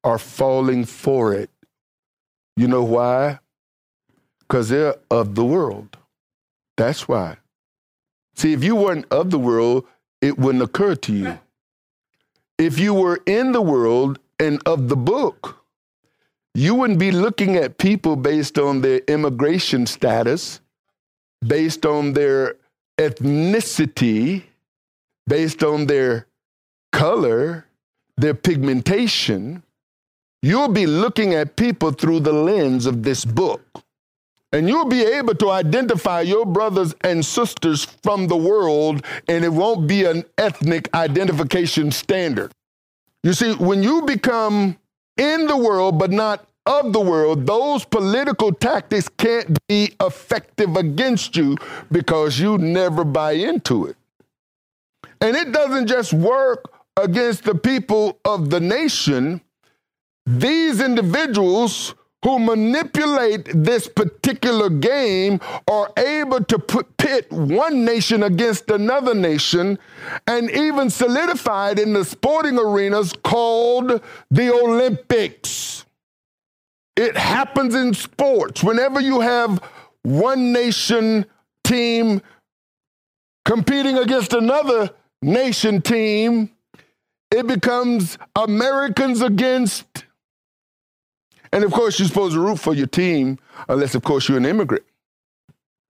are 0.04 0.20
falling 0.20 0.86
for 0.86 1.34
it. 1.34 1.50
You 2.56 2.68
know 2.68 2.84
why? 2.84 3.40
Because 4.54 4.70
they're 4.70 4.98
of 5.10 5.34
the 5.34 5.44
world. 5.44 5.98
That's 6.78 7.08
why. 7.08 7.38
See, 8.36 8.54
if 8.54 8.64
you 8.64 8.76
weren't 8.76 9.08
of 9.10 9.32
the 9.32 9.40
world, 9.40 9.88
it 10.22 10.38
wouldn't 10.38 10.64
occur 10.64 10.94
to 10.94 11.12
you. 11.12 11.40
If 12.60 12.78
you 12.78 12.94
were 12.94 13.20
in 13.26 13.52
the 13.52 13.64
world 13.64 14.20
and 14.40 14.62
of 14.68 14.90
the 14.90 14.96
book, 14.96 15.58
you 16.54 16.76
wouldn't 16.76 17.00
be 17.00 17.12
looking 17.12 17.56
at 17.56 17.80
people 17.80 18.16
based 18.16 18.60
on 18.60 18.82
their 18.82 19.00
immigration 19.08 19.88
status, 19.88 20.62
based 21.42 21.84
on 21.84 22.14
their 22.14 22.58
ethnicity 23.00 24.44
based 25.26 25.64
on 25.64 25.88
their 25.88 26.28
color, 26.92 27.66
their 28.18 28.36
pigmentation, 28.36 29.64
you'll 30.44 30.68
be 30.68 30.86
looking 30.86 31.34
at 31.34 31.56
people 31.56 31.92
through 31.92 32.20
the 32.20 32.34
lens 32.34 32.86
of 32.86 33.02
this 33.02 33.26
book. 33.26 33.83
And 34.54 34.70
you'll 34.70 34.86
be 34.86 35.02
able 35.02 35.34
to 35.36 35.50
identify 35.50 36.22
your 36.22 36.46
brothers 36.46 36.94
and 37.02 37.26
sisters 37.26 37.86
from 38.04 38.28
the 38.28 38.38
world, 38.38 39.04
and 39.28 39.44
it 39.44 39.52
won't 39.52 39.88
be 39.88 40.06
an 40.06 40.24
ethnic 40.38 40.94
identification 40.94 41.92
standard. 41.92 42.52
You 43.24 43.34
see, 43.34 43.56
when 43.56 43.82
you 43.82 44.04
become 44.04 44.78
in 45.18 45.48
the 45.48 45.58
world 45.58 45.98
but 45.98 46.12
not 46.12 46.46
of 46.68 46.94
the 46.94 47.00
world, 47.00 47.48
those 47.48 47.84
political 47.84 48.54
tactics 48.54 49.10
can't 49.18 49.58
be 49.68 49.96
effective 50.00 50.78
against 50.78 51.36
you 51.36 51.58
because 51.92 52.40
you 52.40 52.60
never 52.60 53.04
buy 53.04 53.32
into 53.32 53.88
it. 53.88 53.96
And 55.20 55.36
it 55.36 55.52
doesn't 55.52 55.88
just 55.88 56.14
work 56.14 56.72
against 56.96 57.44
the 57.44 57.56
people 57.56 58.20
of 58.24 58.52
the 58.52 58.60
nation. 58.60 59.42
These 60.28 60.80
individuals 60.80 61.96
who 62.24 62.40
manipulate 62.40 63.50
this 63.54 63.88
particular 63.88 64.70
game 64.70 65.40
are 65.70 65.92
able 65.98 66.44
to 66.46 66.58
put, 66.58 66.98
pit 66.98 67.30
one 67.32 67.84
nation 67.84 68.24
against 68.24 68.70
another 68.72 69.14
nation 69.14 69.78
and 70.26 70.50
even 70.52 70.90
solidified 70.90 71.78
in 71.78 71.94
the 71.94 72.06
sporting 72.06 72.58
arenas 72.58 73.14
called 73.24 74.02
the 74.32 74.54
Olympics. 74.54 75.86
It 76.96 77.18
happens 77.18 77.76
in 77.76 77.94
sports. 77.94 78.64
Whenever 78.64 79.02
you 79.02 79.20
have 79.20 79.62
one 80.04 80.54
nation 80.54 81.26
team 81.64 82.22
competing 83.46 83.98
against 83.98 84.32
another 84.34 84.92
nation 85.22 85.82
team, 85.82 86.52
it 87.32 87.48
becomes 87.48 88.18
Americans 88.36 89.22
against. 89.22 90.06
And 91.54 91.64
of 91.64 91.72
course, 91.72 92.00
you're 92.00 92.08
supposed 92.08 92.34
to 92.34 92.40
root 92.40 92.58
for 92.58 92.74
your 92.74 92.88
team, 92.88 93.38
unless, 93.70 93.94
of 93.94 94.04
course, 94.04 94.28
you're 94.28 94.40
an 94.40 94.46
immigrant. 94.46 94.84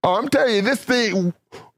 Oh, 0.04 0.16
I'm 0.16 0.28
telling 0.28 0.56
you, 0.56 0.62
this 0.62 0.84
thing, 0.84 1.34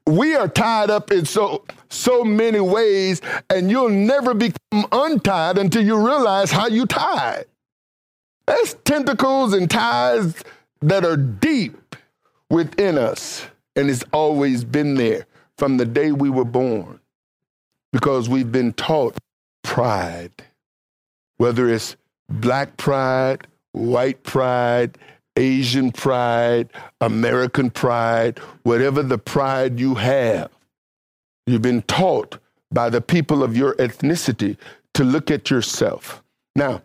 we 0.06 0.34
are 0.34 0.48
tied 0.48 0.90
up 0.90 1.12
in 1.12 1.24
so 1.24 1.64
so 1.88 2.24
many 2.24 2.58
ways, 2.58 3.20
and 3.48 3.70
you'll 3.70 3.88
never 3.88 4.34
become 4.34 4.86
untied 4.90 5.56
until 5.56 5.84
you 5.84 6.04
realize 6.04 6.50
how 6.50 6.66
you 6.66 6.84
tied. 6.84 7.44
There's 8.48 8.74
tentacles 8.84 9.52
and 9.52 9.70
ties 9.70 10.34
that 10.82 11.04
are 11.04 11.16
deep 11.16 11.94
within 12.50 12.98
us, 12.98 13.46
and 13.76 13.88
it's 13.88 14.02
always 14.12 14.64
been 14.64 14.96
there 14.96 15.26
from 15.58 15.76
the 15.76 15.86
day 15.86 16.10
we 16.10 16.28
were 16.28 16.44
born 16.44 16.98
because 17.92 18.28
we've 18.28 18.50
been 18.50 18.72
taught 18.72 19.16
pride, 19.62 20.32
whether 21.36 21.68
it's 21.68 21.96
black 22.28 22.76
pride, 22.76 23.46
white 23.76 24.22
pride, 24.22 24.98
Asian 25.36 25.92
pride, 25.92 26.70
American 27.00 27.70
pride, 27.70 28.38
whatever 28.62 29.02
the 29.02 29.18
pride 29.18 29.78
you 29.78 29.94
have. 29.94 30.50
You've 31.46 31.62
been 31.62 31.82
taught 31.82 32.38
by 32.72 32.88
the 32.90 33.00
people 33.00 33.42
of 33.42 33.56
your 33.56 33.74
ethnicity 33.74 34.56
to 34.94 35.04
look 35.04 35.30
at 35.30 35.50
yourself. 35.50 36.22
Now, 36.54 36.82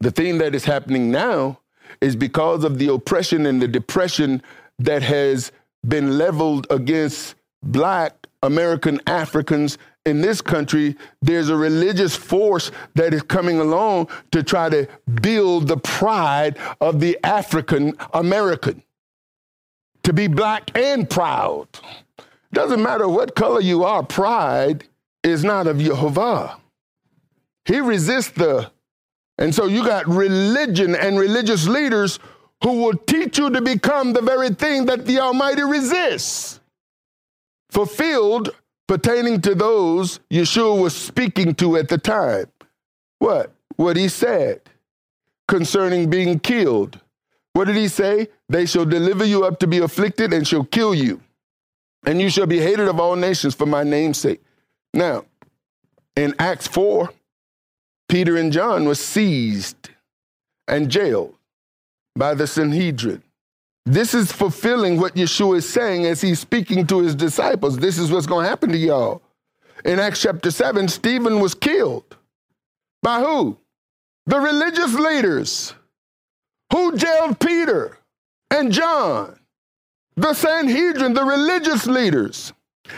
the 0.00 0.10
thing 0.10 0.38
that 0.38 0.54
is 0.54 0.64
happening 0.64 1.10
now 1.10 1.60
is 2.00 2.14
because 2.14 2.62
of 2.62 2.78
the 2.78 2.92
oppression 2.92 3.46
and 3.46 3.60
the 3.60 3.68
depression 3.68 4.42
that 4.78 5.02
has 5.02 5.50
been 5.86 6.18
leveled 6.18 6.66
against 6.70 7.34
black 7.62 8.26
American 8.42 9.00
Africans 9.06 9.78
in 10.08 10.20
this 10.20 10.40
country, 10.40 10.96
there's 11.22 11.50
a 11.50 11.56
religious 11.56 12.16
force 12.16 12.72
that 12.94 13.14
is 13.14 13.22
coming 13.22 13.60
along 13.60 14.08
to 14.32 14.42
try 14.42 14.68
to 14.68 14.88
build 15.22 15.68
the 15.68 15.76
pride 15.76 16.58
of 16.80 16.98
the 16.98 17.18
African 17.22 17.94
American. 18.12 18.82
To 20.04 20.12
be 20.12 20.26
black 20.26 20.76
and 20.76 21.08
proud. 21.08 21.68
Doesn't 22.52 22.82
matter 22.82 23.06
what 23.08 23.36
color 23.36 23.60
you 23.60 23.84
are, 23.84 24.02
pride 24.02 24.84
is 25.22 25.44
not 25.44 25.66
of 25.66 25.78
Jehovah. 25.78 26.56
He 27.66 27.80
resists 27.80 28.30
the, 28.30 28.70
and 29.36 29.54
so 29.54 29.66
you 29.66 29.84
got 29.84 30.08
religion 30.08 30.94
and 30.94 31.18
religious 31.18 31.68
leaders 31.68 32.18
who 32.64 32.80
will 32.82 32.94
teach 32.94 33.36
you 33.36 33.50
to 33.50 33.60
become 33.60 34.14
the 34.14 34.22
very 34.22 34.48
thing 34.48 34.86
that 34.86 35.04
the 35.04 35.20
Almighty 35.20 35.62
resists. 35.62 36.60
Fulfilled 37.70 38.50
pertaining 38.88 39.40
to 39.42 39.54
those 39.54 40.18
Yeshua 40.30 40.80
was 40.80 40.96
speaking 40.96 41.54
to 41.56 41.76
at 41.76 41.88
the 41.88 41.98
time. 41.98 42.46
What? 43.20 43.52
What 43.76 43.96
he 43.96 44.08
said 44.08 44.62
concerning 45.46 46.10
being 46.10 46.40
killed. 46.40 47.00
What 47.52 47.66
did 47.66 47.76
he 47.76 47.88
say? 47.88 48.28
They 48.48 48.66
shall 48.66 48.84
deliver 48.84 49.24
you 49.24 49.44
up 49.44 49.60
to 49.60 49.66
be 49.66 49.78
afflicted 49.78 50.32
and 50.32 50.46
shall 50.46 50.64
kill 50.64 50.94
you. 50.94 51.20
And 52.04 52.20
you 52.20 52.30
shall 52.30 52.46
be 52.46 52.58
hated 52.58 52.88
of 52.88 52.98
all 52.98 53.16
nations 53.16 53.54
for 53.54 53.66
my 53.66 53.82
name's 53.82 54.18
sake. 54.18 54.42
Now, 54.94 55.24
in 56.16 56.34
Acts 56.38 56.66
4, 56.66 57.10
Peter 58.08 58.36
and 58.36 58.52
John 58.52 58.84
were 58.86 58.94
seized 58.94 59.90
and 60.66 60.90
jailed 60.90 61.34
by 62.16 62.34
the 62.34 62.46
Sanhedrin. 62.46 63.22
This 63.88 64.12
is 64.12 64.30
fulfilling 64.30 65.00
what 65.00 65.14
Yeshua 65.14 65.56
is 65.56 65.68
saying 65.68 66.04
as 66.04 66.20
he's 66.20 66.38
speaking 66.38 66.86
to 66.88 67.00
his 67.00 67.14
disciples. 67.14 67.78
This 67.78 67.96
is 67.96 68.12
what's 68.12 68.26
going 68.26 68.44
to 68.44 68.48
happen 68.50 68.70
to 68.70 68.76
y'all. 68.76 69.22
In 69.82 69.98
Acts 69.98 70.20
chapter 70.20 70.50
7, 70.50 70.88
Stephen 70.88 71.40
was 71.40 71.54
killed. 71.54 72.18
By 73.02 73.20
who? 73.20 73.56
The 74.26 74.40
religious 74.40 74.92
leaders. 74.92 75.72
Who 76.70 76.98
jailed 76.98 77.40
Peter 77.40 77.96
and 78.50 78.72
John? 78.72 79.38
The 80.16 80.34
Sanhedrin, 80.34 81.14
the 81.14 81.24
religious 81.24 81.86
leaders. 81.86 82.52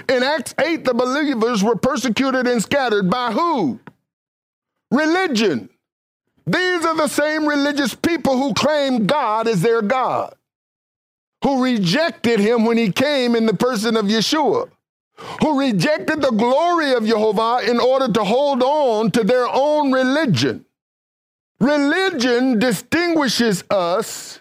In 0.09 0.25
Acts 0.25 0.57
8, 0.59 0.85
the 0.85 0.95
believers 0.95 1.63
were 1.63 1.77
persecuted 1.77 2.49
and 2.49 2.61
scattered 2.61 3.09
by 3.09 3.31
who? 3.31 3.79
Religion. 4.91 5.71
These 6.49 6.85
are 6.85 6.97
the 6.97 7.07
same 7.07 7.47
religious 7.47 7.95
people 7.95 8.37
who 8.37 8.55
claim 8.55 9.07
God 9.07 9.47
as 9.47 9.63
their 9.63 9.83
God 9.83 10.35
who 11.43 11.63
rejected 11.63 12.41
him 12.41 12.65
when 12.65 12.77
he 12.77 12.93
came 12.93 13.35
in 13.35 13.47
the 13.47 13.55
person 13.55 13.97
of 13.97 14.07
Yeshua, 14.07 14.71
who 15.41 15.59
rejected 15.59 16.21
the 16.21 16.31
glory 16.31 16.93
of 16.93 17.07
Jehovah 17.07 17.61
in 17.69 17.81
order 17.81 18.13
to 18.13 18.25
hold 18.25 18.63
on 18.63 19.11
to 19.13 19.25
their 19.25 19.47
own 19.49 19.93
religion. 19.93 20.65
Religion 21.61 22.59
distinguishes 22.59 23.65
us 23.71 24.41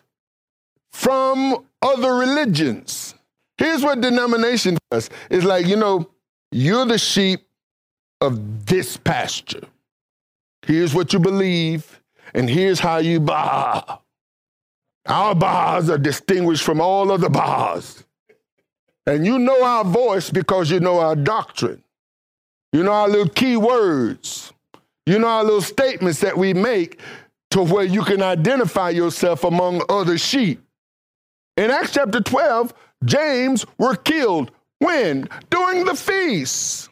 from 0.91 1.65
other 1.81 2.15
religions. 2.15 3.13
Here's 3.57 3.83
what 3.83 3.99
denomination 3.99 4.77
does 4.89 5.09
it's 5.29 5.45
like, 5.45 5.65
you 5.67 5.75
know, 5.75 6.09
you're 6.51 6.85
the 6.85 6.97
sheep 6.97 7.41
of 8.21 8.65
this 8.65 8.97
pasture. 8.97 9.67
Here's 10.65 10.93
what 10.93 11.13
you 11.13 11.19
believe, 11.19 12.01
and 12.33 12.49
here's 12.49 12.79
how 12.79 12.97
you 12.97 13.19
bow. 13.19 14.01
Our 15.05 15.35
bars 15.35 15.89
are 15.89 15.97
distinguished 15.97 16.63
from 16.63 16.81
all 16.81 17.11
other 17.11 17.29
bars. 17.29 18.03
And 19.05 19.25
you 19.25 19.39
know 19.39 19.63
our 19.63 19.83
voice 19.83 20.29
because 20.29 20.69
you 20.69 20.79
know 20.79 20.99
our 20.99 21.15
doctrine. 21.15 21.83
You 22.71 22.83
know 22.83 22.91
our 22.91 23.09
little 23.09 23.29
key 23.29 23.57
words. 23.57 24.53
You 25.05 25.17
know 25.17 25.27
our 25.27 25.43
little 25.43 25.61
statements 25.61 26.19
that 26.19 26.37
we 26.37 26.53
make 26.53 26.99
to 27.51 27.63
where 27.63 27.85
you 27.85 28.03
can 28.03 28.21
identify 28.21 28.91
yourself 28.91 29.43
among 29.43 29.81
other 29.89 30.17
sheep. 30.17 30.61
In 31.57 31.71
Acts 31.71 31.93
chapter 31.93 32.21
12, 32.21 32.73
James 33.03 33.65
were 33.77 33.95
killed. 33.95 34.51
When? 34.77 35.27
During 35.49 35.85
the 35.85 35.95
feast. 35.95 36.89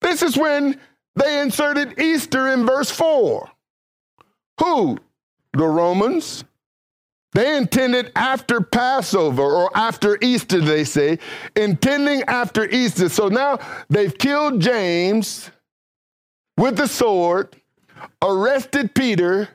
This 0.00 0.22
is 0.22 0.36
when 0.36 0.78
they 1.16 1.40
inserted 1.40 2.00
Easter 2.00 2.48
in 2.48 2.66
verse 2.66 2.90
4. 2.90 3.48
Who? 4.60 4.98
The 5.52 5.66
Romans, 5.66 6.44
they 7.34 7.56
intended 7.56 8.12
after 8.14 8.60
Passover 8.60 9.42
or 9.42 9.76
after 9.76 10.16
Easter, 10.22 10.60
they 10.60 10.84
say, 10.84 11.18
intending 11.56 12.22
after 12.22 12.64
Easter. 12.64 13.08
So 13.08 13.28
now 13.28 13.58
they've 13.90 14.16
killed 14.16 14.60
James 14.60 15.50
with 16.56 16.76
the 16.76 16.86
sword, 16.86 17.56
arrested 18.22 18.94
Peter, 18.94 19.48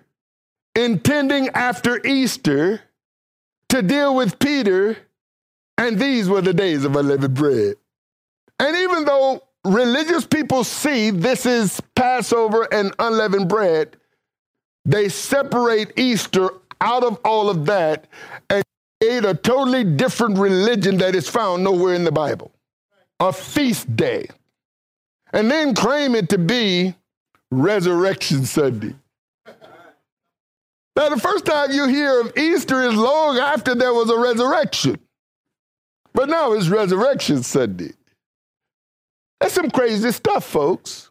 intending 0.75 1.49
after 1.49 2.05
Easter 2.05 2.82
to 3.69 3.82
deal 3.82 4.13
with 4.13 4.39
Peter, 4.39 4.97
and 5.77 5.97
these 5.97 6.27
were 6.27 6.41
the 6.41 6.53
days 6.53 6.84
of 6.84 6.95
unleavened 6.97 7.34
bread. 7.34 7.75
And 8.59 8.75
even 8.75 9.05
though 9.05 9.41
religious 9.63 10.25
people 10.25 10.65
see 10.65 11.11
this 11.11 11.45
is 11.45 11.82
Passover 11.95 12.67
and 12.73 12.93
unleavened 12.99 13.47
bread, 13.47 13.95
they 14.84 15.07
separate 15.07 15.97
Easter 15.97 16.49
out 16.82 17.03
of 17.03 17.19
all 17.23 17.49
of 17.49 17.65
that 17.65 18.07
and 18.49 18.63
create 19.01 19.25
a 19.25 19.34
totally 19.34 19.84
different 19.84 20.38
religion 20.38 20.97
that 20.97 21.15
is 21.15 21.27
found 21.27 21.63
nowhere 21.63 21.93
in 21.93 22.03
the 22.03 22.11
Bible. 22.11 22.51
A 23.19 23.34
feast 23.34 23.95
day. 23.95 24.27
And 25.34 25.49
then 25.51 25.75
claim 25.75 26.15
it 26.15 26.30
to 26.30 26.38
be 26.38 26.95
Resurrection 27.51 28.45
Sunday. 28.45 28.95
Now, 30.95 31.09
the 31.09 31.19
first 31.19 31.45
time 31.45 31.71
you 31.71 31.88
hear 31.88 32.19
of 32.21 32.38
Easter 32.38 32.82
is 32.84 32.95
long 32.95 33.38
after 33.38 33.73
there 33.73 33.93
was 33.93 34.09
a 34.09 34.17
resurrection. 34.17 34.99
But 36.13 36.27
now 36.27 36.53
it's 36.53 36.67
Resurrection 36.67 37.43
Sunday. 37.43 37.93
That's 39.39 39.53
some 39.53 39.71
crazy 39.71 40.11
stuff, 40.11 40.43
folks. 40.43 41.09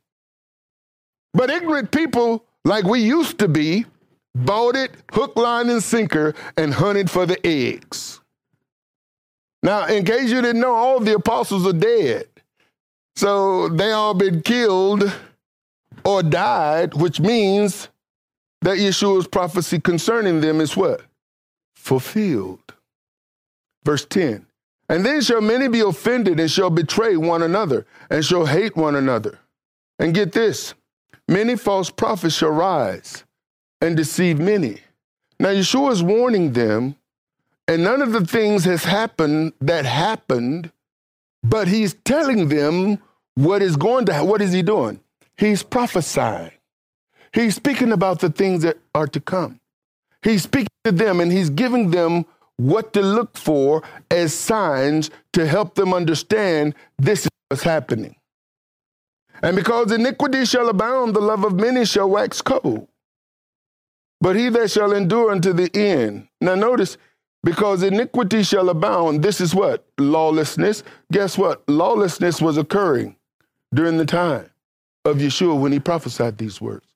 But 1.33 1.51
ignorant 1.51 1.91
people, 1.91 2.45
like 2.65 2.85
we 2.85 3.01
used 3.01 3.39
to 3.39 3.49
be, 3.49 3.87
bought 4.45 4.77
it 4.77 4.93
hook, 5.13 5.37
line, 5.37 5.69
and 5.69 5.83
sinker, 5.83 6.35
and 6.57 6.75
hunted 6.75 7.11
for 7.11 7.27
the 7.27 7.45
eggs. 7.47 8.21
Now, 9.63 9.87
in 9.87 10.05
case 10.05 10.31
you 10.31 10.41
didn't 10.41 10.61
know, 10.61 10.75
all 10.75 11.01
the 11.01 11.15
apostles 11.15 11.67
are 11.67 11.73
dead. 11.73 12.27
So 13.17 13.69
they 13.69 13.91
all 13.91 14.15
been 14.15 14.43
killed 14.43 15.13
or 16.05 16.23
died, 16.23 16.95
which 16.95 17.19
means 17.19 17.89
that 18.63 18.79
Yeshua's 18.79 19.27
prophecy 19.27 19.81
concerning 19.81 20.41
them 20.41 20.61
is 20.61 20.77
what? 20.77 21.03
Fulfilled. 21.75 22.61
Verse 23.85 24.05
10 24.05 24.47
And 24.89 25.05
then 25.05 25.21
shall 25.21 25.41
many 25.41 25.69
be 25.69 25.81
offended 25.81 26.39
and 26.39 26.51
shall 26.51 26.71
betray 26.71 27.17
one 27.17 27.43
another 27.43 27.87
and 28.11 28.25
shall 28.25 28.47
hate 28.47 28.77
one 28.77 28.95
another. 28.95 29.39
And 29.99 30.15
get 30.15 30.33
this 30.33 30.75
many 31.27 31.57
false 31.57 31.91
prophets 31.91 32.37
shall 32.37 32.51
rise 32.51 33.25
and 33.81 33.97
deceive 33.97 34.39
many. 34.39 34.79
Now, 35.41 35.51
Yeshua 35.51 35.93
is 35.93 36.03
warning 36.03 36.53
them, 36.53 36.97
and 37.67 37.85
none 37.85 38.03
of 38.03 38.13
the 38.13 38.27
things 38.27 38.65
has 38.65 38.85
happened 38.85 39.53
that 39.61 39.85
happened, 39.85 40.73
but 41.43 41.69
he's 41.69 41.95
telling 42.05 42.49
them 42.49 42.99
what 43.35 43.63
is 43.63 43.77
going 43.77 44.07
to. 44.07 44.25
What 44.25 44.43
is 44.43 44.53
he 44.53 44.63
doing? 44.63 45.01
He's 45.37 45.63
prophesying. 45.63 46.51
He's 47.33 47.55
speaking 47.55 47.93
about 47.93 48.21
the 48.21 48.31
things 48.31 48.63
that 48.63 48.79
are 48.95 49.07
to 49.07 49.21
come. 49.21 49.61
He's 50.23 50.43
speaking 50.43 50.69
to 50.85 50.93
them 50.93 51.21
and 51.21 51.31
he's 51.31 51.51
giving 51.51 51.91
them 51.91 52.27
what 52.57 52.93
to 52.95 53.03
look 53.03 53.37
for 53.37 53.85
as 54.11 54.35
signs 54.35 55.11
to 55.35 55.47
help 55.47 55.75
them 55.77 55.95
understand 55.95 56.75
this 56.99 57.27
is 57.27 57.31
what's 57.49 57.63
happening. 57.63 58.17
And 59.41 59.55
because 59.55 59.93
iniquity 59.93 60.45
shall 60.45 60.69
abound, 60.69 61.15
the 61.15 61.21
love 61.21 61.45
of 61.45 61.55
many 61.55 61.85
shall 61.85 62.11
wax 62.11 62.43
cold 62.43 62.88
but 64.21 64.37
he 64.37 64.49
that 64.51 64.71
shall 64.71 64.93
endure 64.93 65.31
unto 65.31 65.53
the 65.53 65.71
end. 65.75 66.29
Now, 66.41 66.55
notice, 66.55 66.99
because 67.45 67.83
iniquity 67.83 68.43
shall 68.43 68.69
abound, 68.69 69.23
this 69.23 69.41
is 69.41 69.55
what? 69.55 69.87
Lawlessness. 69.99 70.83
Guess 71.13 71.39
what? 71.39 71.69
Lawlessness 71.69 72.41
was 72.43 72.57
occurring 72.59 73.17
during 73.73 73.97
the 73.97 74.07
time. 74.07 74.51
of 75.05 75.19
Yeshua 75.19 75.59
when 75.59 75.73
he 75.73 75.81
prophesied 75.81 76.39
these 76.39 76.61
words. 76.61 76.87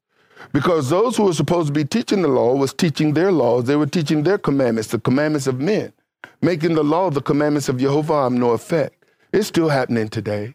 Because 0.52 0.90
those 0.90 1.16
who 1.16 1.24
were 1.24 1.32
supposed 1.32 1.68
to 1.68 1.72
be 1.72 1.84
teaching 1.84 2.22
the 2.22 2.28
law 2.28 2.54
was 2.54 2.74
teaching 2.74 3.14
their 3.14 3.30
laws. 3.32 3.64
They 3.64 3.76
were 3.76 3.86
teaching 3.86 4.22
their 4.24 4.38
commandments, 4.38 4.90
the 4.90 4.98
commandments 4.98 5.46
of 5.46 5.60
men, 5.60 5.92
making 6.40 6.74
the 6.74 6.82
law, 6.82 7.10
the 7.10 7.22
commandments 7.22 7.68
of 7.68 7.78
Jehovah, 7.78 8.14
of 8.14 8.32
no 8.32 8.50
effect. 8.50 9.04
It's 9.32 9.48
still 9.48 9.68
happening 9.68 10.08
today. 10.08 10.54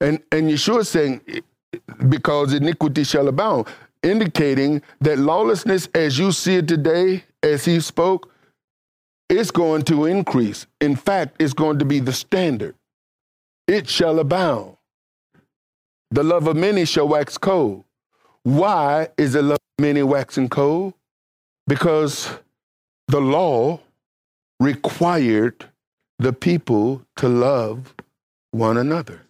And, 0.00 0.22
and 0.30 0.50
Yeshua 0.50 0.80
is 0.80 0.88
saying, 0.88 1.22
because 2.08 2.52
iniquity 2.52 3.04
shall 3.04 3.28
abound, 3.28 3.66
indicating 4.04 4.82
that 5.00 5.18
lawlessness 5.18 5.88
as 5.94 6.18
you 6.18 6.30
see 6.30 6.56
it 6.56 6.68
today, 6.68 7.24
as 7.42 7.64
he 7.64 7.80
spoke, 7.80 8.30
is 9.28 9.50
going 9.50 9.82
to 9.82 10.04
increase. 10.04 10.66
In 10.80 10.94
fact, 10.94 11.36
it's 11.40 11.54
going 11.54 11.78
to 11.78 11.84
be 11.84 11.98
the 11.98 12.12
standard. 12.12 12.74
It 13.66 13.88
shall 13.88 14.18
abound. 14.18 14.76
The 16.10 16.22
love 16.22 16.46
of 16.46 16.56
many 16.56 16.84
shall 16.84 17.08
wax 17.08 17.38
cold. 17.38 17.84
Why 18.42 19.08
is 19.16 19.32
the 19.32 19.42
love 19.42 19.58
of 19.78 19.82
many 19.82 20.02
waxing 20.02 20.50
cold? 20.50 20.94
Because 21.66 22.28
the 23.08 23.20
law 23.20 23.80
required 24.60 25.64
the 26.18 26.32
people 26.32 27.02
to 27.16 27.28
love 27.28 27.94
one 28.52 28.76
another. 28.76 29.23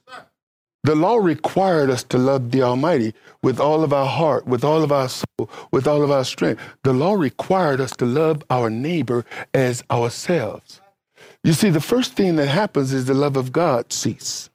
The 0.85 0.95
law 0.95 1.17
required 1.17 1.89
us 1.89 2.05
to 2.05 2.19
love 2.19 2.51
the 2.51 2.63
Almighty 2.63 3.15
with 3.43 3.59
all 3.59 3.83
of 3.83 3.93
our 3.95 4.07
heart, 4.07 4.47
with 4.47 4.63
all 4.63 4.83
of 4.83 4.93
our 4.93 5.09
soul, 5.09 5.51
with 5.73 5.89
all 5.89 6.03
of 6.03 6.11
our 6.11 6.25
strength. 6.25 6.63
The 6.83 6.93
law 6.93 7.15
required 7.15 7.81
us 7.81 7.93
to 7.97 8.05
love 8.05 8.43
our 8.51 8.69
neighbor 8.69 9.25
as 9.55 9.83
ourselves. 9.91 10.83
You 11.43 11.55
see, 11.55 11.71
the 11.71 11.81
first 11.81 12.13
thing 12.13 12.37
that 12.37 12.49
happens 12.49 12.93
is 12.93 13.07
the 13.07 13.15
love 13.15 13.37
of 13.37 13.51
God 13.51 13.93
cease. 13.95 14.51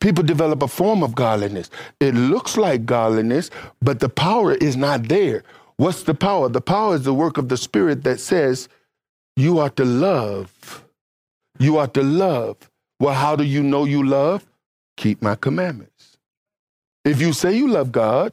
People 0.00 0.22
develop 0.22 0.62
a 0.62 0.68
form 0.68 1.02
of 1.02 1.16
godliness. 1.16 1.68
It 1.98 2.14
looks 2.14 2.56
like 2.56 2.86
godliness, 2.86 3.50
but 3.82 3.98
the 3.98 4.08
power 4.08 4.54
is 4.54 4.76
not 4.76 5.08
there. 5.08 5.42
What's 5.76 6.04
the 6.04 6.14
power? 6.14 6.48
The 6.48 6.60
power 6.60 6.94
is 6.94 7.02
the 7.02 7.14
work 7.14 7.38
of 7.38 7.48
the 7.48 7.56
Spirit 7.56 8.04
that 8.04 8.20
says, 8.20 8.68
you 9.36 9.58
are 9.58 9.70
to 9.70 9.84
love. 9.84 10.84
You 11.58 11.78
are 11.78 11.88
to 11.88 12.02
love. 12.02 12.56
Well, 13.00 13.14
how 13.14 13.34
do 13.34 13.42
you 13.42 13.64
know 13.64 13.84
you 13.84 14.04
love? 14.04 14.44
Keep 14.98 15.22
my 15.22 15.36
commandments. 15.36 16.18
If 17.04 17.22
you 17.22 17.32
say 17.32 17.56
you 17.56 17.68
love 17.68 17.90
God 17.92 18.32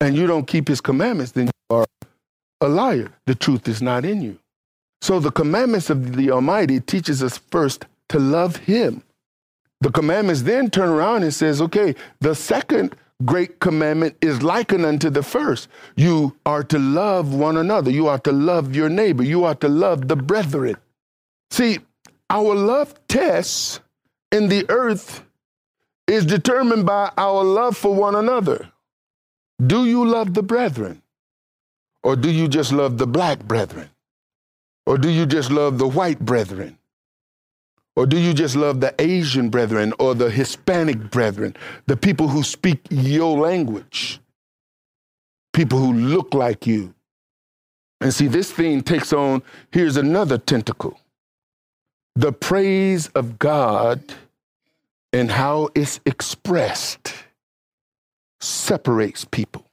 and 0.00 0.16
you 0.16 0.26
don't 0.26 0.46
keep 0.46 0.66
his 0.66 0.80
commandments, 0.80 1.32
then 1.32 1.46
you 1.46 1.76
are 1.76 1.86
a 2.60 2.68
liar. 2.68 3.12
The 3.26 3.34
truth 3.34 3.68
is 3.68 3.80
not 3.80 4.04
in 4.04 4.22
you. 4.22 4.38
So 5.02 5.20
the 5.20 5.30
commandments 5.30 5.90
of 5.90 6.16
the 6.16 6.30
Almighty 6.30 6.80
teaches 6.80 7.22
us 7.22 7.38
first 7.38 7.84
to 8.08 8.18
love 8.18 8.56
him. 8.56 9.02
The 9.82 9.90
commandments 9.90 10.42
then 10.42 10.70
turn 10.70 10.88
around 10.88 11.22
and 11.22 11.32
says, 11.32 11.60
okay, 11.60 11.94
the 12.20 12.34
second 12.34 12.96
great 13.24 13.60
commandment 13.60 14.16
is 14.22 14.42
likened 14.42 14.86
unto 14.86 15.10
the 15.10 15.22
first. 15.22 15.68
You 15.96 16.34
are 16.46 16.64
to 16.64 16.78
love 16.78 17.34
one 17.34 17.58
another. 17.58 17.90
You 17.90 18.08
are 18.08 18.18
to 18.20 18.32
love 18.32 18.74
your 18.74 18.88
neighbor. 18.88 19.22
You 19.22 19.44
are 19.44 19.54
to 19.56 19.68
love 19.68 20.08
the 20.08 20.16
brethren. 20.16 20.76
See, 21.50 21.78
our 22.30 22.54
love 22.54 22.94
tests 23.06 23.80
in 24.32 24.48
the 24.48 24.64
earth 24.70 25.22
is 26.06 26.24
determined 26.24 26.86
by 26.86 27.10
our 27.16 27.42
love 27.42 27.76
for 27.76 27.94
one 27.94 28.14
another. 28.14 28.70
Do 29.64 29.86
you 29.86 30.06
love 30.06 30.34
the 30.34 30.42
brethren? 30.42 31.02
Or 32.02 32.14
do 32.14 32.30
you 32.30 32.46
just 32.48 32.72
love 32.72 32.98
the 32.98 33.06
black 33.06 33.40
brethren? 33.40 33.90
Or 34.86 34.98
do 34.98 35.08
you 35.08 35.26
just 35.26 35.50
love 35.50 35.78
the 35.78 35.88
white 35.88 36.20
brethren? 36.20 36.78
Or 37.96 38.06
do 38.06 38.18
you 38.18 38.34
just 38.34 38.54
love 38.54 38.80
the 38.80 38.94
Asian 39.00 39.48
brethren 39.48 39.92
or 39.98 40.14
the 40.14 40.30
Hispanic 40.30 41.10
brethren, 41.10 41.56
the 41.86 41.96
people 41.96 42.28
who 42.28 42.42
speak 42.42 42.86
your 42.90 43.38
language, 43.38 44.20
people 45.54 45.78
who 45.78 45.94
look 45.94 46.34
like 46.34 46.66
you? 46.66 46.94
And 48.02 48.12
see, 48.12 48.28
this 48.28 48.52
thing 48.52 48.82
takes 48.82 49.14
on, 49.14 49.42
here's 49.72 49.96
another 49.96 50.36
tentacle. 50.36 51.00
The 52.14 52.32
praise 52.32 53.08
of 53.08 53.38
God 53.38 54.02
and 55.16 55.30
how 55.30 55.70
it's 55.74 55.98
expressed 56.04 57.14
separates 58.38 59.24
people. 59.24 59.64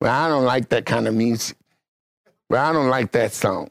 Well, 0.00 0.14
I 0.14 0.28
don't 0.28 0.44
like 0.44 0.68
that 0.68 0.86
kind 0.86 1.08
of 1.08 1.14
music. 1.14 1.56
Well, 2.48 2.64
I 2.64 2.72
don't 2.72 2.88
like 2.88 3.10
that 3.12 3.32
song. 3.32 3.68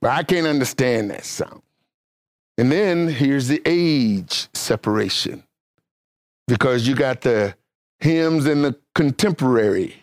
But 0.00 0.10
I 0.10 0.24
can't 0.24 0.48
understand 0.48 1.12
that 1.12 1.24
song. 1.24 1.62
And 2.56 2.72
then 2.72 3.06
here's 3.06 3.46
the 3.46 3.62
age 3.64 4.48
separation 4.52 5.44
because 6.48 6.88
you 6.88 6.96
got 6.96 7.20
the 7.20 7.54
hymns 8.00 8.46
and 8.46 8.64
the 8.64 8.76
contemporary, 8.96 9.94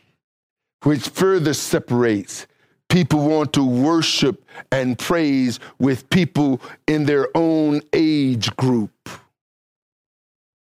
which 0.84 1.10
further 1.10 1.54
separates. 1.54 2.48
People 2.88 3.28
want 3.28 3.52
to 3.52 3.66
worship 3.66 4.46
and 4.72 4.98
praise 4.98 5.60
with 5.80 6.10
people 6.10 6.62
in 6.88 7.06
their 7.06 7.28
own 7.36 7.82
age 7.92 8.56
group. 8.56 8.92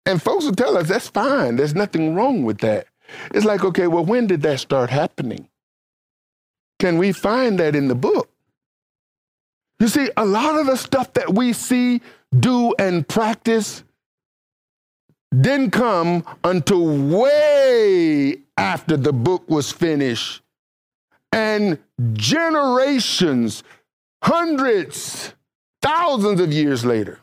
And 0.07 0.21
folks 0.21 0.45
will 0.45 0.55
tell 0.55 0.77
us 0.77 0.89
that's 0.89 1.09
fine. 1.09 1.57
There's 1.57 1.75
nothing 1.75 2.15
wrong 2.15 2.45
with 2.45 2.59
that. 2.59 2.87
It's 3.35 3.45
like, 3.45 3.65
okay, 3.65 3.87
well, 3.87 4.05
when 4.05 4.27
did 4.27 4.43
that 4.43 4.61
start 4.61 4.91
happening? 4.91 5.49
Can 6.79 6.99
we 6.99 7.13
find 7.13 7.59
that 7.59 7.77
in 7.77 7.89
the 7.89 7.95
book? 7.95 8.31
You 9.79 9.89
see, 9.89 10.11
a 10.17 10.25
lot 10.25 10.59
of 10.59 10.67
the 10.67 10.77
stuff 10.77 11.13
that 11.15 11.35
we 11.35 11.53
see, 11.53 12.01
do, 12.39 12.75
and 12.79 13.07
practice 13.07 13.83
didn't 15.39 15.71
come 15.71 16.25
until 16.45 16.87
way 16.87 18.37
after 18.57 18.97
the 18.97 19.13
book 19.13 19.49
was 19.49 19.73
finished. 19.73 20.43
And 21.33 21.79
generations, 22.13 23.63
hundreds, 24.23 25.35
thousands 25.81 26.41
of 26.41 26.53
years 26.53 26.85
later. 26.85 27.21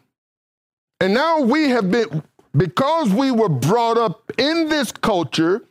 And 1.00 1.14
now 1.14 1.42
we 1.42 1.70
have 1.70 1.92
been, 1.92 2.24
because 2.58 3.10
we 3.10 3.32
were 3.32 3.50
brought 3.50 3.98
up 3.98 4.32
in 4.38 4.68
this 4.68 4.92
culture, 4.92 5.64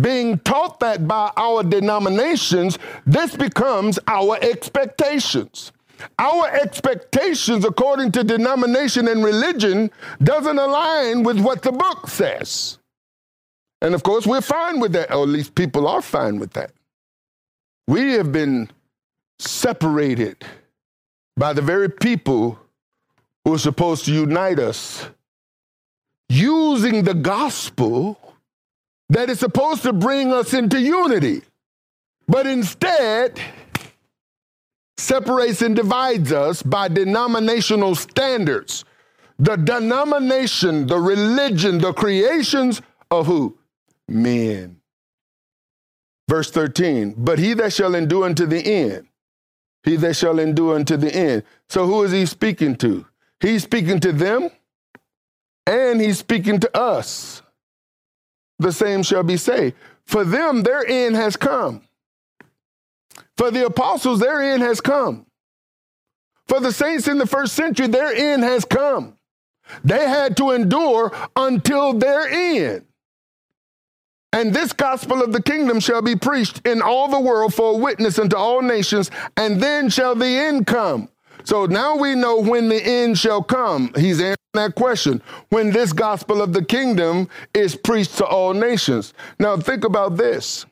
being 0.00 0.38
taught 0.40 0.80
that 0.80 1.08
by 1.08 1.32
our 1.36 1.62
denominations, 1.62 2.78
this 3.06 3.36
becomes 3.36 3.98
our 4.06 4.38
expectations. 4.40 5.72
Our 6.18 6.48
expectations, 6.48 7.64
according 7.64 8.12
to 8.12 8.22
denomination 8.22 9.08
and 9.08 9.24
religion, 9.24 9.90
doesn't 10.22 10.58
align 10.58 11.24
with 11.24 11.40
what 11.40 11.62
the 11.62 11.72
book 11.72 12.08
says. 12.08 12.78
And 13.82 13.94
of 13.94 14.02
course, 14.02 14.26
we're 14.26 14.40
fine 14.40 14.78
with 14.78 14.92
that, 14.92 15.12
or 15.12 15.22
at 15.22 15.28
least 15.28 15.54
people 15.54 15.88
are 15.88 16.02
fine 16.02 16.38
with 16.38 16.52
that. 16.52 16.70
We 17.88 18.12
have 18.12 18.30
been 18.30 18.70
separated 19.38 20.44
by 21.36 21.52
the 21.52 21.62
very 21.62 21.88
people 21.88 22.58
who 23.44 23.54
are 23.54 23.58
supposed 23.58 24.04
to 24.04 24.12
unite 24.12 24.58
us 24.58 25.08
using 26.28 27.04
the 27.04 27.14
gospel 27.14 28.18
that 29.08 29.30
is 29.30 29.38
supposed 29.40 29.82
to 29.82 29.92
bring 29.92 30.32
us 30.32 30.52
into 30.52 30.80
unity, 30.80 31.42
but 32.26 32.46
instead 32.46 33.40
separates 34.98 35.62
and 35.62 35.76
divides 35.76 36.32
us 36.32 36.62
by 36.62 36.88
denominational 36.88 37.94
standards. 37.94 38.84
The 39.38 39.56
denomination, 39.56 40.86
the 40.86 40.98
religion, 40.98 41.78
the 41.78 41.92
creations 41.92 42.82
of 43.10 43.26
who? 43.26 43.56
Men. 44.08 44.80
Verse 46.28 46.50
13, 46.50 47.14
but 47.16 47.38
he 47.38 47.54
that 47.54 47.72
shall 47.72 47.94
endure 47.94 48.26
unto 48.26 48.44
the 48.44 48.60
end, 48.60 49.06
he 49.84 49.96
that 49.96 50.14
shall 50.14 50.38
endure 50.38 50.74
unto 50.74 50.96
the 50.98 51.14
end. 51.14 51.44
So 51.70 51.86
who 51.86 52.02
is 52.02 52.12
he 52.12 52.26
speaking 52.26 52.76
to? 52.76 53.06
He's 53.40 53.62
speaking 53.62 54.00
to 54.00 54.12
them 54.12 54.50
and 55.68 56.00
he's 56.00 56.18
speaking 56.18 56.58
to 56.60 56.76
us. 56.76 57.42
The 58.58 58.72
same 58.72 59.02
shall 59.02 59.22
be 59.22 59.36
saved. 59.36 59.76
For 60.06 60.24
them, 60.24 60.62
their 60.62 60.84
end 60.86 61.14
has 61.14 61.36
come. 61.36 61.82
For 63.36 63.50
the 63.50 63.66
apostles, 63.66 64.18
their 64.18 64.40
end 64.40 64.62
has 64.62 64.80
come. 64.80 65.26
For 66.46 66.58
the 66.58 66.72
saints 66.72 67.06
in 67.06 67.18
the 67.18 67.26
first 67.26 67.52
century, 67.52 67.86
their 67.86 68.12
end 68.12 68.42
has 68.42 68.64
come. 68.64 69.16
They 69.84 70.08
had 70.08 70.36
to 70.38 70.52
endure 70.52 71.12
until 71.36 71.92
their 71.92 72.26
end. 72.26 72.86
And 74.32 74.54
this 74.54 74.72
gospel 74.72 75.22
of 75.22 75.32
the 75.32 75.42
kingdom 75.42 75.80
shall 75.80 76.00
be 76.00 76.16
preached 76.16 76.66
in 76.66 76.80
all 76.80 77.08
the 77.08 77.20
world 77.20 77.52
for 77.52 77.74
a 77.74 77.76
witness 77.76 78.18
unto 78.18 78.36
all 78.36 78.62
nations, 78.62 79.10
and 79.36 79.60
then 79.62 79.90
shall 79.90 80.14
the 80.14 80.26
end 80.26 80.66
come. 80.66 81.10
So 81.44 81.66
now 81.66 81.96
we 81.96 82.14
know 82.14 82.40
when 82.40 82.68
the 82.68 82.82
end 82.82 83.18
shall 83.18 83.42
come. 83.42 83.92
He's 83.94 84.20
answering 84.20 84.36
that 84.58 84.74
question. 84.74 85.22
When 85.48 85.70
this 85.70 85.92
gospel 85.92 86.42
of 86.42 86.52
the 86.52 86.64
kingdom 86.64 87.28
is 87.54 87.74
preached 87.74 88.18
to 88.18 88.26
all 88.26 88.52
nations. 88.52 89.14
Now 89.38 89.56
think 89.56 89.84
about 89.84 90.16
this, 90.16 90.66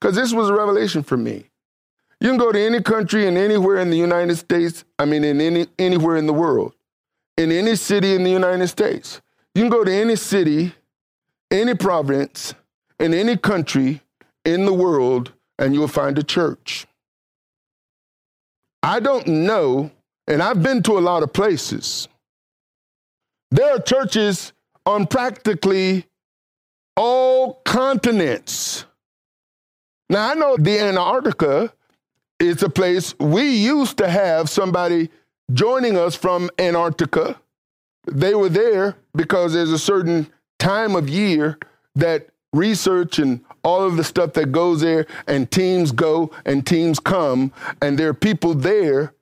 because 0.00 0.16
this 0.16 0.32
was 0.32 0.48
a 0.48 0.54
revelation 0.54 1.02
for 1.02 1.16
me. 1.16 1.46
You 2.20 2.28
can 2.30 2.38
go 2.38 2.52
to 2.52 2.58
any 2.58 2.80
country 2.80 3.26
and 3.26 3.36
anywhere 3.36 3.76
in 3.76 3.90
the 3.90 3.98
United 3.98 4.36
States, 4.36 4.84
I 4.98 5.04
mean, 5.04 5.24
in 5.24 5.40
any, 5.40 5.66
anywhere 5.78 6.16
in 6.16 6.26
the 6.26 6.32
world, 6.32 6.74
in 7.36 7.52
any 7.52 7.76
city 7.76 8.14
in 8.14 8.24
the 8.24 8.30
United 8.30 8.68
States. 8.68 9.20
You 9.54 9.62
can 9.62 9.70
go 9.70 9.84
to 9.84 9.92
any 9.92 10.16
city 10.16 10.72
any 11.54 11.74
province, 11.74 12.54
in 12.98 13.14
any 13.14 13.36
country 13.36 14.00
in 14.44 14.66
the 14.66 14.72
world, 14.72 15.32
and 15.58 15.74
you'll 15.74 15.88
find 15.88 16.18
a 16.18 16.22
church. 16.22 16.86
I 18.82 19.00
don't 19.00 19.26
know, 19.26 19.90
and 20.26 20.42
I've 20.42 20.62
been 20.62 20.82
to 20.82 20.98
a 20.98 21.00
lot 21.00 21.22
of 21.22 21.32
places. 21.32 22.08
There 23.54 23.72
are 23.72 23.78
churches 23.78 24.52
on 24.84 25.06
practically 25.06 26.06
all 26.96 27.60
continents. 27.64 28.84
Now, 30.10 30.32
I 30.32 30.34
know 30.34 30.56
the 30.56 30.80
Antarctica 30.80 31.72
is 32.40 32.64
a 32.64 32.68
place 32.68 33.14
we 33.20 33.48
used 33.48 33.96
to 33.98 34.08
have 34.08 34.50
somebody 34.50 35.08
joining 35.52 35.96
us 35.96 36.16
from 36.16 36.50
Antarctica. 36.58 37.40
They 38.10 38.34
were 38.34 38.48
there 38.48 38.96
because 39.14 39.52
there's 39.52 39.70
a 39.70 39.78
certain 39.78 40.26
time 40.58 40.96
of 40.96 41.08
year 41.08 41.56
that 41.94 42.30
research 42.52 43.20
and 43.20 43.40
all 43.62 43.82
of 43.84 43.96
the 43.96 44.02
stuff 44.02 44.32
that 44.32 44.50
goes 44.50 44.80
there, 44.80 45.06
and 45.28 45.48
teams 45.48 45.92
go 45.92 46.32
and 46.44 46.66
teams 46.66 46.98
come, 46.98 47.52
and 47.80 47.96
there 47.96 48.08
are 48.08 48.14
people 48.14 48.52
there, 48.54 49.14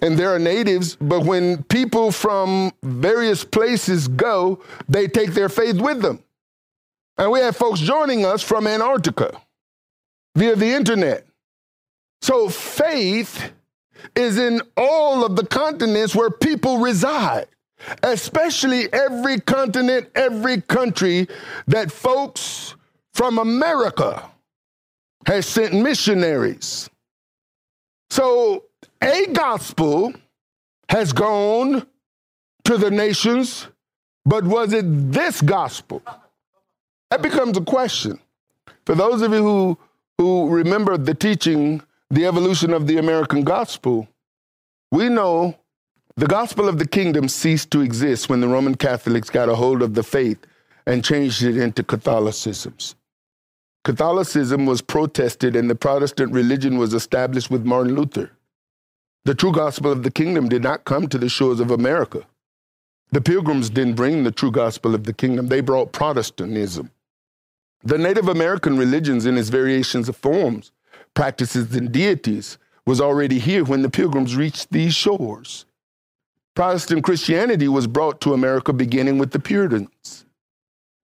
and 0.00 0.18
there 0.18 0.34
are 0.34 0.38
natives. 0.38 0.96
But 1.00 1.24
when 1.24 1.62
people 1.64 2.12
from 2.12 2.72
various 2.82 3.44
places 3.44 4.08
go, 4.08 4.62
they 4.88 5.08
take 5.08 5.32
their 5.32 5.48
faith 5.48 5.80
with 5.80 6.02
them. 6.02 6.22
And 7.18 7.30
we 7.30 7.40
have 7.40 7.56
folks 7.56 7.80
joining 7.80 8.26
us 8.26 8.42
from 8.42 8.66
Antarctica 8.66 9.40
via 10.36 10.54
the 10.54 10.74
internet. 10.74 11.26
So 12.20 12.48
faith 12.48 13.52
is 14.14 14.38
in 14.38 14.60
all 14.76 15.24
of 15.24 15.36
the 15.36 15.46
continents 15.46 16.14
where 16.14 16.30
people 16.30 16.78
reside, 16.78 17.46
especially 18.02 18.92
every 18.92 19.40
continent, 19.40 20.10
every 20.14 20.60
country 20.60 21.28
that 21.66 21.90
folks 21.90 22.74
from 23.14 23.38
America 23.38 24.30
has 25.26 25.46
sent 25.46 25.72
missionaries. 25.72 26.90
So 28.10 28.65
a 29.02 29.26
gospel 29.32 30.12
has 30.88 31.12
gone 31.12 31.86
to 32.64 32.76
the 32.76 32.90
nations, 32.90 33.68
but 34.24 34.44
was 34.44 34.72
it 34.72 34.84
this 35.12 35.40
gospel? 35.40 36.02
That 37.10 37.22
becomes 37.22 37.56
a 37.56 37.60
question. 37.62 38.18
For 38.84 38.94
those 38.94 39.22
of 39.22 39.32
you 39.32 39.42
who, 39.42 39.78
who 40.18 40.48
remember 40.48 40.96
the 40.96 41.14
teaching, 41.14 41.82
the 42.10 42.26
evolution 42.26 42.72
of 42.72 42.86
the 42.86 42.98
American 42.98 43.42
gospel, 43.42 44.08
we 44.90 45.08
know 45.08 45.56
the 46.16 46.26
gospel 46.26 46.68
of 46.68 46.78
the 46.78 46.86
kingdom 46.86 47.28
ceased 47.28 47.70
to 47.72 47.80
exist 47.80 48.28
when 48.28 48.40
the 48.40 48.48
Roman 48.48 48.74
Catholics 48.74 49.28
got 49.28 49.48
a 49.48 49.54
hold 49.54 49.82
of 49.82 49.94
the 49.94 50.02
faith 50.02 50.38
and 50.86 51.04
changed 51.04 51.42
it 51.42 51.56
into 51.56 51.82
Catholicisms. 51.82 52.94
Catholicism 53.84 54.66
was 54.66 54.80
protested 54.80 55.54
and 55.54 55.68
the 55.68 55.74
Protestant 55.74 56.32
religion 56.32 56.78
was 56.78 56.94
established 56.94 57.50
with 57.50 57.64
Martin 57.64 57.94
Luther. 57.94 58.30
The 59.26 59.34
true 59.34 59.50
gospel 59.50 59.90
of 59.90 60.04
the 60.04 60.10
kingdom 60.12 60.48
did 60.48 60.62
not 60.62 60.84
come 60.84 61.08
to 61.08 61.18
the 61.18 61.28
shores 61.28 61.58
of 61.58 61.72
America. 61.72 62.22
The 63.10 63.20
pilgrims 63.20 63.68
didn't 63.70 63.96
bring 63.96 64.22
the 64.22 64.30
true 64.30 64.52
gospel 64.52 64.94
of 64.94 65.02
the 65.02 65.12
kingdom, 65.12 65.48
they 65.48 65.60
brought 65.60 65.90
Protestantism. 65.90 66.92
The 67.82 67.98
Native 67.98 68.28
American 68.28 68.78
religions 68.78 69.26
in 69.26 69.36
its 69.36 69.48
variations 69.48 70.08
of 70.08 70.16
forms, 70.16 70.70
practices, 71.14 71.74
and 71.74 71.90
deities 71.90 72.56
was 72.86 73.00
already 73.00 73.40
here 73.40 73.64
when 73.64 73.82
the 73.82 73.90
pilgrims 73.90 74.36
reached 74.36 74.70
these 74.70 74.94
shores. 74.94 75.66
Protestant 76.54 77.02
Christianity 77.02 77.66
was 77.66 77.88
brought 77.88 78.20
to 78.20 78.32
America 78.32 78.72
beginning 78.72 79.18
with 79.18 79.32
the 79.32 79.40
Puritans. 79.40 80.24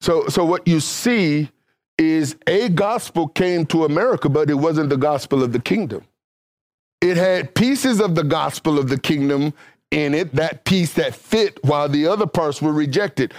So, 0.00 0.28
so 0.28 0.44
what 0.44 0.68
you 0.68 0.78
see 0.78 1.50
is 1.98 2.36
a 2.46 2.68
gospel 2.68 3.26
came 3.26 3.66
to 3.66 3.84
America, 3.84 4.28
but 4.28 4.48
it 4.48 4.54
wasn't 4.54 4.90
the 4.90 4.96
gospel 4.96 5.42
of 5.42 5.52
the 5.52 5.60
kingdom. 5.60 6.04
It 7.02 7.16
had 7.16 7.56
pieces 7.56 8.00
of 8.00 8.14
the 8.14 8.22
gospel 8.22 8.78
of 8.78 8.88
the 8.88 8.98
kingdom 8.98 9.52
in 9.90 10.14
it, 10.14 10.32
that 10.36 10.64
piece 10.64 10.94
that 10.94 11.16
fit 11.16 11.58
while 11.64 11.88
the 11.88 12.06
other 12.06 12.26
parts 12.26 12.62
were 12.62 12.72
rejected. 12.72 13.34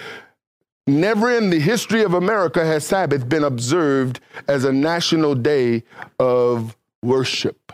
Never 0.85 1.31
in 1.31 1.49
the 1.49 1.61
history 1.61 2.03
of 2.03 2.13
America 2.13 2.65
has 2.65 2.85
Sabbath 2.85 3.27
been 3.29 3.45
observed 3.45 4.19
as 4.49 4.65
a 4.65 4.73
national 4.73 5.35
day 5.35 5.83
of 6.19 6.75
worship. 7.01 7.71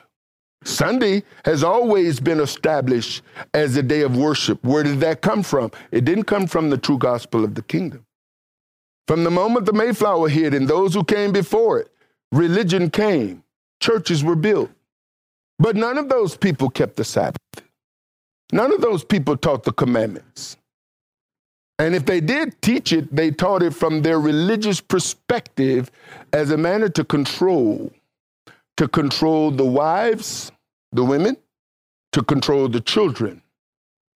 Sunday 0.64 1.24
has 1.44 1.64
always 1.64 2.20
been 2.20 2.40
established 2.40 3.24
as 3.56 3.76
a 3.76 3.82
day 3.82 4.02
of 4.02 4.16
worship. 4.16 4.64
Where 4.64 4.84
did 4.84 5.00
that 5.00 5.22
come 5.22 5.42
from? 5.42 5.72
It 5.92 6.06
didn't 6.06 6.26
come 6.26 6.46
from 6.46 6.70
the 6.70 6.78
true 6.78 7.00
gospel 7.00 7.44
of 7.44 7.56
the 7.56 7.64
kingdom. 7.64 8.06
From 9.08 9.24
the 9.24 9.32
moment 9.32 9.66
the 9.66 9.74
Mayflower 9.74 10.30
hit 10.30 10.54
and 10.54 10.68
those 10.68 10.94
who 10.94 11.04
came 11.04 11.32
before 11.32 11.80
it, 11.80 11.92
religion 12.32 12.92
came, 12.92 13.44
churches 13.80 14.24
were 14.24 14.36
built. 14.36 14.70
But 15.60 15.76
none 15.76 15.97
of 15.97 16.10
those 16.10 16.38
people 16.38 16.70
kept 16.70 16.95
the 16.95 17.03
Sabbath. 17.03 17.41
None 18.51 18.72
of 18.72 18.82
those 18.82 19.03
people 19.03 19.38
taught 19.38 19.64
the 19.64 19.74
commandments. 19.74 20.57
And 21.78 21.95
if 21.95 22.05
they 22.05 22.20
did 22.20 22.62
teach 22.62 22.91
it, 22.91 23.16
they 23.16 23.32
taught 23.32 23.62
it 23.62 23.74
from 23.74 24.01
their 24.01 24.20
religious 24.20 24.82
perspective 24.82 25.91
as 26.34 26.51
a 26.51 26.57
manner 26.57 26.89
to 26.89 27.03
control, 27.03 27.91
to 28.78 28.88
control 28.88 29.51
the 29.51 29.66
wives, 29.66 30.51
the 30.91 31.03
women, 31.03 31.38
to 32.12 32.24
control 32.24 32.68
the 32.68 32.82
children, 32.82 33.41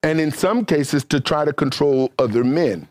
and 0.01 0.19
in 0.19 0.31
some 0.31 0.65
cases 0.65 1.03
to 1.05 1.19
try 1.19 1.45
to 1.45 1.53
control 1.53 2.11
other 2.17 2.43
men. 2.43 2.87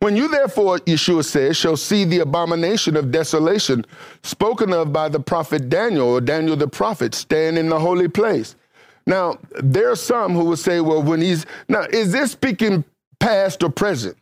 When 0.00 0.16
you 0.16 0.28
therefore, 0.28 0.78
Yeshua 0.78 1.24
says, 1.24 1.56
shall 1.56 1.76
see 1.76 2.04
the 2.04 2.20
abomination 2.20 2.96
of 2.96 3.10
desolation 3.10 3.84
spoken 4.22 4.72
of 4.72 4.92
by 4.92 5.08
the 5.08 5.18
prophet 5.18 5.68
Daniel 5.68 6.08
or 6.08 6.20
Daniel 6.20 6.54
the 6.54 6.68
prophet 6.68 7.14
stand 7.14 7.58
in 7.58 7.68
the 7.68 7.80
holy 7.80 8.06
place. 8.06 8.54
Now, 9.06 9.38
there 9.60 9.90
are 9.90 9.96
some 9.96 10.34
who 10.34 10.44
will 10.44 10.56
say, 10.56 10.80
well, 10.80 11.02
when 11.02 11.20
he's 11.20 11.46
now, 11.68 11.82
is 11.90 12.12
this 12.12 12.32
speaking 12.32 12.84
past 13.18 13.62
or 13.64 13.70
present? 13.70 14.16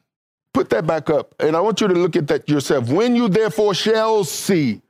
Put 0.55 0.71
that 0.71 0.87
back 0.87 1.11
up. 1.11 1.35
And 1.41 1.55
I 1.55 1.61
want 1.61 1.83
you 1.83 1.89
to 1.89 1.95
look 1.95 2.17
at 2.17 2.29
that 2.29 2.49
yourself. 2.49 2.89
When 2.89 3.15
you 3.15 3.29
therefore 3.29 3.75
shall 3.75 4.25
see, 4.25 4.81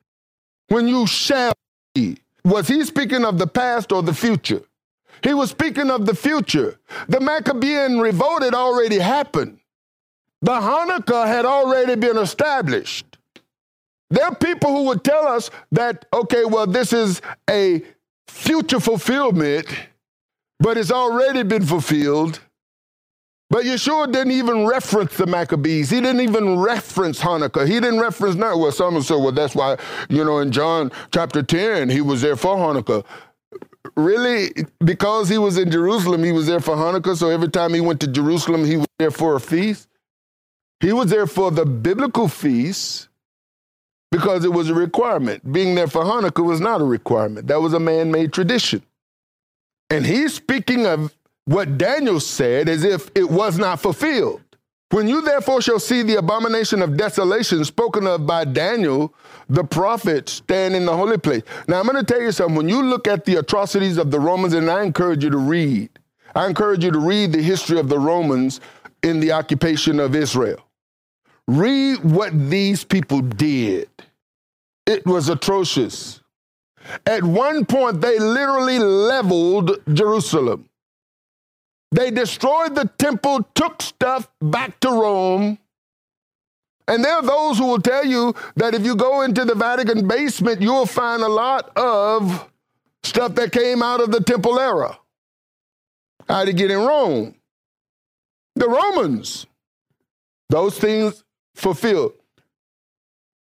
when 0.69 0.87
you 0.87 1.07
shall 1.09 1.53
see, 1.97 2.19
was 2.45 2.69
he 2.69 2.85
speaking 2.85 3.25
of 3.25 3.39
the 3.39 3.47
past 3.49 3.91
or 3.91 4.03
the 4.05 4.15
future? 4.15 4.63
He 5.25 5.35
was 5.35 5.51
speaking 5.51 5.91
of 5.91 6.07
the 6.07 6.15
future. 6.15 6.79
The 7.09 7.19
Maccabean 7.19 7.99
revolt 7.99 8.43
had 8.43 8.55
already 8.55 9.01
happened. 9.01 9.59
The 10.47 10.53
Hanukkah 10.53 11.27
had 11.27 11.45
already 11.45 11.97
been 11.97 12.17
established. 12.19 13.19
There 14.11 14.25
are 14.25 14.33
people 14.33 14.71
who 14.71 14.85
would 14.85 15.03
tell 15.03 15.27
us 15.27 15.51
that, 15.73 16.05
okay, 16.15 16.45
well, 16.45 16.69
this 16.69 16.93
is 16.93 17.21
a 17.51 17.83
future 18.29 18.79
fulfillment, 18.79 19.67
but 20.61 20.79
it's 20.79 20.93
already 20.93 21.43
been 21.43 21.67
fulfilled. 21.67 22.39
But 23.51 23.65
Yeshua 23.65 24.13
didn't 24.13 24.31
even 24.31 24.69
reference 24.69 25.17
the 25.17 25.27
Maccabees. 25.27 25.91
He 25.91 26.01
didn't 26.01 26.21
even 26.21 26.61
reference 26.61 27.21
Hanukkah. 27.21 27.67
He 27.67 27.81
didn't 27.81 27.99
reference 27.99 28.37
that. 28.37 28.57
Well, 28.57 28.71
someone 28.71 29.03
said, 29.03 29.17
well, 29.17 29.33
that's 29.33 29.57
why, 29.57 29.77
you 30.09 30.25
know, 30.25 30.39
in 30.39 30.53
John 30.53 30.93
chapter 31.13 31.43
10, 31.43 31.89
he 31.89 32.01
was 32.01 32.23
there 32.23 32.37
for 32.37 32.55
Hanukkah. 32.55 33.05
Really? 33.97 34.53
Because 34.85 35.29
he 35.29 35.39
was 35.39 35.59
in 35.59 35.73
Jerusalem, 35.73 36.23
he 36.23 36.31
was 36.31 36.47
there 36.47 36.61
for 36.61 36.77
Hanukkah. 36.77 37.17
So 37.17 37.31
every 37.31 37.49
time 37.49 37.75
he 37.75 37.81
went 37.81 37.99
to 38.03 38.07
Jerusalem, 38.07 38.65
he 38.65 38.77
was 38.77 38.87
there 39.01 39.11
for 39.11 39.35
a 39.35 39.41
feast. 39.41 39.89
He 40.81 40.93
was 40.93 41.11
there 41.11 41.27
for 41.27 41.51
the 41.51 41.65
biblical 41.65 42.29
feast 42.29 43.09
because 44.11 44.45
it 44.45 44.53
was 44.53 44.69
a 44.69 44.75
requirement. 44.75 45.51
Being 45.53 45.75
there 45.75 45.89
for 45.89 46.05
Hanukkah 46.05 46.45
was 46.45 46.61
not 46.61 46.81
a 46.81 46.85
requirement, 46.85 47.47
that 47.49 47.61
was 47.61 47.73
a 47.73 47.81
man 47.81 48.11
made 48.11 48.33
tradition. 48.33 48.83
And 49.91 50.05
he's 50.05 50.35
speaking 50.35 50.87
of 50.87 51.15
what 51.45 51.79
Daniel 51.79 52.21
said 52.21 52.69
as 52.69 52.85
if 52.85 53.11
it 53.15 53.31
was 53.31 53.59
not 53.59 53.81
fulfilled. 53.81 54.43
When 54.91 55.09
you 55.09 55.21
therefore 55.21 55.61
shall 55.61 55.81
see 55.81 56.03
the 56.03 56.17
abomination 56.17 56.81
of 56.81 56.97
desolation 56.97 57.65
spoken 57.65 58.07
of 58.07 58.25
by 58.25 58.45
Daniel, 58.45 59.13
the 59.49 59.65
prophet, 59.65 60.29
stand 60.29 60.77
in 60.77 60.85
the 60.85 60.97
holy 60.97 61.19
place. 61.19 61.43
Now, 61.67 61.81
I'm 61.81 61.87
going 61.87 61.97
to 61.97 62.05
tell 62.05 62.23
you 62.23 62.31
something. 62.31 62.57
When 62.57 62.69
you 62.69 62.83
look 62.83 63.09
at 63.09 63.25
the 63.25 63.37
atrocities 63.37 63.97
of 63.97 64.13
the 64.13 64.21
Romans, 64.21 64.55
and 64.55 64.71
I 64.71 64.85
encourage 64.85 65.25
you 65.25 65.31
to 65.31 65.39
read, 65.39 65.91
I 66.37 66.47
encourage 66.47 66.85
you 66.85 66.93
to 66.93 67.01
read 67.01 67.33
the 67.33 67.43
history 67.43 67.81
of 67.81 67.89
the 67.89 67.99
Romans 67.99 68.61
in 69.03 69.19
the 69.19 69.33
occupation 69.33 69.99
of 69.99 70.15
Israel. 70.15 70.66
Read 71.49 72.05
what 72.05 72.33
these 72.51 72.85
people 72.85 73.21
did. 73.21 73.89
It 74.87 75.07
was 75.07 75.29
atrocious. 75.29 76.21
At 77.05 77.25
one 77.25 77.65
point, 77.65 78.01
they 78.01 78.19
literally 78.19 78.79
leveled 78.79 79.81
Jerusalem. 79.93 80.69
They 81.93 82.11
destroyed 82.11 82.75
the 82.75 82.91
temple, 82.99 83.49
took 83.55 83.81
stuff 83.83 84.29
back 84.41 84.79
to 84.81 84.91
Rome. 84.91 85.59
And 86.89 87.05
there 87.05 87.15
are 87.15 87.23
those 87.23 87.59
who 87.59 87.67
will 87.67 87.81
tell 87.81 88.05
you 88.05 88.35
that 88.57 88.75
if 88.75 88.85
you 88.85 88.95
go 88.95 89.23
into 89.23 89.45
the 89.45 89.55
Vatican 89.55 90.07
basement, 90.07 90.61
you'll 90.61 90.87
find 90.87 91.23
a 91.23 91.29
lot 91.29 91.77
of 91.77 92.49
stuff 93.03 93.35
that 93.37 93.53
came 93.53 93.83
out 93.83 94.01
of 94.01 94.13
the 94.13 94.21
temple 94.21 94.59
era. 94.59 94.99
How 96.29 96.45
to 96.45 96.53
get 96.53 96.71
in 96.71 96.79
Rome? 96.79 97.35
The 98.57 98.69
Romans. 98.69 99.47
Those 100.49 100.79
things 100.79 101.25
fulfilled. 101.57 102.13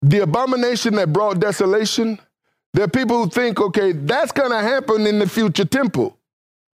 the 0.03 0.21
abomination 0.23 0.95
that 0.95 1.13
brought 1.13 1.41
desolation, 1.41 2.19
there 2.73 2.85
are 2.85 2.89
people 2.89 3.25
who 3.25 3.31
think, 3.31 3.61
okay, 3.61 3.93
that's 3.93 4.33
going 4.33 4.51
to 4.53 4.61
happen 4.61 5.07
in 5.07 5.19
the 5.19 5.29
future 5.29 5.65
temple. 5.65 6.17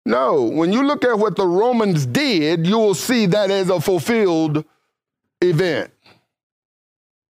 No, 0.06 0.44
when 0.44 0.74
you 0.74 0.84
look 0.86 1.06
at 1.06 1.18
what 1.18 1.36
the 1.36 1.48
Romans 1.48 2.06
did, 2.06 2.66
you 2.68 2.78
will 2.78 2.96
see 2.96 3.28
that 3.28 3.52
as 3.52 3.70
a 3.70 3.80
fulfilled 3.80 4.66
event. 5.42 5.92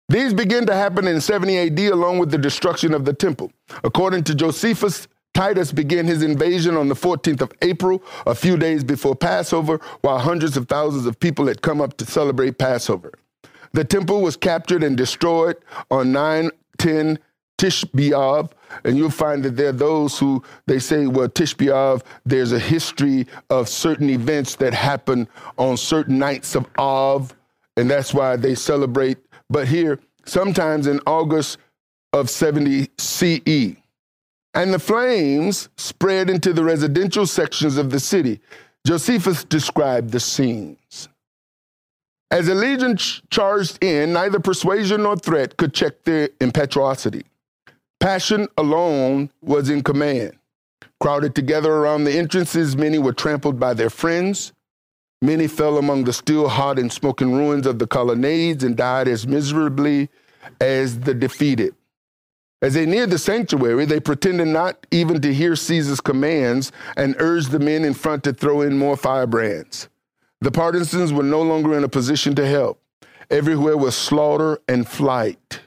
These 0.09 0.35
begin 0.35 0.67
to 0.67 0.75
happen 0.75 1.07
in 1.07 1.21
70 1.21 1.59
AD 1.59 1.79
along 1.93 2.19
with 2.19 2.31
the 2.31 2.39
destruction 2.39 2.95
of 2.95 3.05
the 3.05 3.13
temple. 3.13 3.53
According 3.85 4.25
to 4.25 4.35
Josephus, 4.35 5.09
Titus 5.35 5.73
began 5.73 6.07
his 6.07 6.23
invasion 6.23 6.77
on 6.77 6.89
the 6.89 6.95
14th 6.95 7.43
of 7.43 7.53
April, 7.63 8.03
a 8.27 8.35
few 8.35 8.57
days 8.57 8.83
before 8.83 9.15
Passover, 9.15 9.81
while 10.01 10.19
hundreds 10.19 10.57
of 10.57 10.69
thousands 10.69 11.07
of 11.07 11.19
people 11.21 11.47
had 11.47 11.63
come 11.63 11.81
up 11.81 11.97
to 11.99 12.07
celebrate 12.07 12.59
Passover. 12.59 13.13
The 13.73 13.85
temple 13.85 14.21
was 14.21 14.37
captured 14.37 14.83
and 14.83 14.97
destroyed 14.97 15.57
on 15.91 16.13
9 16.13 16.51
10 16.79 17.19
Tisha 17.61 17.85
B'Av, 17.91 18.51
and 18.85 18.97
you'll 18.97 19.11
find 19.11 19.43
that 19.43 19.55
there 19.57 19.69
are 19.69 19.73
those 19.73 20.19
who 20.19 20.43
they 20.67 20.79
say, 20.79 21.07
well, 21.07 21.29
Tisha 21.29 21.57
B'Av, 21.57 22.03
there's 22.25 22.53
a 22.53 22.59
history 22.59 23.27
of 23.51 23.69
certain 23.69 24.09
events 24.09 24.57
that 24.57 24.73
happen 24.73 25.29
on 25.59 25.77
certain 25.77 26.19
nights 26.19 26.55
of 26.55 26.67
Av, 26.79 27.35
and 27.77 27.91
that's 27.91 28.15
why 28.15 28.37
they 28.37 28.55
celebrate. 28.55 29.19
But 29.51 29.69
here, 29.69 30.01
sometimes 30.25 30.87
in 30.87 31.01
August 31.07 31.59
of 32.15 32.31
70 32.31 32.89
CE, 32.97 33.77
and 34.55 34.73
the 34.73 34.79
flames 34.79 35.69
spread 35.77 36.31
into 36.31 36.55
the 36.55 36.65
residential 36.65 37.27
sections 37.27 37.77
of 37.77 37.91
the 37.91 38.01
city. 38.01 38.41
Josephus 38.87 39.45
described 39.45 40.13
the 40.13 40.21
scenes. 40.21 41.10
As 42.31 42.47
a 42.47 42.55
legion 42.55 42.97
ch- 42.97 43.23
charged 43.31 43.83
in, 43.83 44.13
neither 44.13 44.39
persuasion 44.39 45.03
nor 45.03 45.17
threat 45.17 45.57
could 45.57 45.75
check 45.75 46.05
their 46.05 46.29
impetuosity. 46.41 47.25
Passion 47.99 48.49
alone 48.57 49.31
was 49.43 49.69
in 49.69 49.83
command. 49.83 50.39
Crowded 51.01 51.35
together 51.35 51.73
around 51.73 52.05
the 52.05 52.17
entrances, 52.17 52.77
many 52.77 52.99
were 52.99 53.13
trampled 53.13 53.59
by 53.59 53.75
their 53.75 53.91
friends. 53.91 54.53
Many 55.21 55.49
fell 55.49 55.77
among 55.77 56.05
the 56.05 56.13
still 56.13 56.49
hot 56.49 56.79
and 56.79 56.91
smoking 56.91 57.35
ruins 57.35 57.67
of 57.67 57.79
the 57.79 57.87
colonnades 57.87 58.65
and 58.65 58.77
died 58.77 59.07
as 59.07 59.27
miserably 59.27 60.09
as 60.61 61.01
the 61.01 61.13
defeated. 61.13 61.75
As 62.63 62.75
they 62.75 62.87
neared 62.87 63.11
the 63.11 63.19
sanctuary, 63.19 63.87
they 63.87 64.01
pretended 64.01 64.49
not 64.49 64.87
even 64.91 65.21
to 65.21 65.35
hear 65.35 65.57
Caesar's 65.57 66.01
commands 66.01 66.73
and 66.97 67.17
urged 67.19 67.51
the 67.51 67.59
men 67.59 67.85
in 67.85 67.93
front 67.93 68.25
to 68.25 68.33
throw 68.33 68.63
in 68.63 68.79
more 68.79 68.97
firebrands. 68.97 69.90
The 70.43 70.51
partisans 70.51 71.13
were 71.13 71.23
no 71.23 71.43
longer 71.43 71.77
in 71.77 71.85
a 71.85 71.89
position 71.89 72.35
to 72.37 72.47
help. 72.47 72.81
Everywhere 73.31 73.77
was 73.77 73.95
slaughter 73.95 74.59
and 74.67 74.89
flight. 74.89 75.61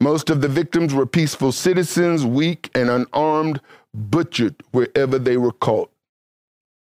Most 0.00 0.30
of 0.30 0.40
the 0.40 0.48
victims 0.48 0.94
were 0.94 1.06
peaceful 1.06 1.50
citizens, 1.50 2.24
weak 2.24 2.70
and 2.74 2.88
unarmed, 2.88 3.60
butchered 3.92 4.54
wherever 4.70 5.18
they 5.18 5.36
were 5.36 5.52
caught. 5.52 5.90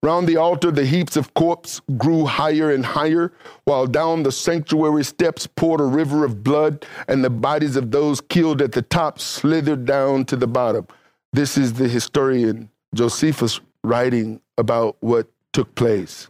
Round 0.04 0.28
the 0.28 0.38
altar, 0.38 0.72
the 0.72 0.86
heaps 0.86 1.18
of 1.18 1.34
corpse 1.34 1.82
grew 1.98 2.26
higher 2.26 2.72
and 2.72 2.86
higher, 2.86 3.34
while 3.66 3.88
down 3.88 4.24
the 4.24 4.32
sanctuary 4.32 5.04
steps 5.04 5.46
poured 5.48 5.82
a 5.82 5.86
river 5.86 6.24
of 6.24 6.44
blood, 6.44 6.86
and 7.10 7.24
the 7.24 7.30
bodies 7.30 7.76
of 7.76 7.92
those 7.92 8.22
killed 8.22 8.62
at 8.62 8.72
the 8.72 8.82
top 8.84 9.20
slithered 9.20 9.84
down 9.84 10.24
to 10.26 10.38
the 10.38 10.48
bottom. 10.48 10.88
This 11.34 11.58
is 11.58 11.74
the 11.74 11.90
historian 11.90 12.70
Josephus 12.96 13.60
writing 13.84 14.40
about 14.58 14.96
what 15.02 15.28
took 15.52 15.76
place. 15.76 16.30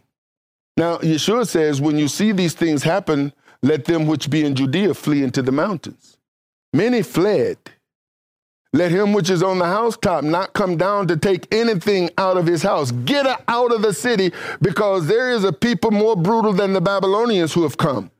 Now, 0.76 0.98
Yeshua 0.98 1.46
says, 1.46 1.80
when 1.80 1.98
you 1.98 2.08
see 2.08 2.32
these 2.32 2.54
things 2.54 2.82
happen, 2.82 3.32
let 3.62 3.84
them 3.84 4.06
which 4.06 4.30
be 4.30 4.44
in 4.44 4.54
Judea 4.54 4.94
flee 4.94 5.22
into 5.22 5.42
the 5.42 5.52
mountains. 5.52 6.16
Many 6.72 7.02
fled. 7.02 7.58
Let 8.72 8.92
him 8.92 9.12
which 9.12 9.30
is 9.30 9.42
on 9.42 9.58
the 9.58 9.66
housetop 9.66 10.22
not 10.22 10.52
come 10.52 10.76
down 10.76 11.08
to 11.08 11.16
take 11.16 11.52
anything 11.52 12.10
out 12.16 12.36
of 12.36 12.46
his 12.46 12.62
house. 12.62 12.92
Get 12.92 13.26
out 13.48 13.72
of 13.72 13.82
the 13.82 13.92
city 13.92 14.32
because 14.62 15.08
there 15.08 15.32
is 15.32 15.42
a 15.42 15.52
people 15.52 15.90
more 15.90 16.16
brutal 16.16 16.52
than 16.52 16.72
the 16.72 16.80
Babylonians 16.80 17.52
who 17.52 17.64
have 17.64 17.76
come. 17.76 18.10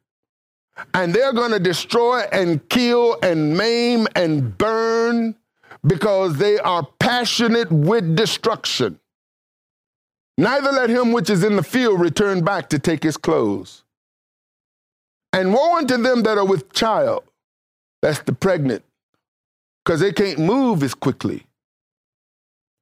And 0.93 1.15
they're 1.15 1.33
going 1.33 1.53
to 1.53 1.61
destroy 1.61 2.21
and 2.33 2.69
kill 2.69 3.17
and 3.23 3.57
maim 3.57 4.09
and 4.17 4.57
burn 4.59 5.37
because 5.87 6.37
they 6.37 6.59
are 6.59 6.87
passionate 6.99 7.71
with 7.71 8.17
destruction. 8.17 9.00
Neither 10.41 10.73
let 10.73 10.89
him 10.89 11.13
which 11.13 11.29
is 11.29 11.45
in 11.45 11.57
the 11.57 11.63
field 11.63 12.01
return 12.01 12.43
back 12.43 12.71
to 12.71 12.79
take 12.79 13.03
his 13.03 13.19
clothes. 13.19 13.85
And 15.35 15.53
woe 15.53 15.77
unto 15.77 15.99
them 15.99 16.23
that 16.23 16.39
are 16.39 16.47
with 16.47 16.73
child 16.73 17.25
that's 18.01 18.21
the 18.21 18.33
pregnant, 18.33 18.83
because 19.85 20.01
they 20.01 20.15
can't 20.15 20.39
move 20.39 20.83
as 20.83 20.95
quickly. 20.95 21.45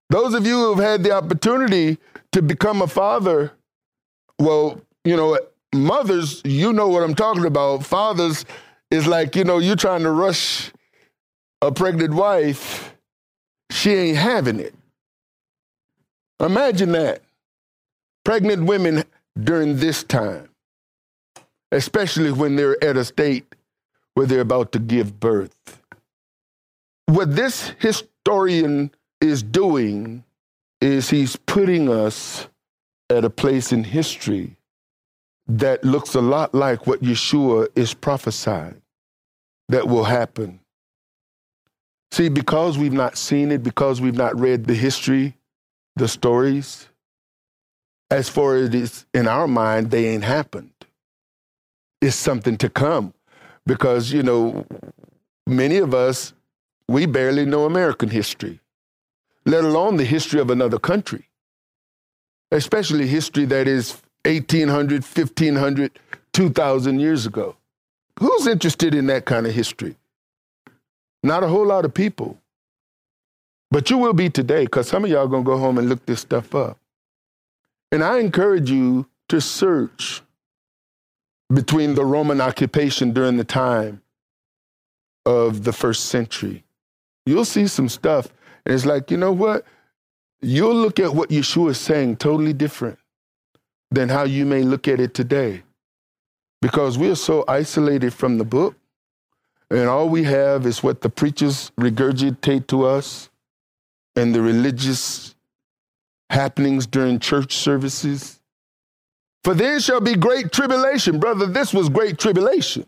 Those 0.09 0.35
of 0.35 0.47
you 0.47 0.57
who've 0.57 0.79
had 0.79 1.03
the 1.03 1.11
opportunity 1.11 1.99
to 2.31 2.43
become 2.43 2.81
a 2.81 2.87
father, 2.87 3.51
well, 4.39 4.81
you 5.05 5.17
know, 5.17 5.37
mothers, 5.75 6.41
you 6.45 6.73
know 6.73 6.87
what 6.87 7.03
I'm 7.03 7.17
talking 7.17 7.45
about. 7.45 7.85
Fathers 7.85 8.45
is 8.93 9.09
like, 9.09 9.35
you 9.35 9.43
know, 9.43 9.59
you're 9.59 9.75
trying 9.75 10.05
to 10.05 10.13
rush 10.13 10.71
a 11.61 11.73
pregnant 11.73 12.15
wife, 12.15 12.95
she 13.73 13.93
ain't 13.93 14.17
having 14.17 14.61
it. 14.61 14.77
Imagine 16.39 16.93
that. 16.93 17.23
Pregnant 18.29 18.65
women 18.65 19.05
during 19.43 19.77
this 19.79 20.05
time, 20.05 20.51
especially 21.73 22.31
when 22.31 22.57
they're 22.57 22.77
at 22.85 22.99
a 22.99 23.03
state 23.07 23.55
where 24.13 24.27
they're 24.27 24.43
about 24.43 24.71
to 24.73 24.79
give 24.79 25.19
birth. 25.19 25.81
What 27.07 27.35
this 27.35 27.73
historian 27.79 28.91
is 29.23 29.43
doing 29.43 30.25
is 30.83 31.09
he's 31.09 31.37
putting 31.37 31.89
us 31.89 32.49
at 33.09 33.25
a 33.25 33.31
place 33.31 33.73
in 33.73 33.83
history 33.83 34.59
that 35.47 35.83
looks 35.83 36.15
a 36.15 36.21
lot 36.21 36.55
like 36.55 36.87
what 36.87 37.01
Yeshua 37.01 37.69
is 37.75 37.95
prophesying 37.95 38.83
that 39.71 39.89
will 39.89 40.05
happen. 40.05 40.61
See, 42.11 42.29
because 42.29 42.77
we've 42.77 42.93
not 42.93 43.17
seen 43.17 43.51
it, 43.51 43.63
because 43.63 44.03
we've 44.03 44.15
not 44.15 44.39
read 44.39 44.67
the 44.67 44.75
history, 44.75 45.35
the 45.97 46.09
stories, 46.09 46.88
as 48.11 48.29
far 48.29 48.57
as 48.57 48.69
it 48.69 48.75
is 48.75 49.07
in 49.13 49.29
our 49.29 49.47
mind, 49.47 49.91
they 49.91 50.07
ain't 50.07 50.25
happened. 50.25 50.73
It's 52.01 52.17
something 52.17 52.57
to 52.59 52.69
come 52.69 53.13
because, 53.67 54.13
you 54.13 54.23
know, 54.23 54.65
many 55.47 55.79
of 55.79 55.95
us, 55.95 56.33
we 56.89 57.07
barely 57.07 57.45
know 57.45 57.65
American 57.65 58.09
history, 58.09 58.61
let 59.45 59.65
alone 59.65 59.97
the 59.97 60.05
history 60.05 60.41
of 60.41 60.51
another 60.51 60.79
country, 60.79 61.29
especially 62.51 63.07
history 63.07 63.45
that 63.47 63.69
is 63.69 64.01
1800, 64.25 65.05
1500, 65.05 65.99
2000 66.33 67.01
years 67.01 67.27
ago. 67.27 67.57
Who's 68.21 68.47
interested 68.47 68.95
in 68.95 69.07
that 69.09 69.27
kind 69.27 69.47
of 69.47 69.55
history? 69.55 69.97
Not 71.23 71.45
a 71.45 71.49
whole 71.49 71.67
lot 71.67 71.85
of 71.85 71.93
people. 71.93 72.39
But 73.71 73.91
you 73.91 73.99
will 73.99 74.15
be 74.15 74.31
today 74.31 74.65
because 74.65 74.89
some 74.89 75.05
of 75.05 75.11
y'all 75.11 75.29
going 75.29 75.45
to 75.45 75.47
go 75.47 75.59
home 75.59 75.79
and 75.79 75.89
look 75.89 76.05
this 76.07 76.21
stuff 76.21 76.55
up. 76.55 76.79
And 77.91 78.05
I 78.05 78.19
encourage 78.19 78.71
you 78.71 79.07
to 79.29 79.41
search 79.41 80.23
between 81.53 81.95
the 81.95 82.05
Roman 82.05 82.41
occupation 82.41 83.13
during 83.13 83.37
the 83.37 83.45
time 83.45 84.03
of 85.25 85.65
the 85.65 85.73
first 85.73 86.07
century. 86.07 86.65
You'll 87.25 87.45
see 87.45 87.67
some 87.67 87.89
stuff, 87.89 88.29
and 88.65 88.75
it's 88.75 88.87
like, 88.87 89.11
you 89.11 89.17
know 89.17 89.33
what? 89.33 89.65
You'll 90.41 90.75
look 90.75 90.99
at 90.99 91.15
what 91.15 91.31
Yeshua 91.31 91.71
is 91.71 91.79
saying 91.79 92.17
totally 92.17 92.53
different 92.53 92.99
than 93.91 94.09
how 94.09 94.25
you 94.25 94.45
may 94.45 94.63
look 94.63 94.87
at 94.87 95.01
it 95.01 95.15
today. 95.15 95.63
Because 96.61 96.99
we 96.99 97.11
are 97.11 97.15
so 97.17 97.45
isolated 97.49 98.13
from 98.13 98.39
the 98.39 98.45
book, 98.45 98.77
and 99.71 99.89
all 99.89 100.09
we 100.09 100.25
have 100.25 100.67
is 100.67 100.83
what 100.83 101.01
the 101.01 101.11
preachers 101.11 101.71
regurgitate 101.79 102.67
to 102.69 102.85
us 102.85 103.31
and 104.17 104.35
the 104.35 104.41
religious 104.43 105.35
happenings 106.31 106.87
during 106.87 107.19
church 107.19 107.55
services 107.55 108.39
for 109.45 109.55
there 109.55 109.81
shall 109.81 110.01
be 110.01 110.15
great 110.15 110.53
tribulation. 110.53 111.19
Brother, 111.19 111.47
this 111.47 111.73
was 111.73 111.89
great 111.89 112.19
tribulation. 112.19 112.85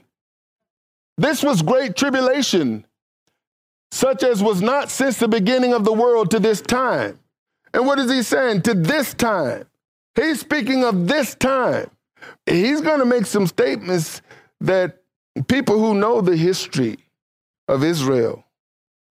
This 1.17 1.43
was 1.43 1.63
great 1.63 1.97
tribulation, 1.97 2.85
such 3.93 4.23
as 4.23 4.43
was 4.43 4.61
not 4.61 4.91
since 4.91 5.19
the 5.19 5.29
beginning 5.29 5.73
of 5.73 5.85
the 5.85 5.93
world 5.93 6.31
to 6.33 6.39
this 6.39 6.61
time. 6.61 7.19
And 7.73 7.87
what 7.87 7.99
is 7.99 8.11
he 8.11 8.23
saying? 8.23 8.63
To 8.63 8.75
this 8.75 9.15
time. 9.15 9.67
He's 10.15 10.41
speaking 10.41 10.85
of 10.85 11.07
this 11.09 11.35
time. 11.35 11.91
He's 12.47 12.81
going 12.81 12.99
to 12.99 13.07
make 13.07 13.27
some 13.27 13.47
statements 13.47 14.23
that 14.61 14.99
people 15.49 15.79
who 15.79 15.95
know 15.95 16.21
the 16.21 16.37
history 16.37 16.99
of 17.69 17.85
Israel, 17.85 18.45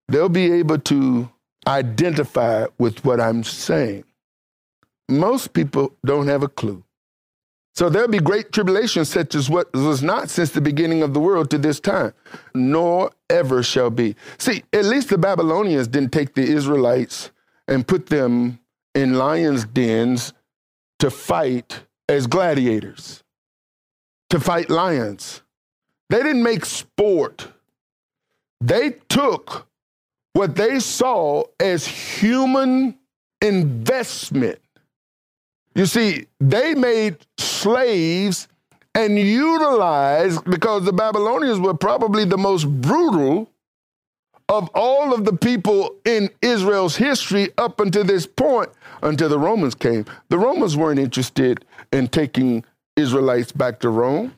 they'll 0.09 0.29
be 0.29 0.53
able 0.53 0.81
to 0.81 1.31
identify 1.67 2.67
with 2.79 3.05
what 3.05 3.21
I'm 3.21 3.45
saying. 3.45 4.05
Most 5.09 5.53
people 5.53 5.97
don't 6.05 6.27
have 6.29 6.43
a 6.43 6.49
clue. 6.49 6.85
So 7.75 7.89
there'll 7.89 8.09
be 8.09 8.19
great 8.19 8.51
tribulation 8.51 9.05
such 9.05 9.37
as 9.37 9.49
what 9.49 9.73
was 9.73 10.03
not 10.03 10.31
since 10.31 10.51
the 10.51 10.61
beginning 10.61 11.03
of 11.03 11.15
the 11.15 11.21
world 11.21 11.49
to 11.51 11.59
this 11.59 11.79
time, 11.79 12.13
nor 12.53 13.13
ever 13.31 13.63
shall 13.63 13.91
be. 13.91 14.17
See, 14.37 14.65
at 14.73 14.85
least 14.85 15.11
the 15.11 15.19
Babylonians 15.19 15.87
didn't 15.87 16.13
take 16.13 16.35
the 16.35 16.43
Israelites 16.43 17.31
and 17.69 17.87
put 17.87 18.07
them 18.07 18.59
in 18.97 19.15
lions' 19.15 19.65
dens 19.65 20.33
to 20.99 21.09
fight 21.09 21.85
as 22.09 22.27
gladiators, 22.27 23.23
to 24.31 24.41
fight 24.41 24.71
lions. 24.71 25.43
They 26.11 26.23
didn't 26.23 26.43
make 26.43 26.65
sport. 26.65 27.47
They 28.61 28.97
took 29.09 29.69
what 30.33 30.57
they 30.57 30.81
saw 30.81 31.45
as 31.61 31.87
human 31.87 32.99
investment. 33.41 34.59
You 35.79 35.87
see, 35.87 36.27
they 36.41 36.75
made 36.75 37.19
slaves 37.39 38.49
and 38.97 39.17
utilized, 39.17 40.45
because 40.45 40.85
the 40.85 40.93
Babylonians 40.93 41.61
were 41.61 41.73
probably 41.73 42.25
the 42.25 42.37
most 42.37 42.65
brutal 42.65 43.49
of 44.49 44.69
all 44.75 45.15
of 45.15 45.25
the 45.25 45.35
people 45.35 45.95
in 46.05 46.31
Israel's 46.43 46.97
history 46.97 47.53
up 47.59 47.79
until 47.79 48.03
this 48.03 48.27
point, 48.27 48.71
until 49.05 49.29
the 49.29 49.39
Romans 49.39 49.77
came. 49.77 50.05
The 50.31 50.39
Romans 50.39 50.77
weren't 50.77 50.99
interested 50.99 51.65
in 51.93 52.09
taking 52.09 52.65
Israelites 52.97 53.53
back 53.53 53.79
to 53.81 53.89
Rome. 53.89 54.35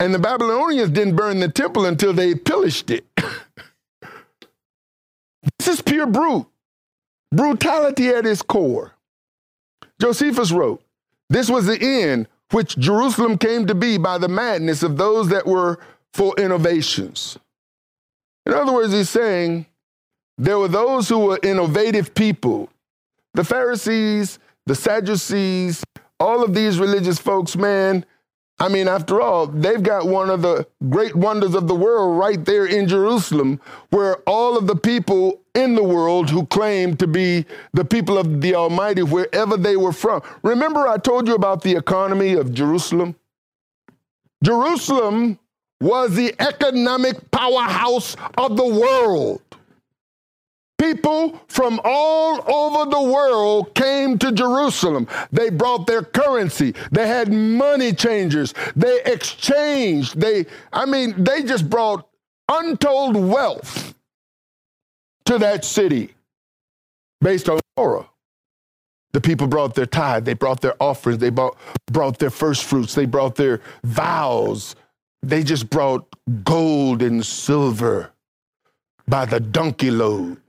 And 0.00 0.12
the 0.12 0.18
Babylonians 0.18 0.90
didn't 0.90 1.14
burn 1.14 1.38
the 1.38 1.48
temple 1.48 1.86
until 1.86 2.12
they 2.12 2.34
pillaged 2.34 2.90
it. 2.90 3.06
this 5.60 5.68
is 5.68 5.80
pure 5.80 6.06
brute, 6.06 6.48
brutality 7.30 8.08
at 8.08 8.26
its 8.26 8.42
core. 8.42 8.93
Josephus 10.04 10.52
wrote, 10.52 10.82
This 11.30 11.48
was 11.48 11.64
the 11.64 11.80
end 11.80 12.28
which 12.50 12.76
Jerusalem 12.76 13.38
came 13.38 13.66
to 13.68 13.74
be 13.74 13.96
by 13.96 14.18
the 14.18 14.28
madness 14.28 14.82
of 14.82 14.98
those 14.98 15.30
that 15.30 15.46
were 15.46 15.78
for 16.12 16.34
innovations. 16.36 17.38
In 18.44 18.52
other 18.52 18.70
words, 18.70 18.92
he's 18.92 19.08
saying 19.08 19.64
there 20.36 20.58
were 20.58 20.68
those 20.68 21.08
who 21.08 21.20
were 21.20 21.40
innovative 21.42 22.14
people. 22.14 22.68
The 23.32 23.44
Pharisees, 23.44 24.38
the 24.66 24.74
Sadducees, 24.74 25.82
all 26.20 26.44
of 26.44 26.52
these 26.52 26.78
religious 26.78 27.18
folks, 27.18 27.56
man, 27.56 28.04
I 28.58 28.68
mean, 28.68 28.86
after 28.86 29.20
all, 29.20 29.48
they've 29.48 29.82
got 29.82 30.06
one 30.06 30.30
of 30.30 30.42
the 30.42 30.66
great 30.88 31.16
wonders 31.16 31.54
of 31.54 31.66
the 31.66 31.74
world 31.74 32.18
right 32.18 32.42
there 32.44 32.66
in 32.66 32.86
Jerusalem, 32.86 33.60
where 33.90 34.16
all 34.28 34.56
of 34.56 34.66
the 34.68 34.76
people 34.76 35.40
in 35.54 35.74
the 35.74 35.82
world 35.82 36.30
who 36.30 36.46
claim 36.46 36.96
to 36.98 37.06
be 37.06 37.46
the 37.72 37.84
people 37.84 38.16
of 38.16 38.40
the 38.40 38.54
Almighty, 38.54 39.02
wherever 39.02 39.56
they 39.56 39.76
were 39.76 39.92
from. 39.92 40.22
Remember, 40.42 40.86
I 40.86 40.98
told 40.98 41.26
you 41.26 41.34
about 41.34 41.62
the 41.62 41.74
economy 41.74 42.34
of 42.34 42.52
Jerusalem? 42.52 43.16
Jerusalem 44.42 45.38
was 45.80 46.14
the 46.14 46.34
economic 46.38 47.30
powerhouse 47.30 48.16
of 48.38 48.56
the 48.56 48.66
world. 48.66 49.42
People 50.84 51.40
from 51.48 51.80
all 51.82 52.44
over 52.46 52.90
the 52.90 53.00
world 53.00 53.74
came 53.74 54.18
to 54.18 54.30
Jerusalem. 54.30 55.08
They 55.32 55.48
brought 55.48 55.86
their 55.86 56.02
currency. 56.02 56.74
They 56.92 57.08
had 57.08 57.32
money 57.32 57.94
changers. 57.94 58.52
They 58.76 59.00
exchanged. 59.06 60.20
They, 60.20 60.44
I 60.74 60.84
mean, 60.84 61.24
they 61.24 61.42
just 61.42 61.70
brought 61.70 62.06
untold 62.50 63.16
wealth 63.16 63.94
to 65.24 65.38
that 65.38 65.64
city 65.64 66.14
based 67.22 67.48
on 67.48 67.60
Torah. 67.78 68.10
The 69.14 69.22
people 69.22 69.46
brought 69.46 69.74
their 69.74 69.86
tithe, 69.86 70.26
they 70.26 70.34
brought 70.34 70.60
their 70.60 70.74
offerings, 70.82 71.18
they 71.18 71.30
brought, 71.30 71.56
brought 71.90 72.18
their 72.18 72.28
first 72.28 72.64
fruits, 72.64 72.94
they 72.94 73.06
brought 73.06 73.36
their 73.36 73.62
vows. 73.84 74.76
They 75.22 75.44
just 75.44 75.70
brought 75.70 76.06
gold 76.44 77.00
and 77.00 77.24
silver 77.24 78.12
by 79.08 79.24
the 79.24 79.40
donkey 79.40 79.90
load 79.90 80.42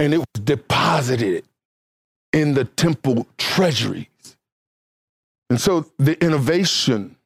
and 0.00 0.14
it 0.14 0.18
was 0.18 0.42
deposited 0.42 1.44
in 2.32 2.54
the 2.54 2.64
temple 2.64 3.26
treasuries. 3.36 4.06
And 5.50 5.60
so 5.60 5.90
the 5.98 6.18
innovation, 6.24 7.16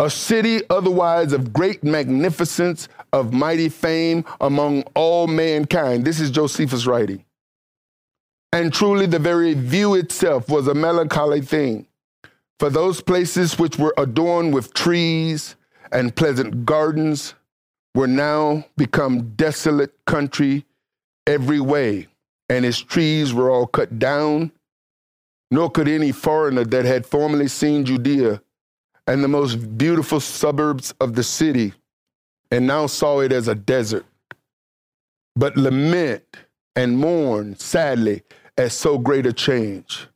a 0.00 0.10
city 0.10 0.62
otherwise 0.70 1.32
of 1.32 1.52
great 1.52 1.84
magnificence, 1.84 2.88
of 3.12 3.32
mighty 3.32 3.68
fame 3.68 4.24
among 4.40 4.82
all 4.96 5.28
mankind. 5.28 6.04
This 6.04 6.18
is 6.18 6.32
Josephus 6.32 6.84
writing. 6.84 7.24
And 8.52 8.72
truly, 8.72 9.06
the 9.06 9.20
very 9.20 9.54
view 9.54 9.94
itself 9.94 10.48
was 10.48 10.66
a 10.66 10.74
melancholy 10.74 11.42
thing. 11.42 11.86
For 12.58 12.70
those 12.70 13.00
places 13.00 13.56
which 13.56 13.78
were 13.78 13.94
adorned 13.96 14.52
with 14.52 14.74
trees 14.74 15.54
and 15.92 16.16
pleasant 16.16 16.66
gardens 16.66 17.34
were 17.94 18.08
now 18.08 18.64
become 18.76 19.34
desolate 19.36 19.92
country 20.06 20.64
every 21.28 21.60
way, 21.60 22.08
and 22.48 22.64
its 22.64 22.78
trees 22.78 23.32
were 23.32 23.50
all 23.50 23.66
cut 23.66 23.98
down. 24.00 24.50
Nor 25.50 25.70
could 25.70 25.88
any 25.88 26.12
foreigner 26.12 26.64
that 26.64 26.84
had 26.84 27.06
formerly 27.06 27.48
seen 27.48 27.84
Judea 27.84 28.42
and 29.06 29.24
the 29.24 29.28
most 29.28 29.78
beautiful 29.78 30.20
suburbs 30.20 30.92
of 31.00 31.14
the 31.14 31.22
city 31.22 31.72
and 32.50 32.66
now 32.66 32.86
saw 32.86 33.20
it 33.20 33.32
as 33.32 33.48
a 33.48 33.54
desert, 33.54 34.04
but 35.36 35.56
lament 35.56 36.24
and 36.76 36.98
mourn 36.98 37.56
sadly 37.56 38.22
at 38.58 38.72
so 38.72 38.98
great 38.98 39.26
a 39.26 39.32
change. 39.32 40.06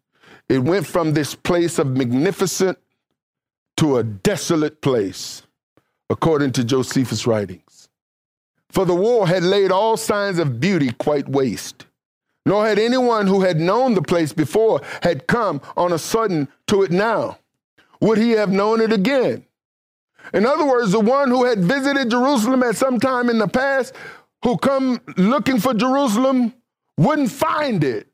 It 0.49 0.59
went 0.59 0.87
from 0.87 1.15
this 1.15 1.35
place 1.35 1.79
of 1.79 1.87
magnificent 1.89 2.79
to 3.79 3.97
a 3.97 4.03
desolate 4.03 4.83
place, 4.83 5.43
according 6.11 6.53
to 6.53 6.65
Josephus' 6.65 7.27
writings. 7.27 7.72
For 8.73 8.87
the 8.87 8.95
war 8.95 9.29
had 9.29 9.43
laid 9.43 9.71
all 9.71 9.99
signs 9.99 10.39
of 10.39 10.59
beauty 10.59 10.93
quite 10.99 11.29
waste. 11.29 11.87
Nor 12.47 12.67
had 12.67 12.79
anyone 12.79 13.27
who 13.27 13.43
had 13.43 13.61
known 13.61 13.95
the 13.95 14.03
place 14.03 14.33
before 14.33 14.81
had 15.03 15.27
come 15.27 15.61
on 15.77 15.93
a 15.93 15.99
sudden 15.99 16.49
to 16.69 16.83
it 16.83 16.91
now. 16.91 17.39
Would 18.01 18.19
he 18.19 18.33
have 18.33 18.51
known 18.51 18.81
it 18.81 18.93
again? 18.93 19.45
In 20.33 20.47
other 20.47 20.65
words, 20.65 20.91
the 20.91 21.01
one 21.01 21.29
who 21.29 21.45
had 21.45 21.59
visited 21.59 22.11
Jerusalem 22.11 22.63
at 22.63 22.77
some 22.77 22.99
time 22.99 23.29
in 23.29 23.39
the 23.39 23.47
past, 23.47 23.95
who 24.43 24.57
come 24.57 25.01
looking 25.17 25.61
for 25.61 25.75
Jerusalem, 25.75 26.55
wouldn't 26.97 27.31
find 27.31 27.85
it. 27.85 28.09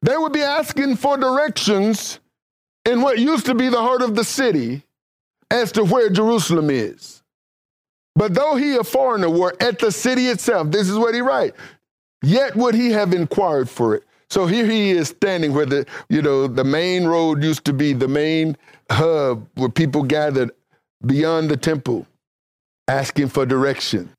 They 0.00 0.16
would 0.16 0.32
be 0.32 0.42
asking 0.42 0.96
for 0.96 1.16
directions 1.16 2.18
in 2.84 3.02
what 3.02 3.18
used 3.18 3.46
to 3.46 3.54
be 3.54 3.68
the 3.68 3.80
heart 3.80 4.02
of 4.02 4.16
the 4.16 4.24
city 4.24 4.82
as 5.50 5.72
to 5.72 5.84
where 5.84 6.08
Jerusalem 6.08 6.70
is. 6.70 7.21
But 8.14 8.34
though 8.34 8.56
he 8.56 8.76
a 8.76 8.84
foreigner 8.84 9.30
were 9.30 9.56
at 9.60 9.78
the 9.78 9.90
city 9.90 10.26
itself, 10.26 10.70
this 10.70 10.88
is 10.88 10.98
what 10.98 11.14
he 11.14 11.20
write. 11.20 11.54
Yet 12.22 12.54
would 12.56 12.74
he 12.74 12.90
have 12.90 13.12
inquired 13.14 13.68
for 13.68 13.94
it. 13.94 14.04
So 14.30 14.46
here 14.46 14.66
he 14.66 14.92
is 14.92 15.08
standing 15.08 15.52
where 15.52 15.66
the, 15.66 15.86
you 16.08 16.22
know, 16.22 16.46
the 16.46 16.64
main 16.64 17.04
road 17.04 17.42
used 17.42 17.64
to 17.66 17.72
be 17.72 17.92
the 17.92 18.08
main 18.08 18.56
hub 18.90 19.46
where 19.54 19.68
people 19.68 20.02
gathered 20.02 20.50
beyond 21.04 21.50
the 21.50 21.56
temple, 21.56 22.06
asking 22.88 23.28
for 23.28 23.44
direction. 23.44 24.10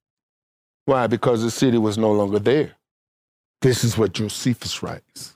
Why? 0.85 1.07
Because 1.07 1.41
the 1.41 1.51
city 1.51 1.77
was 1.77 1.97
no 1.97 2.11
longer 2.11 2.39
there. 2.39 2.73
This 3.61 3.83
is 3.83 3.97
what 3.97 4.13
Josephus 4.13 4.83
writes. 4.83 5.35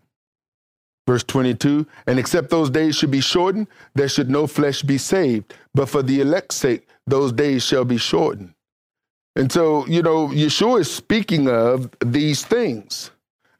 Verse 1.07 1.23
22 1.23 1.87
And 2.05 2.19
except 2.19 2.49
those 2.49 2.69
days 2.69 2.95
should 2.95 3.11
be 3.11 3.21
shortened, 3.21 3.67
there 3.95 4.09
should 4.09 4.29
no 4.29 4.45
flesh 4.45 4.81
be 4.81 4.97
saved. 4.97 5.53
But 5.73 5.87
for 5.87 6.03
the 6.03 6.21
elect's 6.21 6.57
sake, 6.57 6.86
those 7.07 7.31
days 7.31 7.63
shall 7.63 7.85
be 7.85 7.97
shortened. 7.97 8.53
And 9.35 9.51
so, 9.51 9.85
you 9.87 10.01
know, 10.01 10.27
Yeshua 10.27 10.81
is 10.81 10.93
speaking 10.93 11.47
of 11.47 11.89
these 12.03 12.43
things. 12.43 13.11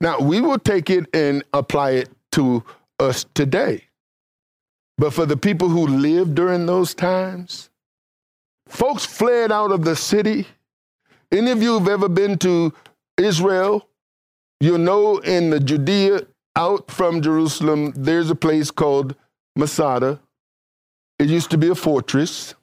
Now, 0.02 0.19
we 0.19 0.41
will 0.41 0.60
take 0.60 0.90
it 0.90 1.06
and 1.14 1.44
apply 1.53 1.91
it 1.91 2.10
to 2.34 2.64
us 2.99 3.26
today. 3.34 3.84
But 4.98 5.14
for 5.14 5.26
the 5.26 5.38
people 5.38 5.69
who 5.69 5.88
lived 5.88 6.36
during 6.36 6.65
those 6.65 6.94
times, 6.94 7.69
folks 8.68 9.06
fled 9.06 9.52
out 9.52 9.72
of 9.72 9.86
the 9.86 9.95
city. 9.95 10.48
Any 11.32 11.52
of 11.52 11.61
you 11.61 11.78
have 11.78 11.88
ever 11.88 12.10
been 12.10 12.38
to 12.40 12.74
Israel, 13.18 13.88
you'll 14.60 14.80
know 14.80 15.18
in 15.19 15.52
the 15.52 15.60
Judea 15.60 16.22
out 16.56 16.90
from 16.90 17.22
Jerusalem, 17.22 17.94
there's 17.95 18.32
a 18.32 18.36
place 18.36 18.72
called 18.72 19.15
Masada. 19.56 20.19
It 21.19 21.30
used 21.30 21.52
to 21.52 21.57
be 21.57 21.69
a 21.69 21.76
fortress. 21.76 22.56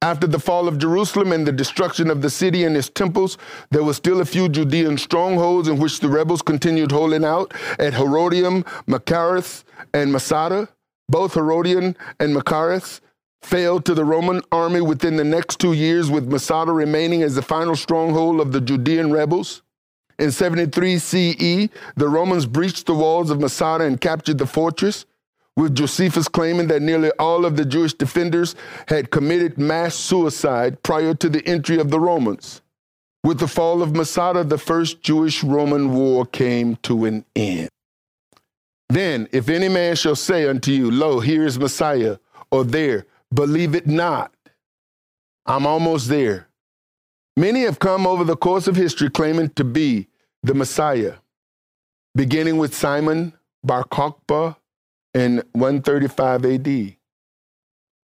After 0.00 0.28
the 0.28 0.38
fall 0.38 0.68
of 0.68 0.78
Jerusalem 0.78 1.32
and 1.32 1.44
the 1.44 1.50
destruction 1.50 2.08
of 2.08 2.22
the 2.22 2.30
city 2.30 2.62
and 2.62 2.76
its 2.76 2.88
temples, 2.88 3.36
there 3.72 3.82
were 3.82 3.94
still 3.94 4.20
a 4.20 4.24
few 4.24 4.48
Judean 4.48 4.96
strongholds 4.96 5.66
in 5.66 5.78
which 5.78 5.98
the 5.98 6.08
rebels 6.08 6.40
continued 6.40 6.92
holding 6.92 7.24
out 7.24 7.52
at 7.80 7.94
Herodium, 7.94 8.64
Machaerus, 8.86 9.64
and 9.92 10.12
Masada. 10.12 10.68
Both 11.08 11.34
Herodium 11.34 11.96
and 12.20 12.32
Machaerus 12.32 13.00
failed 13.42 13.84
to 13.86 13.94
the 13.94 14.04
Roman 14.04 14.40
army 14.52 14.80
within 14.80 15.16
the 15.16 15.24
next 15.24 15.58
two 15.58 15.72
years, 15.72 16.10
with 16.10 16.30
Masada 16.30 16.70
remaining 16.70 17.22
as 17.22 17.34
the 17.34 17.42
final 17.42 17.74
stronghold 17.74 18.40
of 18.40 18.52
the 18.52 18.60
Judean 18.60 19.10
rebels. 19.10 19.62
In 20.16 20.30
73 20.30 20.98
CE, 20.98 21.68
the 21.96 22.08
Romans 22.08 22.46
breached 22.46 22.86
the 22.86 22.94
walls 22.94 23.30
of 23.30 23.40
Masada 23.40 23.84
and 23.84 24.00
captured 24.00 24.38
the 24.38 24.46
fortress. 24.46 25.06
With 25.58 25.74
Josephus 25.74 26.28
claiming 26.28 26.68
that 26.68 26.82
nearly 26.82 27.10
all 27.18 27.44
of 27.44 27.56
the 27.56 27.64
Jewish 27.64 27.92
defenders 27.92 28.54
had 28.86 29.10
committed 29.10 29.58
mass 29.58 29.96
suicide 29.96 30.80
prior 30.84 31.14
to 31.14 31.28
the 31.28 31.44
entry 31.48 31.80
of 31.80 31.90
the 31.90 31.98
Romans. 31.98 32.62
With 33.24 33.40
the 33.40 33.48
fall 33.48 33.82
of 33.82 33.92
Masada, 33.92 34.44
the 34.44 34.56
first 34.56 35.02
Jewish 35.02 35.42
Roman 35.42 35.92
war 35.92 36.24
came 36.24 36.76
to 36.84 37.06
an 37.06 37.24
end. 37.34 37.70
Then, 38.88 39.28
if 39.32 39.48
any 39.48 39.68
man 39.68 39.96
shall 39.96 40.14
say 40.14 40.46
unto 40.46 40.70
you, 40.70 40.92
Lo, 40.92 41.18
here 41.18 41.44
is 41.44 41.58
Messiah, 41.58 42.18
or 42.52 42.62
there, 42.62 43.06
believe 43.34 43.74
it 43.74 43.88
not. 43.88 44.32
I'm 45.44 45.66
almost 45.66 46.08
there. 46.08 46.46
Many 47.36 47.62
have 47.62 47.80
come 47.80 48.06
over 48.06 48.22
the 48.22 48.36
course 48.36 48.68
of 48.68 48.76
history 48.76 49.10
claiming 49.10 49.50
to 49.50 49.64
be 49.64 50.06
the 50.44 50.54
Messiah, 50.54 51.14
beginning 52.14 52.58
with 52.58 52.76
Simon 52.76 53.32
Bar 53.64 53.82
Kokhba 53.82 54.54
in 55.18 55.42
135 55.52 56.44
AD. 56.44 56.64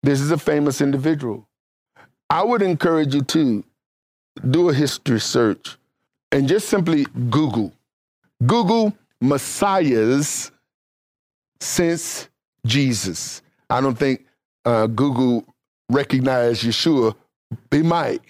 This 0.01 0.19
is 0.19 0.31
a 0.31 0.37
famous 0.37 0.81
individual. 0.81 1.47
I 2.27 2.43
would 2.43 2.63
encourage 2.63 3.13
you 3.13 3.21
to 3.21 3.63
do 4.49 4.69
a 4.69 4.73
history 4.73 5.19
search 5.19 5.77
and 6.31 6.47
just 6.47 6.69
simply 6.69 7.05
Google. 7.29 7.71
Google 8.47 8.97
messiahs 9.21 10.51
since 11.59 12.29
Jesus. 12.65 13.43
I 13.69 13.79
don't 13.79 13.97
think 13.97 14.25
uh, 14.65 14.87
Google 14.87 15.45
recognized 15.89 16.63
Yeshua. 16.63 17.15
He 17.69 17.83
might. 17.83 18.21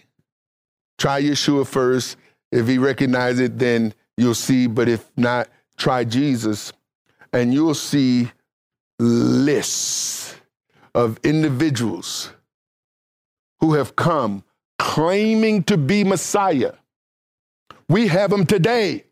Try 0.98 1.22
Yeshua 1.22 1.66
first. 1.66 2.18
If 2.52 2.68
he 2.68 2.78
recognizes 2.78 3.40
it, 3.40 3.58
then 3.58 3.94
you'll 4.18 4.36
see. 4.36 4.68
But 4.68 4.90
if 4.90 5.10
not, 5.16 5.48
try 5.78 6.04
Jesus. 6.04 6.74
And 7.32 7.54
you'll 7.54 7.76
see 7.76 8.30
lists 9.00 10.36
of 10.96 11.20
individuals 11.24 12.32
who 13.60 13.74
have 13.74 13.96
come 13.96 14.44
claiming 14.78 15.64
to 15.64 15.78
be 15.78 16.04
Messiah. 16.04 16.74
We 17.90 18.08
have 18.08 18.30
them 18.30 18.46
today, 18.46 19.06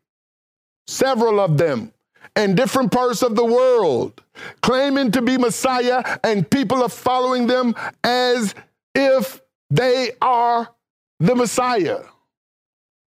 several 0.88 1.40
of 1.40 1.58
them 1.58 1.94
in 2.36 2.56
different 2.56 2.92
parts 2.92 3.22
of 3.22 3.36
the 3.36 3.46
world, 3.46 4.24
claiming 4.62 5.12
to 5.12 5.22
be 5.22 5.38
Messiah, 5.38 6.20
and 6.24 6.50
people 6.50 6.82
are 6.82 6.90
following 6.90 7.48
them 7.48 7.76
as 8.04 8.56
if 8.96 9.42
they 9.70 10.12
are 10.22 10.70
the 11.20 11.36
Messiah. 11.36 12.02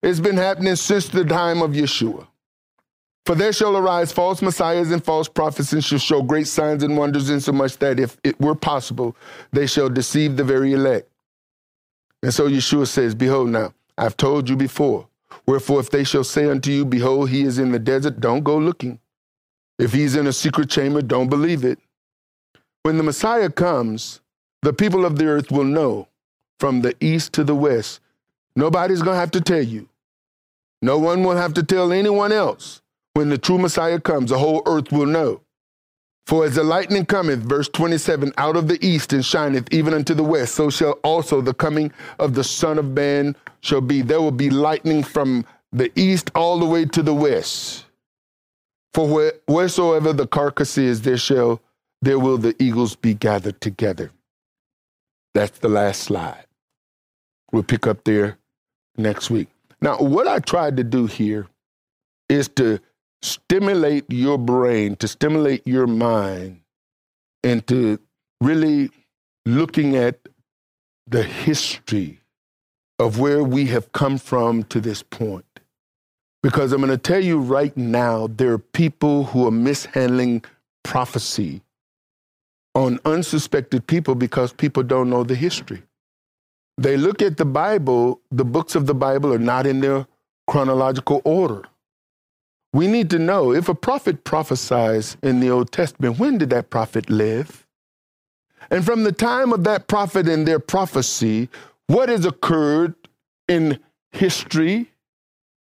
It's 0.02 0.20
been 0.20 0.38
happening 0.38 0.76
since 0.76 1.08
the 1.10 1.26
time 1.26 1.62
of 1.62 1.72
Yeshua. 1.72 2.28
For 3.30 3.36
there 3.36 3.54
shall 3.54 3.78
arise 3.78 4.12
false 4.12 4.42
messiahs 4.42 4.90
and 4.90 5.06
false 5.06 5.28
prophets, 5.28 5.72
and 5.72 5.84
shall 5.84 6.00
show 6.00 6.24
great 6.24 6.48
signs 6.48 6.82
and 6.82 6.98
wonders, 6.98 7.30
insomuch 7.30 7.78
that 7.78 8.00
if 8.00 8.18
it 8.24 8.42
were 8.42 8.56
possible, 8.56 9.16
they 9.52 9.68
shall 9.68 9.88
deceive 9.88 10.36
the 10.36 10.44
very 10.44 10.74
elect. 10.74 11.08
And 12.24 12.34
so 12.34 12.50
Yeshua 12.50 12.88
says, 12.88 13.14
Behold, 13.14 13.50
now, 13.50 13.76
I've 14.00 14.18
told 14.18 14.50
you 14.50 14.56
before. 14.56 15.08
Wherefore, 15.46 15.80
if 15.80 15.92
they 15.92 16.04
shall 16.04 16.24
say 16.24 16.50
unto 16.50 16.72
you, 16.72 16.86
Behold, 16.86 17.30
he 17.30 17.44
is 17.44 17.60
in 17.60 17.72
the 17.72 17.78
desert, 17.78 18.20
don't 18.20 18.44
go 18.44 18.58
looking. 18.58 18.98
If 19.78 19.94
he's 19.94 20.16
in 20.16 20.26
a 20.26 20.34
secret 20.34 20.72
chamber, 20.72 21.04
don't 21.04 21.30
believe 21.30 21.64
it. 21.64 21.78
When 22.82 22.98
the 22.98 23.04
Messiah 23.04 23.52
comes, 23.52 24.22
the 24.64 24.74
people 24.74 25.06
of 25.06 25.20
the 25.20 25.28
earth 25.28 25.52
will 25.52 25.66
know 25.66 26.08
from 26.60 26.82
the 26.82 26.96
east 27.00 27.34
to 27.34 27.44
the 27.44 27.54
west. 27.54 28.00
Nobody's 28.56 29.04
going 29.04 29.18
to 29.18 29.20
have 29.20 29.30
to 29.30 29.42
tell 29.42 29.62
you. 29.62 29.88
No 30.82 30.98
one 30.98 31.24
will 31.24 31.38
have 31.38 31.54
to 31.54 31.62
tell 31.62 31.94
anyone 31.94 32.32
else. 32.32 32.82
When 33.20 33.28
the 33.28 33.38
true 33.38 33.58
Messiah 33.58 34.00
comes, 34.00 34.30
the 34.30 34.38
whole 34.38 34.64
earth 34.66 34.94
will 34.94 35.06
know. 35.06 35.42
For 36.26 36.46
as 36.46 36.56
the 36.56 36.64
lightning 36.64 37.06
cometh, 37.06 37.40
verse 37.40 37.68
27, 37.68 38.32
out 38.38 38.56
of 38.56 38.70
the 38.70 38.80
east 38.82 39.12
and 39.12 39.26
shineth 39.26 39.68
even 39.74 39.94
unto 39.94 40.14
the 40.14 40.24
west, 40.24 40.56
so 40.56 40.70
shall 40.70 40.94
also 41.04 41.42
the 41.42 41.54
coming 41.54 41.92
of 42.18 42.34
the 42.34 42.46
Son 42.46 42.78
of 42.78 42.86
Man 42.92 43.36
shall 43.60 43.82
be. 43.82 44.02
There 44.02 44.22
will 44.22 44.32
be 44.32 44.50
lightning 44.50 45.04
from 45.04 45.46
the 45.74 45.92
east 46.00 46.32
all 46.34 46.60
the 46.60 46.66
way 46.66 46.86
to 46.86 47.04
the 47.04 47.14
west. 47.14 47.84
For 48.94 49.06
where, 49.06 49.34
wheresoever 49.48 50.14
the 50.14 50.26
carcass 50.26 50.78
is, 50.78 51.02
there 51.02 51.18
shall 51.18 51.60
there 52.02 52.20
will 52.20 52.38
the 52.38 52.56
eagles 52.58 52.96
be 52.96 53.16
gathered 53.16 53.60
together. 53.60 54.12
That's 55.34 55.60
the 55.60 55.68
last 55.68 56.04
slide. 56.04 56.46
We'll 57.52 57.64
pick 57.64 57.86
up 57.86 58.06
there 58.06 58.38
next 58.96 59.30
week. 59.30 59.50
Now, 59.82 59.98
what 59.98 60.26
I 60.26 60.40
tried 60.40 60.78
to 60.78 60.86
do 60.86 61.06
here 61.06 61.48
is 62.30 62.48
to 62.56 62.80
stimulate 63.22 64.06
your 64.10 64.38
brain, 64.38 64.96
to 64.98 65.08
stimulate 65.08 65.66
your 65.66 65.88
mind 65.88 66.62
into 67.44 68.00
really 68.42 68.90
looking 69.46 69.96
at 69.96 70.20
the 71.08 71.24
history 71.24 72.20
of 73.00 73.20
where 73.20 73.44
we 73.44 73.66
have 73.66 73.92
come 73.94 74.18
from 74.18 74.64
to 74.66 74.80
this 74.80 75.02
point. 75.02 75.46
Because 76.42 76.72
I'm 76.72 76.80
going 76.80 76.92
to 76.92 76.98
tell 76.98 77.24
you 77.24 77.40
right 77.40 77.76
now, 77.76 78.28
there 78.28 78.54
are 78.54 78.60
people 78.60 79.26
who 79.26 79.48
are 79.48 79.52
mishandling 79.52 80.44
prophecy 80.84 81.62
on 82.76 83.00
unsuspected 83.04 83.88
people 83.88 84.16
because 84.16 84.54
people 84.54 84.84
don't 84.84 85.10
know 85.10 85.24
the 85.24 85.36
history. 85.36 85.82
They 86.78 86.96
look 86.96 87.22
at 87.22 87.36
the 87.36 87.46
Bible, 87.46 88.22
the 88.32 88.46
books 88.46 88.76
of 88.76 88.86
the 88.86 88.96
Bible 88.96 89.34
are 89.34 89.40
not 89.40 89.66
in 89.66 89.82
their 89.82 90.08
chronological 90.48 91.22
order. 91.26 91.64
We 92.72 92.88
need 92.88 93.10
to 93.12 93.20
know 93.20 93.52
if 93.52 93.68
a 93.68 93.76
prophet 93.76 94.24
prophesies 94.24 95.18
in 95.24 95.40
the 95.40 95.50
Old 95.50 95.72
Testament, 95.72 96.20
when 96.20 96.38
did 96.38 96.52
that 96.52 96.70
prophet 96.70 97.10
live? 97.10 97.66
And 98.70 98.86
from 98.86 99.04
the 99.04 99.12
time 99.12 99.52
of 99.52 99.64
that 99.64 99.88
prophet 99.88 100.28
and 100.28 100.48
their 100.48 100.60
prophecy, 100.60 101.50
what 101.88 102.10
has 102.10 102.26
occurred 102.26 102.94
in 103.48 103.80
history, 104.12 104.92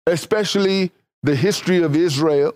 especially 0.07 0.91
the 1.23 1.37
history 1.37 1.83
of 1.83 1.95
Israel, 1.95 2.55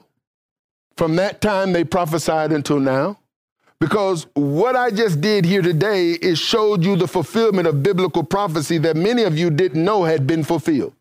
from 0.97 1.17
that 1.17 1.41
time 1.41 1.73
they 1.73 1.85
prophesied 1.85 2.51
until 2.51 2.81
now? 2.81 3.19
Because 3.79 4.27
what 4.35 4.77
I 4.77 4.91
just 4.91 5.21
did 5.21 5.45
here 5.45 5.63
today 5.63 6.13
is 6.13 6.39
showed 6.39 6.85
you 6.85 6.97
the 6.97 7.07
fulfillment 7.07 7.69
of 7.69 7.83
biblical 7.83 8.25
prophecy 8.25 8.79
that 8.79 8.97
many 8.97 9.23
of 9.23 9.37
you 9.37 9.51
didn't 9.51 9.85
know 9.85 10.05
had 10.05 10.27
been 10.27 10.43
fulfilled. 10.43 10.95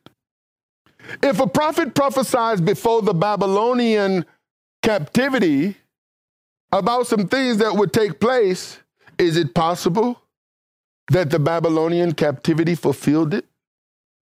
If 1.22 1.40
a 1.40 1.48
prophet 1.48 1.94
prophesies 1.94 2.62
before 2.62 3.02
the 3.02 3.14
Babylonian 3.14 4.26
captivity 4.82 5.78
about 6.72 7.08
some 7.08 7.28
things 7.28 7.58
that 7.58 7.76
would 7.76 7.94
take 7.94 8.20
place, 8.20 8.80
is 9.18 9.38
it 9.38 9.54
possible 9.54 10.22
that 11.12 11.30
the 11.30 11.40
Babylonian 11.40 12.14
captivity 12.14 12.76
fulfilled 12.76 13.34
it? 13.34 13.46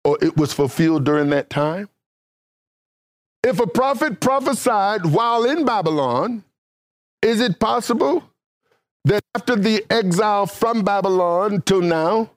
Or 0.04 0.18
it 0.22 0.36
was 0.36 0.52
fulfilled 0.52 1.04
during 1.04 1.30
that 1.30 1.50
time? 1.50 1.88
If 3.42 3.60
a 3.60 3.66
prophet 3.66 4.20
prophesied 4.20 5.06
while 5.06 5.44
in 5.44 5.64
Babylon, 5.64 6.44
is 7.22 7.40
it 7.40 7.58
possible 7.58 8.24
that 9.04 9.22
after 9.34 9.56
the 9.56 9.84
exile 9.90 10.46
from 10.46 10.82
Babylon 10.82 11.62
till 11.64 11.80
now, 11.82 12.30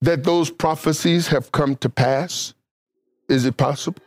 that 0.00 0.24
those 0.24 0.50
prophecies 0.50 1.28
have 1.28 1.50
come 1.52 1.76
to 1.76 1.88
pass? 1.88 2.54
Is 3.28 3.44
it 3.44 3.58
possible? 3.58 4.00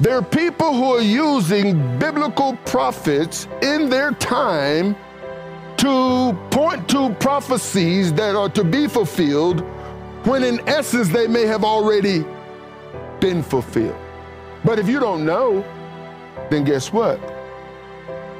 There 0.00 0.16
are 0.16 0.22
people 0.22 0.74
who 0.74 0.94
are 0.94 1.02
using 1.02 1.98
biblical 1.98 2.56
prophets 2.64 3.46
in 3.60 3.90
their 3.90 4.12
time 4.12 4.96
to 5.76 6.32
point 6.50 6.88
to 6.88 7.14
prophecies 7.20 8.12
that 8.14 8.34
are 8.34 8.48
to 8.48 8.64
be 8.64 8.88
fulfilled 8.88 9.60
when 10.24 10.42
in 10.42 10.66
essence 10.66 11.08
they 11.08 11.26
may 11.26 11.44
have 11.44 11.64
already 11.64 12.24
been 13.20 13.42
fulfilled. 13.42 13.96
But 14.64 14.78
if 14.78 14.88
you 14.88 14.98
don't 14.98 15.26
know, 15.26 15.62
then 16.50 16.64
guess 16.64 16.92
what? 16.92 17.20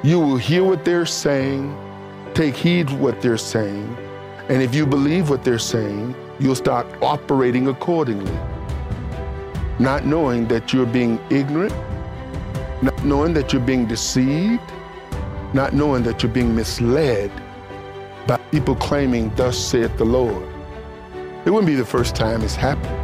You 0.03 0.19
will 0.19 0.37
hear 0.37 0.63
what 0.63 0.83
they're 0.83 1.05
saying, 1.05 1.77
take 2.33 2.55
heed 2.55 2.89
what 2.89 3.21
they're 3.21 3.37
saying, 3.37 3.95
and 4.49 4.63
if 4.63 4.73
you 4.73 4.87
believe 4.87 5.29
what 5.29 5.43
they're 5.43 5.59
saying, 5.59 6.15
you'll 6.39 6.55
start 6.55 6.87
operating 7.01 7.67
accordingly 7.67 8.35
not 9.79 10.05
knowing 10.05 10.47
that 10.47 10.71
you're 10.71 10.85
being 10.85 11.19
ignorant, 11.29 11.73
not 12.83 13.03
knowing 13.03 13.33
that 13.33 13.51
you're 13.51 13.61
being 13.61 13.87
deceived, 13.87 14.61
not 15.53 15.73
knowing 15.73 16.03
that 16.03 16.21
you're 16.21 16.31
being 16.31 16.55
misled 16.55 17.31
by 18.27 18.37
people 18.51 18.75
claiming, 18.75 19.33
Thus 19.35 19.57
saith 19.57 19.97
the 19.97 20.05
Lord. 20.05 20.47
It 21.45 21.49
wouldn't 21.49 21.67
be 21.67 21.75
the 21.75 21.85
first 21.85 22.15
time 22.15 22.41
it's 22.41 22.55
happened. 22.55 22.99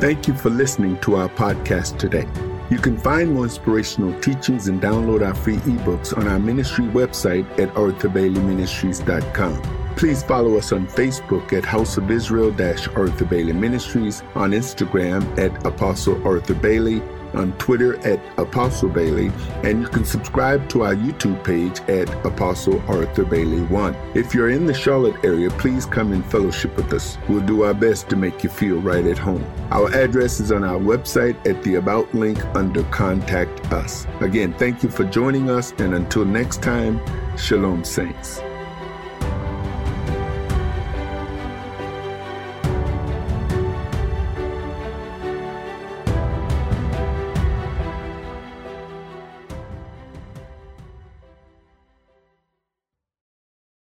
Thank 0.00 0.28
you 0.28 0.34
for 0.34 0.50
listening 0.50 0.98
to 1.00 1.16
our 1.16 1.28
podcast 1.28 1.98
today. 1.98 2.26
You 2.68 2.78
can 2.78 2.98
find 2.98 3.32
more 3.32 3.44
inspirational 3.44 4.20
teachings 4.20 4.66
and 4.66 4.80
download 4.80 5.24
our 5.24 5.34
free 5.34 5.58
ebooks 5.58 6.16
on 6.16 6.26
our 6.26 6.40
ministry 6.40 6.84
website 6.86 7.46
at 7.60 7.68
arthurbaileyministries.com. 7.74 9.62
Please 9.96 10.24
follow 10.24 10.58
us 10.58 10.72
on 10.72 10.88
Facebook 10.88 11.52
at 11.52 11.64
House 11.64 11.96
of 11.96 12.10
Israel 12.10 12.50
Arthur 12.50 13.24
Bailey 13.24 13.52
Ministries, 13.52 14.24
on 14.34 14.50
Instagram 14.50 15.38
at 15.38 15.64
Apostle 15.64 16.20
Arthur 16.26 16.54
Bailey, 16.54 17.00
on 17.36 17.52
Twitter 17.58 17.96
at 18.06 18.20
Apostle 18.38 18.88
Bailey, 18.88 19.30
and 19.62 19.80
you 19.80 19.88
can 19.88 20.04
subscribe 20.04 20.68
to 20.70 20.84
our 20.84 20.94
YouTube 20.94 21.42
page 21.44 21.80
at 21.88 22.08
Apostle 22.24 22.82
Arthur 22.88 23.24
Bailey 23.24 23.62
1. 23.62 23.96
If 24.14 24.34
you're 24.34 24.50
in 24.50 24.66
the 24.66 24.74
Charlotte 24.74 25.24
area, 25.24 25.50
please 25.50 25.86
come 25.86 26.12
and 26.12 26.24
fellowship 26.26 26.76
with 26.76 26.92
us. 26.92 27.18
We'll 27.28 27.46
do 27.46 27.64
our 27.64 27.74
best 27.74 28.08
to 28.10 28.16
make 28.16 28.42
you 28.42 28.50
feel 28.50 28.80
right 28.80 29.06
at 29.06 29.18
home. 29.18 29.44
Our 29.70 29.92
address 29.94 30.40
is 30.40 30.52
on 30.52 30.64
our 30.64 30.78
website 30.78 31.36
at 31.46 31.62
the 31.62 31.76
About 31.76 32.12
link 32.14 32.44
under 32.56 32.82
Contact 32.84 33.72
Us. 33.72 34.06
Again, 34.20 34.54
thank 34.54 34.82
you 34.82 34.88
for 34.88 35.04
joining 35.04 35.50
us, 35.50 35.72
and 35.78 35.94
until 35.94 36.24
next 36.24 36.62
time, 36.62 37.00
Shalom, 37.36 37.84
Saints. 37.84 38.40